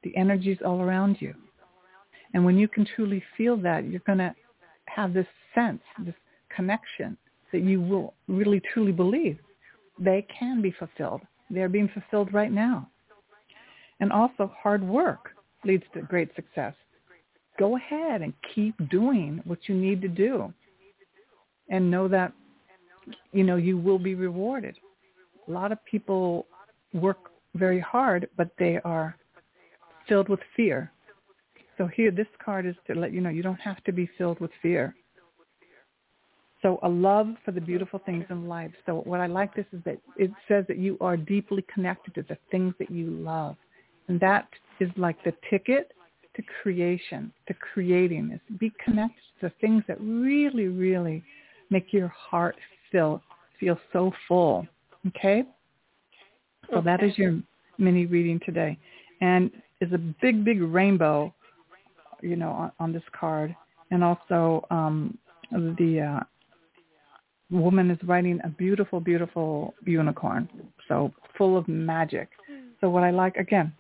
the 0.03 0.17
energies 0.17 0.59
all 0.65 0.81
around 0.81 1.19
you. 1.21 1.35
And 2.33 2.45
when 2.45 2.59
you 2.59 2.69
can 2.69 2.87
truly 2.97 3.23
feel 3.37 3.57
that, 3.59 3.85
you're 3.85 4.01
going 4.07 4.19
to 4.19 4.35
have 4.87 5.13
this 5.13 5.27
sense, 5.55 5.81
this 6.05 6.15
connection 6.55 7.17
that 7.53 7.63
you 7.63 7.81
will 7.81 8.15
really 8.29 8.61
truly 8.73 8.93
believe 8.93 9.39
they 9.99 10.27
can 10.37 10.61
be 10.61 10.73
fulfilled. 10.73 11.21
They're 11.51 11.69
being 11.69 11.89
fulfilled 11.89 12.35
right 12.35 12.51
now. 12.51 12.89
And 14.01 14.13
also 14.13 14.53
hard 14.61 14.83
work 14.83 15.31
leads 15.65 15.85
to 15.95 16.03
great 16.03 16.35
success. 16.35 16.75
Go 17.59 17.77
ahead 17.77 18.23
and 18.23 18.33
keep 18.55 18.75
doing 18.91 19.41
what 19.45 19.59
you 19.69 19.75
need 19.75 20.03
to 20.03 20.09
do 20.09 20.53
and 21.69 21.91
know 21.91 22.09
that, 22.09 22.33
you 23.33 23.45
know, 23.45 23.57
you 23.57 23.79
will 23.79 23.99
be 23.99 24.15
rewarded. 24.15 24.77
A 25.49 25.51
lot 25.51 25.73
of 25.73 25.85
people 25.85 26.47
work 26.93 27.19
very 27.55 27.81
hard, 27.81 28.29
but 28.37 28.51
they 28.59 28.81
are 28.85 29.17
filled 30.09 30.29
with 30.29 30.41
fear. 30.57 30.91
So 31.79 31.87
here, 31.87 32.11
this 32.11 32.27
card 32.45 32.67
is 32.67 32.77
to 32.87 32.95
let 32.95 33.13
you 33.13 33.21
know 33.21 33.31
you 33.31 33.43
don't 33.43 33.61
have 33.61 33.83
to 33.85 33.93
be 33.93 34.09
filled 34.17 34.41
with 34.41 34.51
fear. 34.63 34.95
So 36.63 36.79
a 36.83 36.89
love 36.89 37.29
for 37.45 37.53
the 37.53 37.61
beautiful 37.61 38.01
things 38.07 38.25
in 38.31 38.49
life. 38.49 38.71
So 38.87 39.03
what 39.05 39.21
I 39.21 39.27
like 39.27 39.55
this 39.55 39.67
is 39.73 39.81
that 39.85 39.99
it 40.17 40.31
says 40.49 40.65
that 40.69 40.79
you 40.79 40.97
are 41.01 41.17
deeply 41.17 41.65
connected 41.73 42.15
to 42.15 42.23
the 42.23 42.39
things 42.51 42.75
that 42.79 42.91
you 42.91 43.11
love. 43.11 43.57
And 44.09 44.19
that 44.21 44.49
is 44.81 44.89
like 44.97 45.23
the 45.25 45.35
ticket 45.51 45.93
to 46.37 46.43
creation, 46.63 47.33
to 47.49 47.55
creating 47.55 48.29
this. 48.29 48.41
Be 48.59 48.73
connected 48.85 49.23
to 49.41 49.53
things 49.61 49.83
that 49.89 50.01
really, 50.01 50.67
really 50.67 51.23
make 51.71 51.93
your 51.93 52.09
heart 52.09 52.57
feel 52.91 53.23
feel 53.61 53.79
so 53.93 54.13
full. 54.27 54.67
Okay? 55.09 55.45
So 56.71 56.79
okay. 56.79 56.85
that 56.85 57.03
is 57.03 57.17
your 57.17 57.41
mini 57.79 58.07
reading 58.07 58.41
today. 58.45 58.79
And 59.21 59.51
is 59.81 59.93
a 59.93 59.99
big, 59.99 60.45
big 60.45 60.61
rainbow, 60.61 61.33
you 62.23 62.37
know, 62.37 62.51
on, 62.51 62.73
on 62.81 62.93
this 62.93 63.03
card. 63.19 63.55
And 63.91 64.03
also 64.03 64.67
um, 64.71 65.17
the 65.51 66.21
uh, 66.21 66.25
woman 67.51 67.91
is 67.91 67.99
riding 68.05 68.41
a 68.45 68.49
beautiful, 68.49 69.01
beautiful 69.01 69.75
unicorn. 69.85 70.49
So 70.89 71.13
full 71.37 71.57
of 71.57 71.69
magic. 71.69 72.29
So 72.81 72.91
what 72.91 73.03
I 73.03 73.11
like, 73.11 73.37
again, 73.37 73.73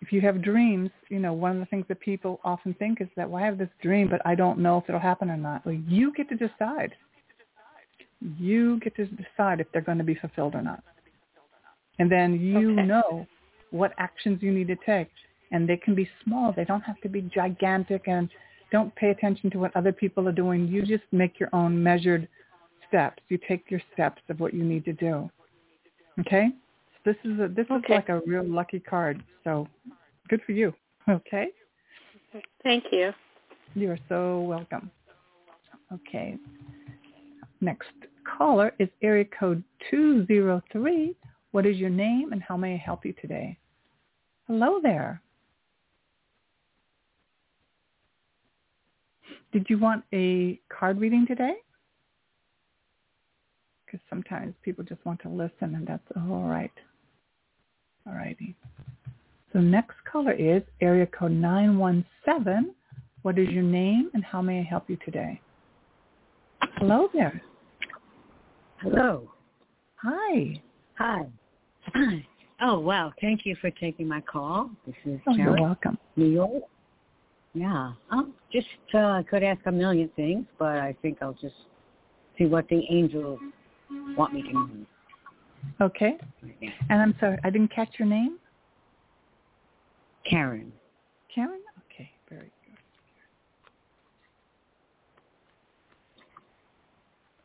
if 0.00 0.12
you 0.12 0.20
have 0.20 0.42
dreams, 0.42 0.90
you 1.08 1.18
know, 1.18 1.32
one 1.32 1.52
of 1.52 1.58
the 1.58 1.66
things 1.66 1.86
that 1.88 2.00
people 2.00 2.40
often 2.44 2.74
think 2.74 3.00
is 3.00 3.08
that, 3.16 3.28
well, 3.28 3.42
I 3.42 3.46
have 3.46 3.58
this 3.58 3.70
dream, 3.82 4.08
but 4.08 4.20
I 4.26 4.34
don't 4.34 4.58
know 4.58 4.78
if 4.78 4.84
it'll 4.88 5.00
happen 5.00 5.30
or 5.30 5.36
not. 5.36 5.64
Well, 5.64 5.74
you 5.74 6.12
get 6.12 6.28
to 6.28 6.36
decide. 6.36 6.92
You 8.38 8.80
get 8.80 8.96
to 8.96 9.06
decide 9.06 9.60
if 9.60 9.66
they're 9.72 9.82
going 9.82 9.98
to 9.98 10.04
be 10.04 10.14
fulfilled 10.14 10.54
or 10.54 10.62
not. 10.62 10.82
And 11.98 12.10
then 12.10 12.40
you 12.40 12.72
okay. 12.72 12.86
know 12.86 13.26
what 13.70 13.92
actions 13.98 14.42
you 14.42 14.52
need 14.52 14.66
to 14.68 14.76
take. 14.84 15.08
And 15.52 15.68
they 15.68 15.76
can 15.76 15.94
be 15.94 16.08
small. 16.24 16.52
They 16.52 16.64
don't 16.64 16.82
have 16.82 17.00
to 17.02 17.08
be 17.08 17.22
gigantic 17.22 18.08
and 18.08 18.28
don't 18.72 18.94
pay 18.96 19.10
attention 19.10 19.50
to 19.50 19.58
what 19.58 19.74
other 19.76 19.92
people 19.92 20.28
are 20.28 20.32
doing. 20.32 20.66
You 20.66 20.82
just 20.82 21.04
make 21.12 21.38
your 21.38 21.48
own 21.52 21.80
measured 21.80 22.28
steps. 22.88 23.22
You 23.28 23.38
take 23.48 23.70
your 23.70 23.80
steps 23.92 24.20
of 24.28 24.40
what 24.40 24.52
you 24.52 24.64
need 24.64 24.84
to 24.86 24.92
do. 24.92 25.30
Okay? 26.20 26.48
This 27.04 27.16
is 27.24 27.38
a, 27.38 27.48
this 27.48 27.66
okay. 27.70 27.76
is 27.76 27.90
like 27.90 28.08
a 28.08 28.20
real 28.26 28.44
lucky 28.44 28.80
card. 28.80 29.22
So 29.44 29.68
good 30.28 30.40
for 30.46 30.52
you. 30.52 30.74
Okay? 31.06 31.48
Thank 32.62 32.84
you. 32.90 33.12
You 33.74 33.90
are 33.90 33.98
so 34.08 34.40
welcome. 34.40 34.90
Okay. 35.92 36.38
Next 37.60 37.90
caller 38.24 38.72
is 38.78 38.88
area 39.02 39.26
code 39.38 39.62
203. 39.90 41.14
What 41.50 41.66
is 41.66 41.76
your 41.76 41.90
name 41.90 42.32
and 42.32 42.42
how 42.42 42.56
may 42.56 42.72
I 42.72 42.76
help 42.78 43.04
you 43.04 43.12
today? 43.20 43.58
Hello 44.46 44.80
there. 44.82 45.20
Did 49.52 49.66
you 49.68 49.78
want 49.78 50.04
a 50.14 50.58
card 50.70 50.98
reading 50.98 51.26
today? 51.26 51.56
Because 53.84 54.00
sometimes 54.08 54.54
people 54.62 54.84
just 54.84 55.04
want 55.04 55.20
to 55.20 55.28
listen 55.28 55.74
and 55.74 55.86
that's 55.86 56.02
all 56.16 56.44
right. 56.44 56.72
All 58.06 58.14
righty. 58.14 58.54
So 59.52 59.60
next 59.60 59.96
caller 60.10 60.32
is 60.32 60.62
area 60.80 61.06
code 61.06 61.32
917. 61.32 62.74
What 63.22 63.38
is 63.38 63.48
your 63.48 63.62
name 63.62 64.10
and 64.14 64.24
how 64.24 64.42
may 64.42 64.60
I 64.60 64.62
help 64.62 64.90
you 64.90 64.98
today? 65.04 65.40
Hello 66.76 67.08
there. 67.14 67.40
Hello. 68.78 69.30
Hi. 69.96 70.60
Hi. 70.98 71.26
Oh, 72.60 72.78
wow. 72.78 73.12
Thank 73.20 73.44
you 73.44 73.56
for 73.60 73.70
taking 73.70 74.06
my 74.06 74.20
call. 74.20 74.70
This 74.86 74.94
is 75.04 75.20
oh, 75.26 75.34
Karen, 75.34 75.54
you're 75.54 75.60
welcome. 75.60 75.98
New 76.16 76.28
York. 76.28 76.62
Yeah. 77.52 77.92
Um, 78.10 78.32
just 78.52 78.66
uh, 78.94 78.98
I 78.98 79.24
could 79.28 79.42
ask 79.42 79.60
a 79.66 79.72
million 79.72 80.08
things, 80.14 80.46
but 80.58 80.78
I 80.78 80.96
think 81.02 81.18
I'll 81.20 81.34
just 81.34 81.54
see 82.38 82.46
what 82.46 82.68
the 82.68 82.80
angels 82.88 83.40
want 84.16 84.34
me 84.34 84.42
to 84.42 84.52
know. 84.52 84.68
Okay. 85.80 86.16
And 86.90 87.02
I'm 87.02 87.14
sorry, 87.20 87.38
I 87.44 87.50
didn't 87.50 87.74
catch 87.74 87.90
your 87.98 88.08
name. 88.08 88.38
Karen. 90.28 90.72
Karen? 91.34 91.60
Okay, 91.90 92.10
very 92.28 92.50
good. 92.64 92.78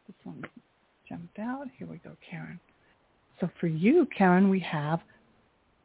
This 0.07 0.15
one 0.23 0.43
jumped 1.07 1.39
out. 1.39 1.65
Here 1.77 1.87
we 1.87 1.97
go, 1.97 2.11
Karen. 2.29 2.59
So 3.39 3.49
for 3.59 3.67
you, 3.67 4.07
Karen, 4.15 4.49
we 4.49 4.59
have, 4.59 4.99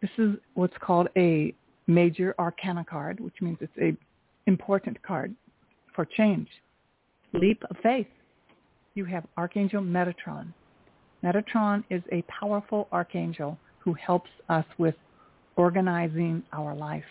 this 0.01 0.11
is 0.19 0.37
what's 0.55 0.77
called 0.81 1.09
a 1.17 1.55
major 1.87 2.35
arcana 2.39 2.85
card, 2.85 3.21
which 3.21 3.35
means 3.41 3.59
it's 3.61 3.73
a 3.81 3.97
important 4.47 5.01
card 5.03 5.35
for 5.95 6.05
change. 6.05 6.49
Leap 7.33 7.63
of 7.71 7.77
faith. 7.83 8.07
You 8.95 9.05
have 9.07 9.25
Archangel 9.37 9.83
Metatron. 9.83 10.53
Metatron 11.25 11.83
is 11.89 12.03
a 12.13 12.23
powerful 12.23 12.87
archangel 12.93 13.59
who 13.79 13.95
helps 13.95 14.31
us 14.51 14.67
with 14.77 14.95
organizing 15.57 16.43
our 16.53 16.75
life. 16.75 17.05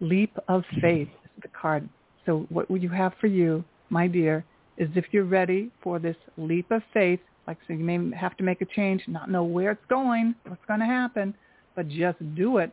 Leap 0.00 0.36
of 0.48 0.62
mm-hmm. 0.62 0.80
faith 0.80 1.08
is 1.24 1.42
the 1.42 1.48
card. 1.48 1.88
So 2.26 2.46
what 2.50 2.70
would 2.70 2.82
you 2.82 2.90
have 2.90 3.14
for 3.20 3.26
you, 3.26 3.64
my 3.88 4.06
dear, 4.06 4.44
is 4.76 4.88
if 4.94 5.06
you're 5.10 5.24
ready 5.24 5.70
for 5.82 5.98
this 5.98 6.16
leap 6.36 6.70
of 6.70 6.82
faith, 6.92 7.20
like 7.46 7.56
so 7.66 7.72
you 7.72 7.84
may 7.84 8.14
have 8.14 8.36
to 8.36 8.44
make 8.44 8.60
a 8.60 8.66
change, 8.66 9.02
not 9.08 9.30
know 9.30 9.42
where 9.42 9.70
it's 9.70 9.84
going, 9.88 10.34
what's 10.46 10.64
going 10.66 10.80
to 10.80 10.86
happen, 10.86 11.34
but 11.74 11.88
just 11.88 12.18
do 12.34 12.58
it. 12.58 12.70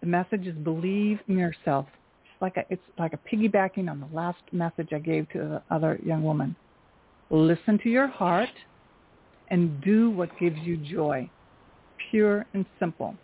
The 0.00 0.06
message 0.06 0.46
is 0.46 0.54
believe 0.56 1.18
in 1.28 1.36
yourself. 1.36 1.86
It's 2.24 2.40
like 2.40 2.56
a, 2.56 2.64
it's 2.70 2.82
like 2.98 3.12
a 3.12 3.18
piggybacking 3.18 3.90
on 3.90 4.00
the 4.00 4.16
last 4.16 4.40
message 4.52 4.88
I 4.94 4.98
gave 4.98 5.28
to 5.30 5.38
the 5.38 5.62
other 5.70 5.98
young 6.04 6.22
woman. 6.22 6.56
Listen 7.30 7.78
to 7.82 7.90
your 7.90 8.06
heart 8.06 8.48
and 9.50 9.80
do 9.80 10.10
what 10.10 10.30
gives 10.38 10.58
you 10.58 10.76
joy, 10.76 11.28
pure 12.10 12.46
and 12.54 12.64
simple. 12.78 13.16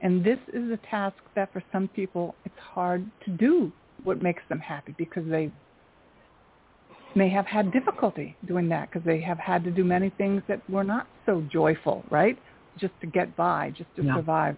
And 0.00 0.24
this 0.24 0.38
is 0.52 0.70
a 0.70 0.78
task 0.88 1.16
that 1.34 1.52
for 1.52 1.62
some 1.72 1.88
people 1.88 2.36
it's 2.44 2.58
hard 2.58 3.10
to 3.24 3.30
do 3.32 3.72
what 4.04 4.22
makes 4.22 4.42
them 4.48 4.60
happy 4.60 4.94
because 4.96 5.24
they 5.28 5.50
may 7.14 7.28
have 7.28 7.46
had 7.46 7.72
difficulty 7.72 8.36
doing 8.46 8.68
that 8.68 8.90
because 8.90 9.04
they 9.04 9.20
have 9.20 9.38
had 9.38 9.64
to 9.64 9.70
do 9.70 9.84
many 9.84 10.10
things 10.10 10.42
that 10.46 10.62
were 10.70 10.84
not 10.84 11.08
so 11.26 11.42
joyful, 11.50 12.04
right? 12.10 12.38
Just 12.76 12.94
to 13.00 13.06
get 13.06 13.34
by, 13.36 13.70
just 13.76 13.92
to 13.96 14.04
Yeah. 14.04 14.14
survive. 14.14 14.56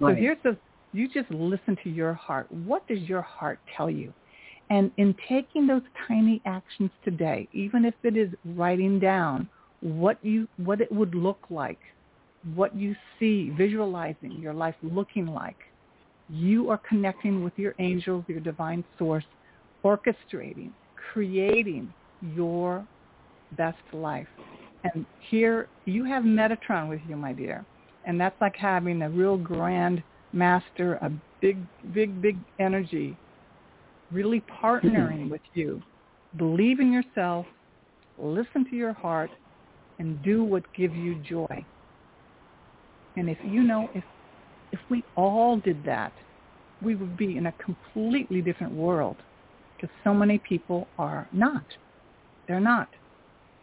Right. 0.00 0.16
So 0.16 0.20
here's 0.20 0.42
the, 0.42 0.58
you 0.92 1.08
just 1.08 1.30
listen 1.30 1.76
to 1.84 1.90
your 1.90 2.12
heart. 2.14 2.50
What 2.50 2.86
does 2.88 3.00
your 3.08 3.22
heart 3.22 3.60
tell 3.76 3.90
you? 3.90 4.12
And 4.68 4.90
in 4.96 5.14
taking 5.28 5.66
those 5.66 5.82
tiny 6.08 6.42
actions 6.44 6.90
today, 7.04 7.48
even 7.52 7.84
if 7.84 7.94
it 8.02 8.16
is 8.16 8.34
writing 8.44 8.98
down 8.98 9.48
what 9.86 10.18
you, 10.24 10.48
what 10.56 10.80
it 10.80 10.90
would 10.90 11.14
look 11.14 11.38
like, 11.48 11.78
what 12.54 12.74
you 12.74 12.96
see, 13.18 13.50
visualizing 13.56 14.32
your 14.32 14.52
life 14.52 14.74
looking 14.82 15.26
like, 15.26 15.56
you 16.28 16.70
are 16.70 16.80
connecting 16.88 17.44
with 17.44 17.52
your 17.56 17.72
angels, 17.78 18.24
your 18.26 18.40
divine 18.40 18.84
source, 18.98 19.24
orchestrating, 19.84 20.70
creating 21.12 21.92
your 22.34 22.84
best 23.56 23.78
life. 23.92 24.26
And 24.82 25.06
here 25.30 25.68
you 25.84 26.04
have 26.04 26.24
Metatron 26.24 26.88
with 26.88 27.00
you, 27.08 27.14
my 27.14 27.32
dear. 27.32 27.64
And 28.06 28.20
that's 28.20 28.40
like 28.40 28.56
having 28.56 29.02
a 29.02 29.10
real 29.10 29.36
grand 29.36 30.02
master, 30.32 30.94
a 30.94 31.12
big, 31.40 31.58
big, 31.94 32.20
big 32.20 32.38
energy, 32.58 33.16
really 34.10 34.42
partnering 34.62 35.30
with 35.30 35.42
you. 35.54 35.80
Believe 36.38 36.80
in 36.80 36.92
yourself, 36.92 37.46
listen 38.18 38.68
to 38.68 38.76
your 38.76 38.92
heart, 38.92 39.30
and 39.98 40.22
do 40.22 40.44
what 40.44 40.62
gives 40.74 40.94
you 40.94 41.16
joy. 41.28 41.64
And 43.16 43.28
if 43.30 43.38
you 43.44 43.62
know, 43.62 43.88
if 43.94 44.04
if 44.72 44.80
we 44.90 45.02
all 45.16 45.56
did 45.58 45.84
that, 45.84 46.12
we 46.82 46.94
would 46.94 47.16
be 47.16 47.36
in 47.36 47.46
a 47.46 47.52
completely 47.52 48.42
different 48.42 48.74
world 48.74 49.16
because 49.76 49.94
so 50.04 50.12
many 50.12 50.38
people 50.38 50.88
are 50.98 51.28
not. 51.32 51.64
They're 52.46 52.60
not. 52.60 52.88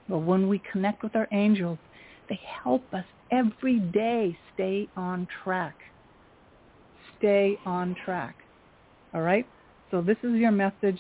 But 0.10 0.20
when 0.20 0.48
we 0.48 0.62
connect 0.72 1.04
with 1.04 1.16
our 1.16 1.28
angels, 1.32 1.78
they 2.30 2.40
help 2.64 2.84
us 2.94 3.06
every 3.32 3.80
day 3.80 4.38
stay 4.54 4.88
on 4.96 5.28
track. 5.44 5.76
Stay 7.18 7.58
on 7.66 7.96
track. 8.06 8.36
All 9.14 9.22
right? 9.22 9.46
So 9.92 10.02
this 10.02 10.18
is 10.24 10.34
your 10.34 10.52
message. 10.52 11.00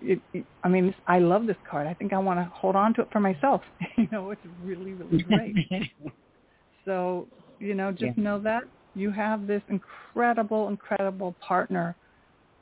It, 0.00 0.20
it, 0.32 0.44
I 0.62 0.68
mean, 0.68 0.94
I 1.06 1.18
love 1.18 1.46
this 1.46 1.56
card. 1.68 1.86
I 1.86 1.94
think 1.94 2.12
I 2.12 2.18
want 2.18 2.38
to 2.38 2.50
hold 2.54 2.76
on 2.76 2.94
to 2.94 3.02
it 3.02 3.08
for 3.12 3.20
myself. 3.20 3.62
you 3.96 4.08
know, 4.12 4.30
it's 4.30 4.40
really, 4.62 4.92
really 4.92 5.22
great. 5.22 5.56
So, 6.84 7.28
you 7.58 7.74
know, 7.74 7.90
just 7.90 8.16
Yeah. 8.16 8.24
know 8.24 8.38
that 8.38 8.62
you 8.94 9.10
have 9.10 9.46
this 9.46 9.62
incredible, 9.68 10.68
incredible 10.68 11.36
partner 11.38 11.94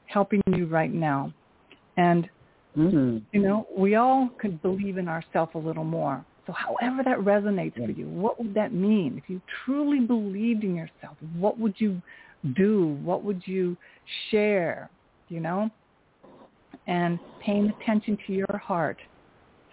helping 0.06 0.42
you 0.48 0.66
right 0.66 0.92
now. 0.92 1.32
And, 1.96 2.28
mm. 2.76 3.22
you 3.32 3.40
know, 3.40 3.68
we 3.76 3.94
all 3.94 4.30
could 4.38 4.60
believe 4.62 4.98
in 4.98 5.06
ourselves 5.06 5.52
a 5.54 5.58
little 5.58 5.84
more. 5.84 6.24
So 6.46 6.52
however 6.52 7.02
that 7.04 7.18
resonates 7.18 7.74
for 7.74 7.90
you, 7.90 8.08
what 8.08 8.38
would 8.38 8.54
that 8.54 8.72
mean? 8.72 9.16
If 9.16 9.28
you 9.28 9.40
truly 9.64 10.00
believed 10.00 10.64
in 10.64 10.74
yourself, 10.74 11.16
what 11.38 11.58
would 11.58 11.74
you 11.78 12.00
do? 12.54 12.98
What 13.02 13.22
would 13.24 13.42
you 13.46 13.76
share? 14.30 14.90
You 15.28 15.40
know? 15.40 15.70
And 16.86 17.18
paying 17.40 17.72
attention 17.80 18.16
to 18.26 18.32
your 18.32 18.58
heart 18.58 18.98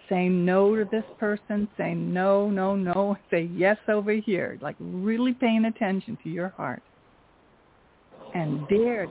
saying 0.08 0.44
no 0.44 0.76
to 0.76 0.84
this 0.90 1.04
person, 1.18 1.68
saying 1.76 2.12
no, 2.12 2.50
no, 2.50 2.74
no, 2.76 3.16
say 3.30 3.48
yes 3.54 3.76
over 3.88 4.12
here, 4.12 4.58
like 4.60 4.76
really 4.78 5.32
paying 5.32 5.66
attention 5.66 6.18
to 6.22 6.28
your 6.28 6.48
heart. 6.50 6.82
And 8.34 8.66
dare, 8.68 9.08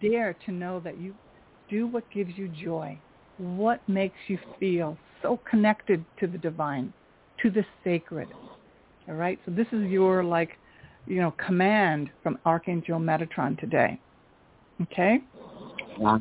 dare 0.00 0.36
to 0.46 0.52
know 0.52 0.80
that 0.80 0.98
you 0.98 1.14
do 1.70 1.86
what 1.86 2.04
gives 2.10 2.36
you 2.36 2.48
joy, 2.48 2.98
what 3.38 3.80
makes 3.88 4.16
you 4.28 4.38
feel 4.60 4.96
so 5.22 5.40
connected 5.48 6.04
to 6.20 6.26
the 6.26 6.38
divine, 6.38 6.92
to 7.42 7.50
the 7.50 7.64
sacred. 7.82 8.28
All 9.08 9.14
right? 9.14 9.38
So 9.46 9.52
this 9.52 9.66
is 9.72 9.88
your 9.88 10.22
like, 10.22 10.50
you 11.06 11.20
know, 11.20 11.34
command 11.46 12.10
from 12.22 12.38
Archangel 12.44 12.98
Metatron 12.98 13.58
today. 13.58 13.98
Okay? 14.82 15.18
Wow. 15.98 16.20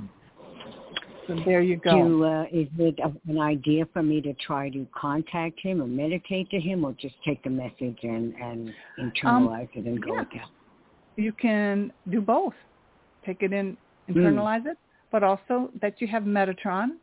So 1.28 1.36
there 1.46 1.62
you 1.62 1.76
go. 1.78 2.08
Do, 2.08 2.24
uh, 2.24 2.44
is 2.52 2.68
it 2.78 3.00
an 3.28 3.40
idea 3.40 3.86
for 3.92 4.02
me 4.02 4.22
to 4.22 4.34
try 4.34 4.70
to 4.70 4.88
contact 4.96 5.60
him 5.60 5.82
or 5.82 5.88
meditate 5.88 6.50
to 6.52 6.60
him 6.60 6.86
or 6.86 6.94
just 6.94 7.16
take 7.26 7.44
the 7.44 7.50
message 7.50 7.98
and, 8.04 8.34
and 8.36 8.72
internalize 8.98 9.68
it 9.74 9.86
and 9.86 10.02
go 10.02 10.14
yeah. 10.14 10.20
with 10.22 10.30
that? 10.34 10.50
you 11.18 11.34
can 11.34 11.92
do 12.10 12.22
both. 12.22 12.54
Take 13.26 13.42
it 13.42 13.52
in, 13.52 13.76
Hmm. 14.08 14.20
internalize 14.20 14.66
it, 14.66 14.78
but 15.12 15.24
also 15.24 15.72
that 15.82 16.00
you 16.00 16.08
have 16.08 16.24
Metatron. 16.24 16.98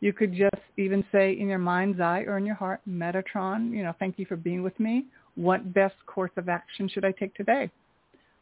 You 0.00 0.12
could 0.12 0.34
just 0.34 0.62
even 0.76 1.04
say 1.12 1.38
in 1.38 1.48
your 1.48 1.58
mind's 1.58 2.00
eye 2.00 2.24
or 2.26 2.36
in 2.36 2.44
your 2.44 2.56
heart, 2.56 2.80
Metatron, 2.88 3.70
you 3.70 3.82
know, 3.82 3.94
thank 3.98 4.18
you 4.18 4.26
for 4.26 4.36
being 4.36 4.62
with 4.62 4.78
me. 4.80 5.06
What 5.36 5.72
best 5.72 5.94
course 6.06 6.32
of 6.36 6.48
action 6.48 6.88
should 6.88 7.04
I 7.04 7.12
take 7.12 7.34
today? 7.34 7.70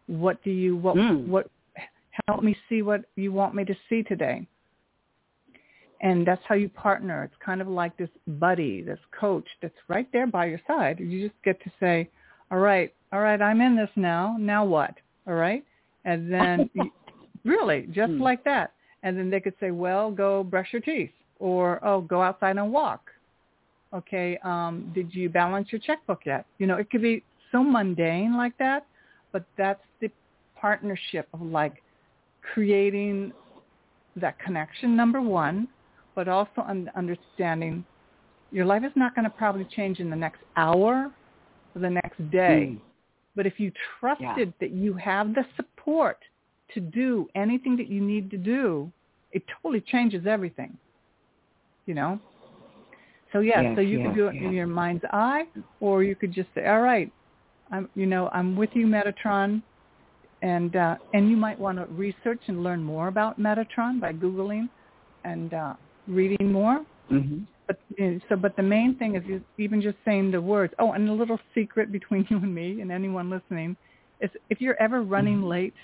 What 0.07 0.43
do 0.43 0.51
you, 0.51 0.76
what, 0.76 0.97
Mm. 0.97 1.26
what, 1.26 1.51
help 2.26 2.43
me 2.43 2.57
see 2.68 2.82
what 2.82 3.05
you 3.16 3.32
want 3.32 3.55
me 3.55 3.64
to 3.64 3.76
see 3.89 4.03
today. 4.03 4.47
And 6.01 6.26
that's 6.26 6.42
how 6.46 6.55
you 6.55 6.68
partner. 6.68 7.24
It's 7.24 7.34
kind 7.44 7.61
of 7.61 7.68
like 7.68 7.96
this 7.96 8.11
buddy, 8.26 8.82
this 8.82 9.01
coach 9.18 9.46
that's 9.61 9.74
right 9.88 10.07
there 10.12 10.26
by 10.26 10.46
your 10.46 10.61
side. 10.66 11.01
You 11.01 11.28
just 11.28 11.42
get 11.44 11.62
to 11.64 11.70
say, 11.80 12.09
all 12.51 12.59
right, 12.59 12.94
all 13.12 13.20
right, 13.20 13.40
I'm 13.40 13.61
in 13.61 13.76
this 13.76 13.90
now. 13.96 14.36
Now 14.38 14.64
what? 14.64 14.94
All 15.26 15.34
right. 15.34 15.64
And 16.05 16.32
then 16.32 16.70
really 17.44 17.88
just 17.90 18.12
Hmm. 18.12 18.22
like 18.22 18.44
that. 18.44 18.72
And 19.03 19.18
then 19.18 19.30
they 19.30 19.40
could 19.40 19.55
say, 19.61 19.70
well, 19.70 20.11
go 20.11 20.42
brush 20.44 20.68
your 20.72 20.82
teeth 20.82 21.11
or, 21.38 21.84
oh, 21.84 22.01
go 22.01 22.22
outside 22.22 22.57
and 22.57 22.72
walk. 22.72 23.11
Okay. 23.92 24.38
Um, 24.44 24.92
did 24.94 25.14
you 25.14 25.28
balance 25.28 25.68
your 25.72 25.80
checkbook 25.80 26.26
yet? 26.26 26.46
You 26.59 26.66
know, 26.66 26.76
it 26.76 26.90
could 26.90 27.03
be 27.03 27.22
so 27.51 27.62
mundane 27.64 28.36
like 28.36 28.57
that, 28.59 28.86
but 29.32 29.44
that's 29.57 29.82
the 30.01 30.11
partnership 30.61 31.28
of 31.32 31.42
like 31.42 31.82
creating 32.55 33.32
that 34.16 34.38
connection, 34.38 34.96
number 34.96 35.20
one, 35.20 35.68
but 36.19 36.27
also 36.27 36.62
un- 36.66 36.91
understanding 36.97 37.85
your 38.51 38.66
life 38.66 38.83
is 38.83 38.91
not 38.97 39.14
going 39.14 39.23
to 39.25 39.31
probably 39.31 39.64
change 39.77 40.01
in 40.01 40.11
the 40.11 40.16
next 40.16 40.41
hour 40.57 41.12
or 41.77 41.81
the 41.81 41.89
next 41.89 42.19
day. 42.33 42.71
Mm. 42.73 42.81
But 43.37 43.47
if 43.47 43.61
you 43.61 43.71
trusted 44.01 44.53
that 44.59 44.73
you 44.73 44.95
have 44.95 45.33
the 45.33 45.45
support 45.55 46.19
to 46.75 46.81
do 46.81 47.29
anything 47.37 47.77
that 47.77 47.87
you 47.87 48.01
need 48.01 48.33
to 48.33 48.37
do, 48.37 48.91
it 49.31 49.45
totally 49.62 49.81
changes 49.81 50.27
everything. 50.27 50.77
You 51.87 51.95
know? 51.95 52.19
So 53.33 53.39
yeah, 53.39 53.61
Yes, 53.61 53.77
so 53.77 53.81
you 53.81 53.99
yes, 54.01 54.09
could 54.09 54.16
do 54.16 54.27
it 54.27 54.35
yes. 54.35 54.45
in 54.45 54.53
your 54.53 54.66
mind's 54.66 55.05
eye 55.12 55.45
or 55.79 56.03
you 56.03 56.16
could 56.16 56.33
just 56.33 56.49
say, 56.53 56.66
All 56.66 56.81
right, 56.81 57.12
I'm 57.71 57.89
you 57.95 58.07
know, 58.07 58.29
I'm 58.33 58.57
with 58.57 58.71
you, 58.73 58.89
Metatron. 58.89 59.62
and 60.43 60.75
uh, 60.75 60.97
and 61.14 61.31
you 61.31 61.37
might 61.37 61.61
want 61.61 61.79
to 61.79 61.85
research 61.95 62.41
and 62.49 62.64
learn 62.64 62.83
more 62.83 63.07
about 63.07 63.39
Metatron 63.39 64.01
by 64.01 64.12
googling 64.12 64.69
and 65.25 65.55
uh, 65.55 65.75
reading 66.09 66.53
more. 66.53 66.85
Mm-hmm. 67.11 67.41
But 67.67 67.79
so, 68.29 68.37
but 68.37 68.57
the 68.57 68.63
main 68.63 68.97
thing 68.97 69.17
is 69.17 69.43
even 69.59 69.83
just 69.83 69.97
saying 70.05 70.31
the 70.31 70.41
words. 70.41 70.73
Oh, 70.79 70.93
and 70.93 71.09
a 71.09 71.13
little 71.13 71.39
secret 71.55 71.93
between 71.93 72.27
you 72.31 72.39
and 72.39 72.55
me 72.55 72.81
and 72.81 72.91
anyone 72.91 73.31
listening 73.31 73.77
is 74.21 74.31
if 74.51 74.61
you're 74.61 74.81
ever 74.81 75.03
running 75.03 75.39
mm-hmm. 75.39 75.49
late. 75.49 75.75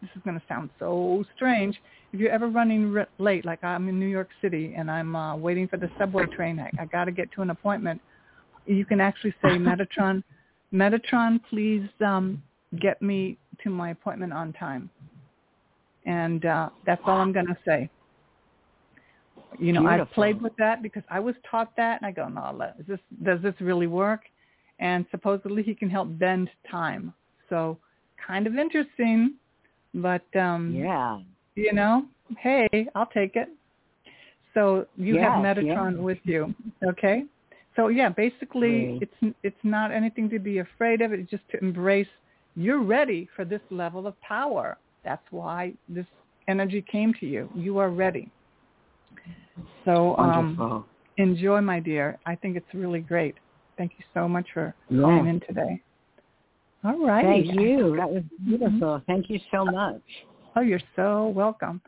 This 0.00 0.10
is 0.16 0.22
going 0.22 0.38
to 0.38 0.42
sound 0.46 0.68
so 0.78 1.24
strange. 1.34 1.80
If 2.12 2.20
you're 2.20 2.30
ever 2.30 2.48
running 2.48 2.94
r- 2.94 3.08
late, 3.18 3.46
like 3.46 3.64
I'm 3.64 3.88
in 3.88 3.98
New 3.98 4.08
York 4.08 4.28
City 4.42 4.74
and 4.76 4.90
I'm 4.90 5.16
uh, 5.16 5.34
waiting 5.34 5.66
for 5.66 5.78
the 5.78 5.88
subway 5.98 6.26
train, 6.26 6.60
I, 6.60 6.70
I 6.78 6.84
got 6.84 7.06
to 7.06 7.10
get 7.10 7.32
to 7.32 7.40
an 7.42 7.48
appointment. 7.48 8.02
You 8.66 8.84
can 8.84 9.00
actually 9.00 9.34
say 9.40 9.48
Metatron, 9.52 10.22
Metatron, 10.74 11.40
please 11.48 11.88
um, 12.04 12.42
get 12.80 13.00
me 13.00 13.38
to 13.62 13.70
my 13.70 13.90
appointment 13.90 14.32
on 14.34 14.52
time. 14.52 14.90
And 16.04 16.44
uh, 16.44 16.68
that's 16.84 17.00
all 17.06 17.18
I'm 17.18 17.32
going 17.32 17.46
to 17.46 17.56
say. 17.64 17.88
You 19.58 19.72
know, 19.72 19.80
Beautiful. 19.80 20.02
I've 20.02 20.12
played 20.12 20.42
with 20.42 20.56
that 20.58 20.82
because 20.82 21.02
I 21.10 21.20
was 21.20 21.34
taught 21.50 21.76
that, 21.76 22.00
and 22.00 22.06
I 22.06 22.12
go, 22.12 22.28
no, 22.28 22.72
is 22.78 22.86
this 22.86 22.98
does 23.22 23.40
this 23.42 23.54
really 23.60 23.86
work? 23.86 24.22
And 24.80 25.06
supposedly 25.10 25.62
he 25.62 25.74
can 25.74 25.88
help 25.88 26.08
bend 26.18 26.50
time. 26.70 27.14
So 27.48 27.78
kind 28.26 28.46
of 28.46 28.56
interesting, 28.56 29.34
but 29.94 30.24
um, 30.36 30.74
Yeah. 30.74 31.20
you 31.54 31.72
know, 31.72 32.06
hey, 32.38 32.68
I'll 32.94 33.06
take 33.06 33.36
it. 33.36 33.48
So 34.54 34.86
you 34.96 35.18
have 35.18 35.42
Metatron 35.42 35.92
yes. 35.92 36.00
with 36.00 36.18
you, 36.22 36.54
okay? 36.86 37.24
So 37.76 37.88
yeah, 37.88 38.08
basically 38.08 38.98
Great. 38.98 39.02
it's 39.02 39.36
it's 39.42 39.64
not 39.64 39.90
anything 39.90 40.30
to 40.30 40.38
be 40.38 40.58
afraid 40.58 41.02
of. 41.02 41.12
It's 41.12 41.28
just 41.30 41.42
to 41.50 41.58
embrace. 41.58 42.08
You're 42.54 42.82
ready 42.82 43.28
for 43.34 43.44
this 43.44 43.60
level 43.70 44.06
of 44.06 44.20
power. 44.20 44.78
That's 45.04 45.24
why 45.30 45.74
this 45.88 46.06
energy 46.46 46.82
came 46.90 47.12
to 47.14 47.26
you. 47.26 47.48
You 47.54 47.78
are 47.78 47.90
ready. 47.90 48.30
So 49.84 50.16
um, 50.16 50.84
enjoy, 51.16 51.60
my 51.60 51.80
dear. 51.80 52.18
I 52.26 52.34
think 52.34 52.56
it's 52.56 52.74
really 52.74 53.00
great. 53.00 53.36
Thank 53.76 53.92
you 53.98 54.04
so 54.14 54.28
much 54.28 54.46
for 54.52 54.74
Yeah. 54.88 55.02
calling 55.02 55.26
in 55.26 55.40
today. 55.40 55.82
All 56.84 57.04
right. 57.04 57.24
Thank 57.24 57.58
you. 57.58 57.96
That 57.96 58.10
was 58.10 58.22
beautiful. 58.44 59.02
Thank 59.06 59.30
you 59.30 59.40
so 59.50 59.64
much. 59.64 60.02
Oh, 60.56 60.60
you're 60.60 60.80
so 60.96 61.28
welcome. 61.28 61.80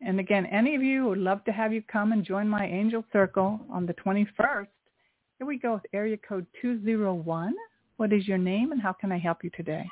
And 0.00 0.20
again, 0.20 0.44
any 0.46 0.74
of 0.74 0.82
you 0.82 1.06
would 1.06 1.18
love 1.18 1.44
to 1.44 1.52
have 1.52 1.72
you 1.72 1.82
come 1.82 2.12
and 2.12 2.24
join 2.24 2.48
my 2.48 2.66
angel 2.66 3.04
circle 3.12 3.60
on 3.70 3.86
the 3.86 3.94
21st. 3.94 4.66
Here 5.38 5.46
we 5.46 5.58
go 5.58 5.74
with 5.74 5.86
area 5.92 6.16
code 6.28 6.46
201. 6.60 7.54
What 7.96 8.12
is 8.12 8.26
your 8.26 8.38
name 8.38 8.72
and 8.72 8.82
how 8.82 8.92
can 8.92 9.12
I 9.12 9.18
help 9.18 9.44
you 9.44 9.50
today? 9.56 9.88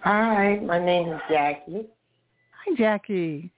Hi, 0.00 0.56
my 0.56 0.84
name 0.84 1.08
is 1.12 1.20
Jackie. 1.30 1.86
Hi, 2.50 2.74
Jackie. 2.76 3.52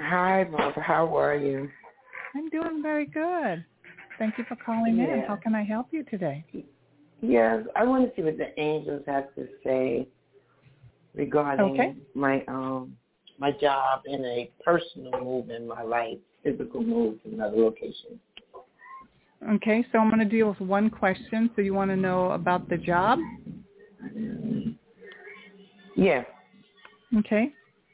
Hi, 0.00 0.44
Barbara. 0.44 0.82
How 0.82 1.16
are 1.16 1.36
you? 1.36 1.68
I'm 2.34 2.48
doing 2.50 2.82
very 2.82 3.06
good. 3.06 3.64
Thank 4.18 4.38
you 4.38 4.44
for 4.48 4.56
calling 4.56 4.98
in. 4.98 5.06
Yeah. 5.06 5.26
How 5.26 5.36
can 5.36 5.54
I 5.54 5.64
help 5.64 5.88
you 5.90 6.04
today? 6.04 6.44
Yes, 7.20 7.64
I 7.74 7.84
want 7.84 8.08
to 8.08 8.14
see 8.16 8.22
what 8.22 8.38
the 8.38 8.58
angels 8.60 9.02
have 9.06 9.34
to 9.34 9.48
say 9.64 10.06
regarding 11.14 11.64
Okay. 11.72 11.94
my 12.14 12.44
um 12.46 12.96
my 13.38 13.52
job 13.52 14.02
and 14.06 14.24
a 14.24 14.50
personal 14.64 15.20
move 15.22 15.50
in 15.50 15.66
my 15.66 15.82
life, 15.82 16.18
physical 16.42 16.82
move 16.82 17.22
to 17.22 17.30
another 17.30 17.56
location. 17.56 18.20
Okay, 19.50 19.84
so 19.92 19.98
I'm 19.98 20.08
going 20.08 20.18
to 20.18 20.24
deal 20.24 20.48
with 20.48 20.60
one 20.60 20.90
question. 20.90 21.48
So 21.54 21.62
you 21.62 21.72
want 21.72 21.90
to 21.92 21.96
know 21.96 22.32
about 22.32 22.68
the 22.68 22.76
job? 22.76 23.20
Yeah. 25.94 26.24
Okay. 27.18 27.52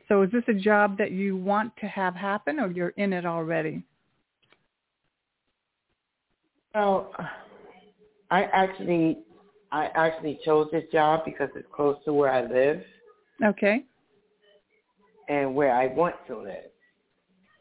So 0.09 0.23
is 0.23 0.31
this 0.31 0.45
a 0.49 0.55
job 0.55 0.99
that 0.99 1.13
you 1.13 1.37
want 1.37 1.75
to 1.79 1.87
have 1.87 2.15
happen 2.15 2.61
or 2.61 2.71
you're 2.71 2.91
in 2.91 3.13
it 3.13 3.25
already? 3.25 3.83
Well, 6.75 7.13
I 8.31 8.45
actually 8.45 9.19
I 9.73 9.91
actually 9.95 10.39
chose 10.45 10.69
this 10.73 10.85
job 10.93 11.25
because 11.25 11.49
it's 11.55 11.67
close 11.73 11.97
to 12.05 12.13
where 12.13 12.31
I 12.31 12.43
live 12.43 12.83
Okay. 13.45 13.85
and 15.29 15.55
where 15.55 15.75
I 15.75 15.87
want 15.89 16.15
to 16.29 16.39
live. 16.39 16.71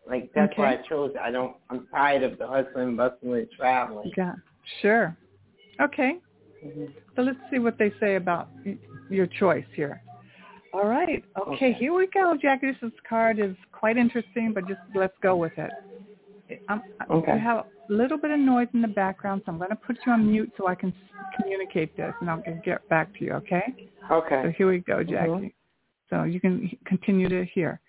Like 0.08 0.32
that's 0.36 0.56
why 0.58 0.74
I 0.74 0.78
chose. 0.88 1.14
I 1.22 1.32
don't 1.32 1.56
I'm 1.70 1.88
tired 1.88 2.24
of 2.24 2.38
the 2.38 2.48
hustling, 2.48 2.96
bustling, 2.96 3.48
traveling. 3.56 4.12
Yeah. 4.18 4.34
Sure. 4.82 5.16
Okay. 5.80 6.18
Mhm. 6.66 6.94
So 7.16 7.22
let's 7.22 7.40
see 7.52 7.60
what 7.60 7.78
they 7.78 7.92
say 8.00 8.16
about 8.16 8.50
your 9.10 9.28
choice 9.28 9.66
here. 9.76 10.02
All 10.74 10.88
right. 10.88 11.24
Okay, 11.40 11.52
Okay. 11.52 11.74
here 11.74 11.94
we 11.94 12.08
go, 12.08 12.36
Jackie. 12.36 12.72
This 12.82 12.92
card 13.08 13.40
is 13.40 13.56
quite 13.72 13.96
interesting, 13.96 14.54
but 14.54 14.68
just 14.68 14.82
let's 14.96 15.18
go 15.22 15.36
with 15.36 15.58
it. 15.58 15.72
I'm, 16.68 16.82
Okay. 17.10 17.34
You 17.34 17.40
have 17.40 17.66
a 17.90 17.94
little 17.94 18.18
bit 18.18 18.32
of 18.32 18.40
noise 18.40 18.68
in 18.74 18.82
the 18.82 18.88
background, 18.88 19.44
so 19.46 19.52
I'm 19.52 19.58
going 19.58 19.70
to 19.70 19.76
put 19.76 19.98
you 20.06 20.12
on 20.12 20.30
mute 20.30 20.52
so 20.58 20.68
I 20.68 20.76
can 20.76 20.94
communicate 21.40 21.96
this, 21.96 22.14
and 22.22 22.30
I'll 22.30 22.44
get- 22.64 22.88
back 22.90 23.14
to 23.18 23.26
you, 23.26 23.34
okay? 23.34 23.88
Okay. 24.10 24.44
So 24.44 24.50
here 24.52 24.68
we 24.68 24.80
go, 24.80 25.04
Jackie. 25.04 25.30
Mhm. 25.30 25.54
So 26.10 26.24
you 26.24 26.40
can 26.40 26.70
continue 26.86 27.30
to 27.30 27.46
hear. 27.46 27.80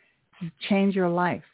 Change 0.68 0.94
your 0.94 1.08
life. 1.08 1.44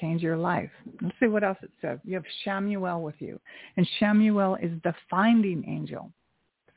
Change 0.00 0.22
your 0.22 0.36
life. 0.36 0.70
Let's 1.00 1.18
see 1.20 1.26
what 1.28 1.44
else 1.44 1.58
it 1.62 1.70
says. 1.80 2.00
You 2.04 2.14
have 2.14 2.26
Chamuel 2.44 3.02
with 3.02 3.20
you. 3.20 3.40
And 3.76 3.86
Chamuel 4.00 4.60
is 4.60 4.80
the 4.82 4.92
finding 5.08 5.64
angel. 5.68 6.12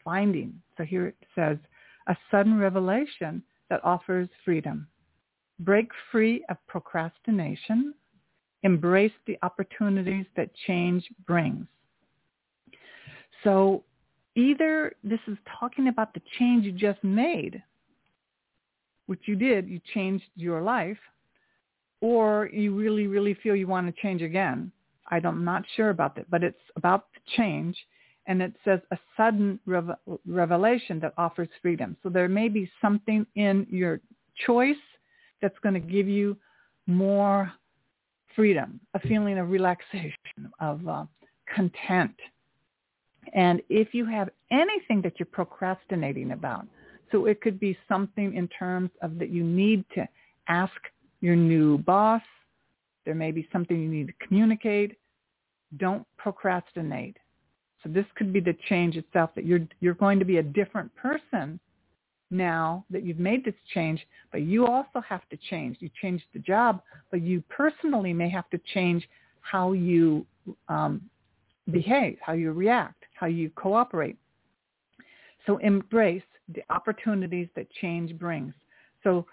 Finding. 0.04 0.62
So 0.78 0.84
here 0.84 1.08
it 1.08 1.18
says, 1.36 1.58
a 2.08 2.18
sudden 2.32 2.58
revelation 2.58 3.44
that 3.70 3.84
offers 3.84 4.30
freedom. 4.44 4.88
Break 5.60 5.90
free 6.12 6.44
of 6.50 6.58
procrastination. 6.68 7.94
Embrace 8.64 9.12
the 9.26 9.38
opportunities 9.44 10.26
that 10.36 10.50
change 10.66 11.08
brings. 11.26 11.66
So 13.44 13.84
either 14.36 14.94
this 15.04 15.20
is 15.28 15.38
talking 15.60 15.88
about 15.88 16.14
the 16.14 16.22
change 16.40 16.66
you 16.66 16.72
just 16.72 17.04
made, 17.04 17.62
which 19.06 19.22
you 19.26 19.36
did, 19.36 19.68
you 19.68 19.80
changed 19.94 20.26
your 20.36 20.62
life, 20.62 20.98
or 22.02 22.50
you 22.52 22.76
really, 22.76 23.08
really 23.08 23.34
feel 23.36 23.56
you 23.56 23.68
want 23.68 23.88
to 23.88 24.02
change 24.02 24.22
again. 24.22 24.72
I'm 25.10 25.46
not 25.46 25.64
sure 25.76 25.90
about 25.90 26.16
that, 26.16 26.30
but 26.30 26.44
it's 26.44 26.58
about 26.76 27.08
the 27.14 27.20
change, 27.38 27.78
and 28.28 28.42
it 28.42 28.54
says 28.64 28.80
a 28.92 28.98
sudden 29.16 29.60
rev- 29.66 29.98
revelation 30.28 31.00
that 31.00 31.14
offers 31.18 31.48
freedom. 31.62 31.96
So 32.04 32.10
there 32.10 32.28
may 32.28 32.50
be 32.50 32.70
something 32.82 33.26
in 33.36 33.66
your 33.70 34.02
choice 34.46 34.76
that's 35.42 35.58
going 35.64 35.74
to 35.74 35.80
give 35.80 36.08
you 36.08 36.38
more 36.86 37.52
freedom, 38.36 38.80
a 38.94 39.00
feeling 39.00 39.40
of 39.40 39.50
relaxation, 39.50 40.14
of 40.60 40.88
uh, 40.88 41.06
content. 41.54 42.14
And 43.34 43.62
if 43.70 43.94
you 43.94 44.06
have 44.06 44.30
anything 44.52 45.02
that 45.02 45.14
you're 45.20 45.26
procrastinating 45.26 46.32
about, 46.32 46.68
so 47.12 47.26
it 47.26 47.42
could 47.42 47.60
be 47.60 47.78
something 47.88 48.36
in 48.36 48.48
terms 48.50 48.90
of 49.02 49.18
that 49.20 49.30
you 49.30 49.44
need 49.44 49.86
to 49.96 50.08
ask 50.48 50.74
your 51.22 51.36
new 51.36 51.78
boss. 51.80 52.22
There 53.06 53.16
may 53.16 53.32
be 53.32 53.48
something 53.52 53.82
you 53.82 53.90
need 53.90 54.08
to 54.08 54.28
communicate. 54.28 54.98
Don't 55.78 56.06
procrastinate. 56.18 57.18
So 57.88 57.94
this 57.94 58.06
could 58.16 58.34
be 58.34 58.42
the 58.42 58.56
change 58.68 58.98
itself 58.98 59.32
that 59.36 59.46
you're 59.46 59.66
you're 59.80 59.94
going 59.94 60.20
to 60.20 60.26
be 60.26 60.38
a 60.38 60.44
different 60.44 60.94
person 60.96 61.60
now 62.30 62.84
that 62.90 63.04
you've 63.04 63.20
made 63.20 63.46
this 63.46 63.56
change, 63.74 64.06
but 64.32 64.42
you 64.42 64.68
also 64.68 65.00
have 65.08 65.28
to 65.30 65.38
change. 65.50 65.78
You 65.80 65.90
changed 66.02 66.26
the 66.34 66.40
job, 66.40 66.82
but 67.10 67.22
you 67.22 67.42
personally 67.50 68.12
may 68.12 68.30
have 68.30 68.50
to 68.50 68.60
change 68.74 69.08
how 69.40 69.72
you 69.72 70.26
um, 70.68 71.02
behave, 71.72 72.18
how 72.22 72.34
you 72.34 72.52
react, 72.52 73.06
how 73.14 73.28
you 73.28 73.50
cooperate. 73.52 74.18
So 75.46 75.58
embrace 75.60 76.24
the 76.54 76.64
opportunities 76.70 77.48
that 77.56 77.72
change 77.80 78.18
brings. 78.20 78.54
So, 79.02 79.26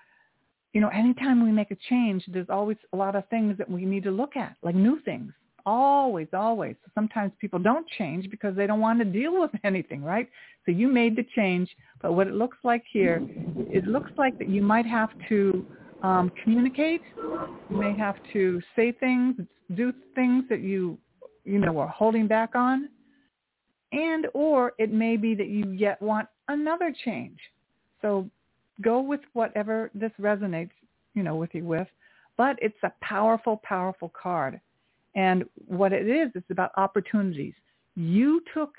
you 0.73 0.81
know, 0.81 0.89
anytime 0.91 1.45
we 1.45 1.51
make 1.51 1.73
a 1.73 1.77
change, 1.89 2.25
there's 2.29 2.51
always 2.51 2.77
a 2.93 2.97
lot 2.97 3.17
of 3.17 3.29
things 3.29 3.59
that 3.59 3.69
we 3.69 3.85
need 3.85 4.05
to 4.05 4.13
look 4.13 4.37
at, 4.37 4.55
like 4.63 4.77
new 4.77 5.01
things. 5.01 5.33
Always, 5.67 6.29
always. 6.33 6.77
Sometimes 6.95 7.33
people 7.41 7.59
don't 7.59 7.87
change 7.99 8.31
because 8.31 8.55
they 8.55 8.67
don't 8.67 8.81
want 8.81 8.99
to 8.99 9.05
deal 9.05 9.41
with 9.41 9.51
anything, 9.65 10.03
right? 10.03 10.29
So 10.67 10.73
you 10.73 10.89
made 10.89 11.17
the 11.17 11.27
change, 11.35 11.69
but 12.03 12.13
what 12.13 12.27
it 12.27 12.35
looks 12.35 12.59
like 12.65 12.85
here, 12.91 13.23
it 13.57 13.87
looks 13.87 14.11
like 14.19 14.39
that 14.39 14.49
you 14.49 14.63
might 14.63 14.87
have 14.87 15.11
to 15.29 15.67
um, 16.03 16.31
communicate. 16.43 17.03
You 17.17 17.77
may 17.77 17.95
have 17.97 18.17
to 18.33 18.61
say 18.77 18.93
things, 18.93 19.37
do 19.75 19.93
things 20.15 20.45
that 20.51 20.61
you, 20.61 20.99
you 21.45 21.59
know, 21.59 21.79
are 21.79 21.89
holding 21.89 22.27
back 22.27 22.55
on 22.55 22.89
and 23.95 24.27
or 24.35 24.73
it 24.79 24.93
may 24.93 25.17
be 25.17 25.35
that 25.35 25.47
you 25.49 25.71
yet 25.71 26.01
want 26.03 26.29
another 26.49 26.93
change. 27.05 27.39
So 28.03 28.29
go 28.83 29.01
with 29.01 29.21
whatever 29.33 29.91
this 29.95 30.11
resonates, 30.21 30.73
you 31.15 31.23
know, 31.23 31.37
with 31.37 31.51
you 31.55 31.65
with. 31.65 31.87
But 32.37 32.59
it's 32.61 32.75
a 32.83 32.93
powerful, 33.01 33.61
powerful 33.63 34.13
card. 34.21 34.61
And 35.15 35.45
what 35.67 35.93
it 35.93 36.09
is, 36.09 36.31
it's 36.35 36.51
about 36.51 36.73
opportunities. 36.77 37.55
You 37.95 38.43
took 38.53 38.75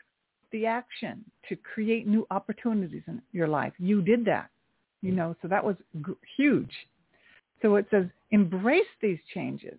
the 0.51 0.65
action 0.65 1.23
to 1.49 1.55
create 1.55 2.07
new 2.07 2.27
opportunities 2.31 3.03
in 3.07 3.21
your 3.31 3.47
life. 3.47 3.73
You 3.77 4.01
did 4.01 4.25
that, 4.25 4.49
you 5.01 5.11
know, 5.11 5.35
so 5.41 5.47
that 5.47 5.63
was 5.63 5.75
g- 6.05 6.13
huge. 6.37 6.71
So 7.61 7.75
it 7.75 7.87
says 7.89 8.05
embrace 8.31 8.83
these 9.01 9.19
changes. 9.33 9.77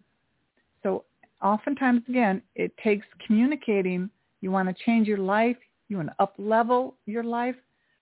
So 0.82 1.04
oftentimes, 1.42 2.02
again, 2.09 2.42
it 2.54 2.72
takes 2.82 3.07
communicating. 3.26 4.11
You 4.40 4.50
want 4.50 4.68
to 4.68 4.84
change 4.84 5.07
your 5.07 5.18
life. 5.18 5.57
You 5.88 5.96
want 5.98 6.09
to 6.09 6.14
up 6.18 6.34
level 6.38 6.96
your 7.07 7.22
life. 7.22 7.57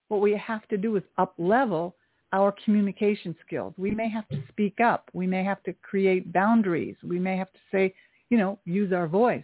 What 0.07 0.21
we 0.21 0.33
have 0.37 0.67
to 0.69 0.77
do 0.77 0.95
is 0.95 1.03
up 1.17 1.33
level 1.37 1.95
our 2.33 2.53
communication 2.65 3.35
skills. 3.45 3.73
We 3.77 3.91
may 3.91 4.09
have 4.09 4.27
to 4.29 4.41
speak 4.49 4.79
up. 4.79 5.09
We 5.13 5.25
may 5.25 5.43
have 5.43 5.63
to 5.63 5.73
create 5.81 6.33
boundaries. 6.33 6.95
We 7.03 7.19
may 7.19 7.37
have 7.37 7.51
to 7.53 7.59
say, 7.71 7.93
you 8.29 8.37
know, 8.37 8.59
use 8.65 8.91
our 8.93 9.07
voice. 9.07 9.43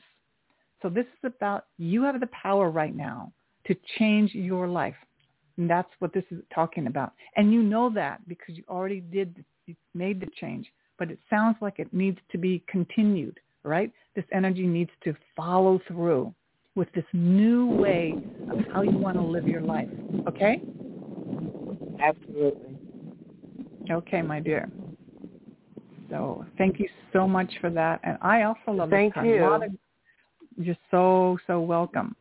So 0.81 0.89
this 0.89 1.05
is 1.05 1.31
about 1.35 1.65
you 1.77 2.03
have 2.03 2.19
the 2.19 2.27
power 2.27 2.69
right 2.69 2.95
now 2.95 3.31
to 3.67 3.75
change 3.97 4.33
your 4.33 4.67
life. 4.67 4.95
And 5.57 5.69
that's 5.69 5.89
what 5.99 6.13
this 6.13 6.23
is 6.31 6.39
talking 6.53 6.87
about. 6.87 7.13
And 7.35 7.53
you 7.53 7.61
know 7.61 7.91
that 7.93 8.27
because 8.27 8.57
you 8.57 8.63
already 8.67 9.01
did, 9.01 9.43
you 9.67 9.75
made 9.93 10.19
the 10.19 10.27
change. 10.39 10.71
But 10.97 11.11
it 11.11 11.19
sounds 11.29 11.57
like 11.61 11.79
it 11.79 11.93
needs 11.93 12.17
to 12.31 12.37
be 12.37 12.63
continued, 12.67 13.39
right? 13.63 13.91
This 14.15 14.25
energy 14.31 14.65
needs 14.65 14.91
to 15.03 15.15
follow 15.35 15.79
through 15.87 16.33
with 16.75 16.91
this 16.93 17.05
new 17.13 17.67
way 17.67 18.17
of 18.49 18.59
how 18.71 18.81
you 18.81 18.97
want 18.97 19.17
to 19.17 19.23
live 19.23 19.47
your 19.47 19.61
life. 19.61 19.89
Okay? 20.27 20.61
Absolutely. 22.01 22.77
Okay, 23.89 24.21
my 24.21 24.39
dear. 24.39 24.69
So 26.11 26.45
thank 26.57 26.77
you 26.77 26.89
so 27.13 27.27
much 27.27 27.49
for 27.61 27.69
that. 27.69 28.01
And 28.03 28.17
I 28.21 28.43
also 28.43 28.71
love 28.71 28.89
Thank 28.89 29.15
this 29.15 29.23
you. 29.23 29.43
Of, 29.45 29.63
you're 30.57 30.75
so, 30.91 31.37
so 31.47 31.61
welcome. 31.61 32.15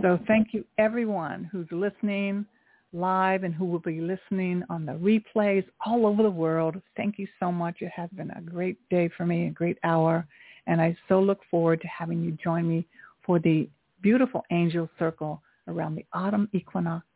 So 0.00 0.18
thank 0.26 0.48
you 0.52 0.64
everyone 0.78 1.48
who's 1.52 1.66
listening 1.70 2.46
live 2.94 3.42
and 3.42 3.54
who 3.54 3.64
will 3.64 3.78
be 3.78 4.00
listening 4.00 4.62
on 4.68 4.86
the 4.86 4.92
replays 4.92 5.64
all 5.84 6.06
over 6.06 6.22
the 6.22 6.30
world. 6.30 6.80
Thank 6.96 7.18
you 7.18 7.26
so 7.38 7.52
much. 7.52 7.76
It 7.80 7.90
has 7.94 8.08
been 8.16 8.30
a 8.30 8.40
great 8.40 8.76
day 8.90 9.10
for 9.16 9.26
me, 9.26 9.46
a 9.46 9.50
great 9.50 9.78
hour. 9.84 10.26
And 10.66 10.80
I 10.80 10.96
so 11.08 11.20
look 11.20 11.40
forward 11.50 11.80
to 11.82 11.88
having 11.88 12.22
you 12.22 12.36
join 12.42 12.68
me 12.68 12.86
for 13.24 13.38
the 13.38 13.68
beautiful 14.02 14.44
angel 14.50 14.88
circle 14.98 15.42
around 15.68 15.94
the 15.94 16.04
autumn 16.12 16.48
equinox, 16.52 17.06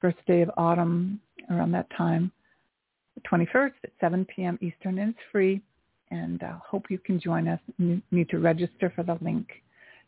first 0.00 0.18
day 0.26 0.42
of 0.42 0.50
autumn 0.56 1.20
around 1.50 1.72
that 1.72 1.86
time, 1.96 2.30
21st 3.20 3.72
at 3.84 3.90
7 4.00 4.26
p.m. 4.34 4.58
Eastern, 4.60 4.98
and 4.98 5.10
it's 5.10 5.24
free. 5.30 5.60
And 6.10 6.42
uh, 6.42 6.54
hope 6.66 6.90
you 6.90 6.98
can 6.98 7.18
join 7.18 7.48
us. 7.48 7.60
You 7.78 8.02
need 8.10 8.28
to 8.30 8.38
register 8.38 8.92
for 8.94 9.02
the 9.02 9.18
link. 9.22 9.48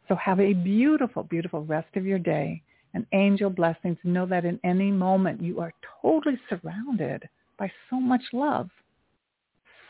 So 0.08 0.14
have 0.16 0.38
a 0.38 0.52
beautiful, 0.52 1.22
beautiful 1.22 1.64
rest 1.64 1.96
of 1.96 2.04
your 2.04 2.18
day 2.18 2.62
and 2.92 3.06
angel 3.12 3.50
blessings. 3.50 3.96
Know 4.04 4.26
that 4.26 4.44
in 4.44 4.60
any 4.64 4.90
moment 4.90 5.42
you 5.42 5.60
are 5.60 5.72
totally 6.02 6.38
surrounded 6.48 7.26
by 7.58 7.70
so 7.88 7.98
much 7.98 8.22
love. 8.32 8.68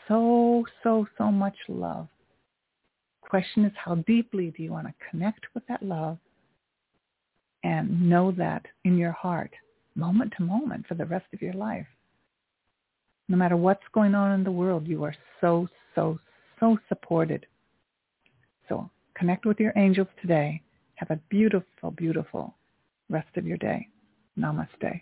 So, 0.07 0.65
so, 0.83 1.05
so 1.17 1.31
much 1.31 1.57
love. 1.67 2.07
Question 3.21 3.65
is 3.65 3.73
how 3.75 3.95
deeply 3.95 4.53
do 4.55 4.63
you 4.63 4.71
want 4.71 4.87
to 4.87 4.93
connect 5.09 5.47
with 5.53 5.65
that 5.67 5.81
love 5.81 6.17
and 7.63 8.07
know 8.07 8.31
that 8.31 8.65
in 8.83 8.97
your 8.97 9.11
heart, 9.11 9.51
moment 9.95 10.31
to 10.37 10.43
moment 10.43 10.85
for 10.87 10.93
the 10.93 11.05
rest 11.05 11.25
of 11.33 11.41
your 11.41 11.53
life. 11.53 11.87
No 13.27 13.37
matter 13.37 13.57
what's 13.57 13.83
going 13.93 14.13
on 14.15 14.31
in 14.31 14.43
the 14.43 14.51
world, 14.51 14.87
you 14.87 15.03
are 15.03 15.15
so, 15.41 15.67
so, 15.95 16.19
so 16.59 16.77
supported. 16.87 17.45
So 18.69 18.89
connect 19.15 19.45
with 19.45 19.59
your 19.59 19.73
angels 19.75 20.07
today. 20.21 20.61
Have 20.95 21.11
a 21.11 21.19
beautiful, 21.29 21.91
beautiful 21.91 22.55
rest 23.09 23.35
of 23.35 23.45
your 23.45 23.57
day. 23.57 23.87
Namaste. 24.37 25.01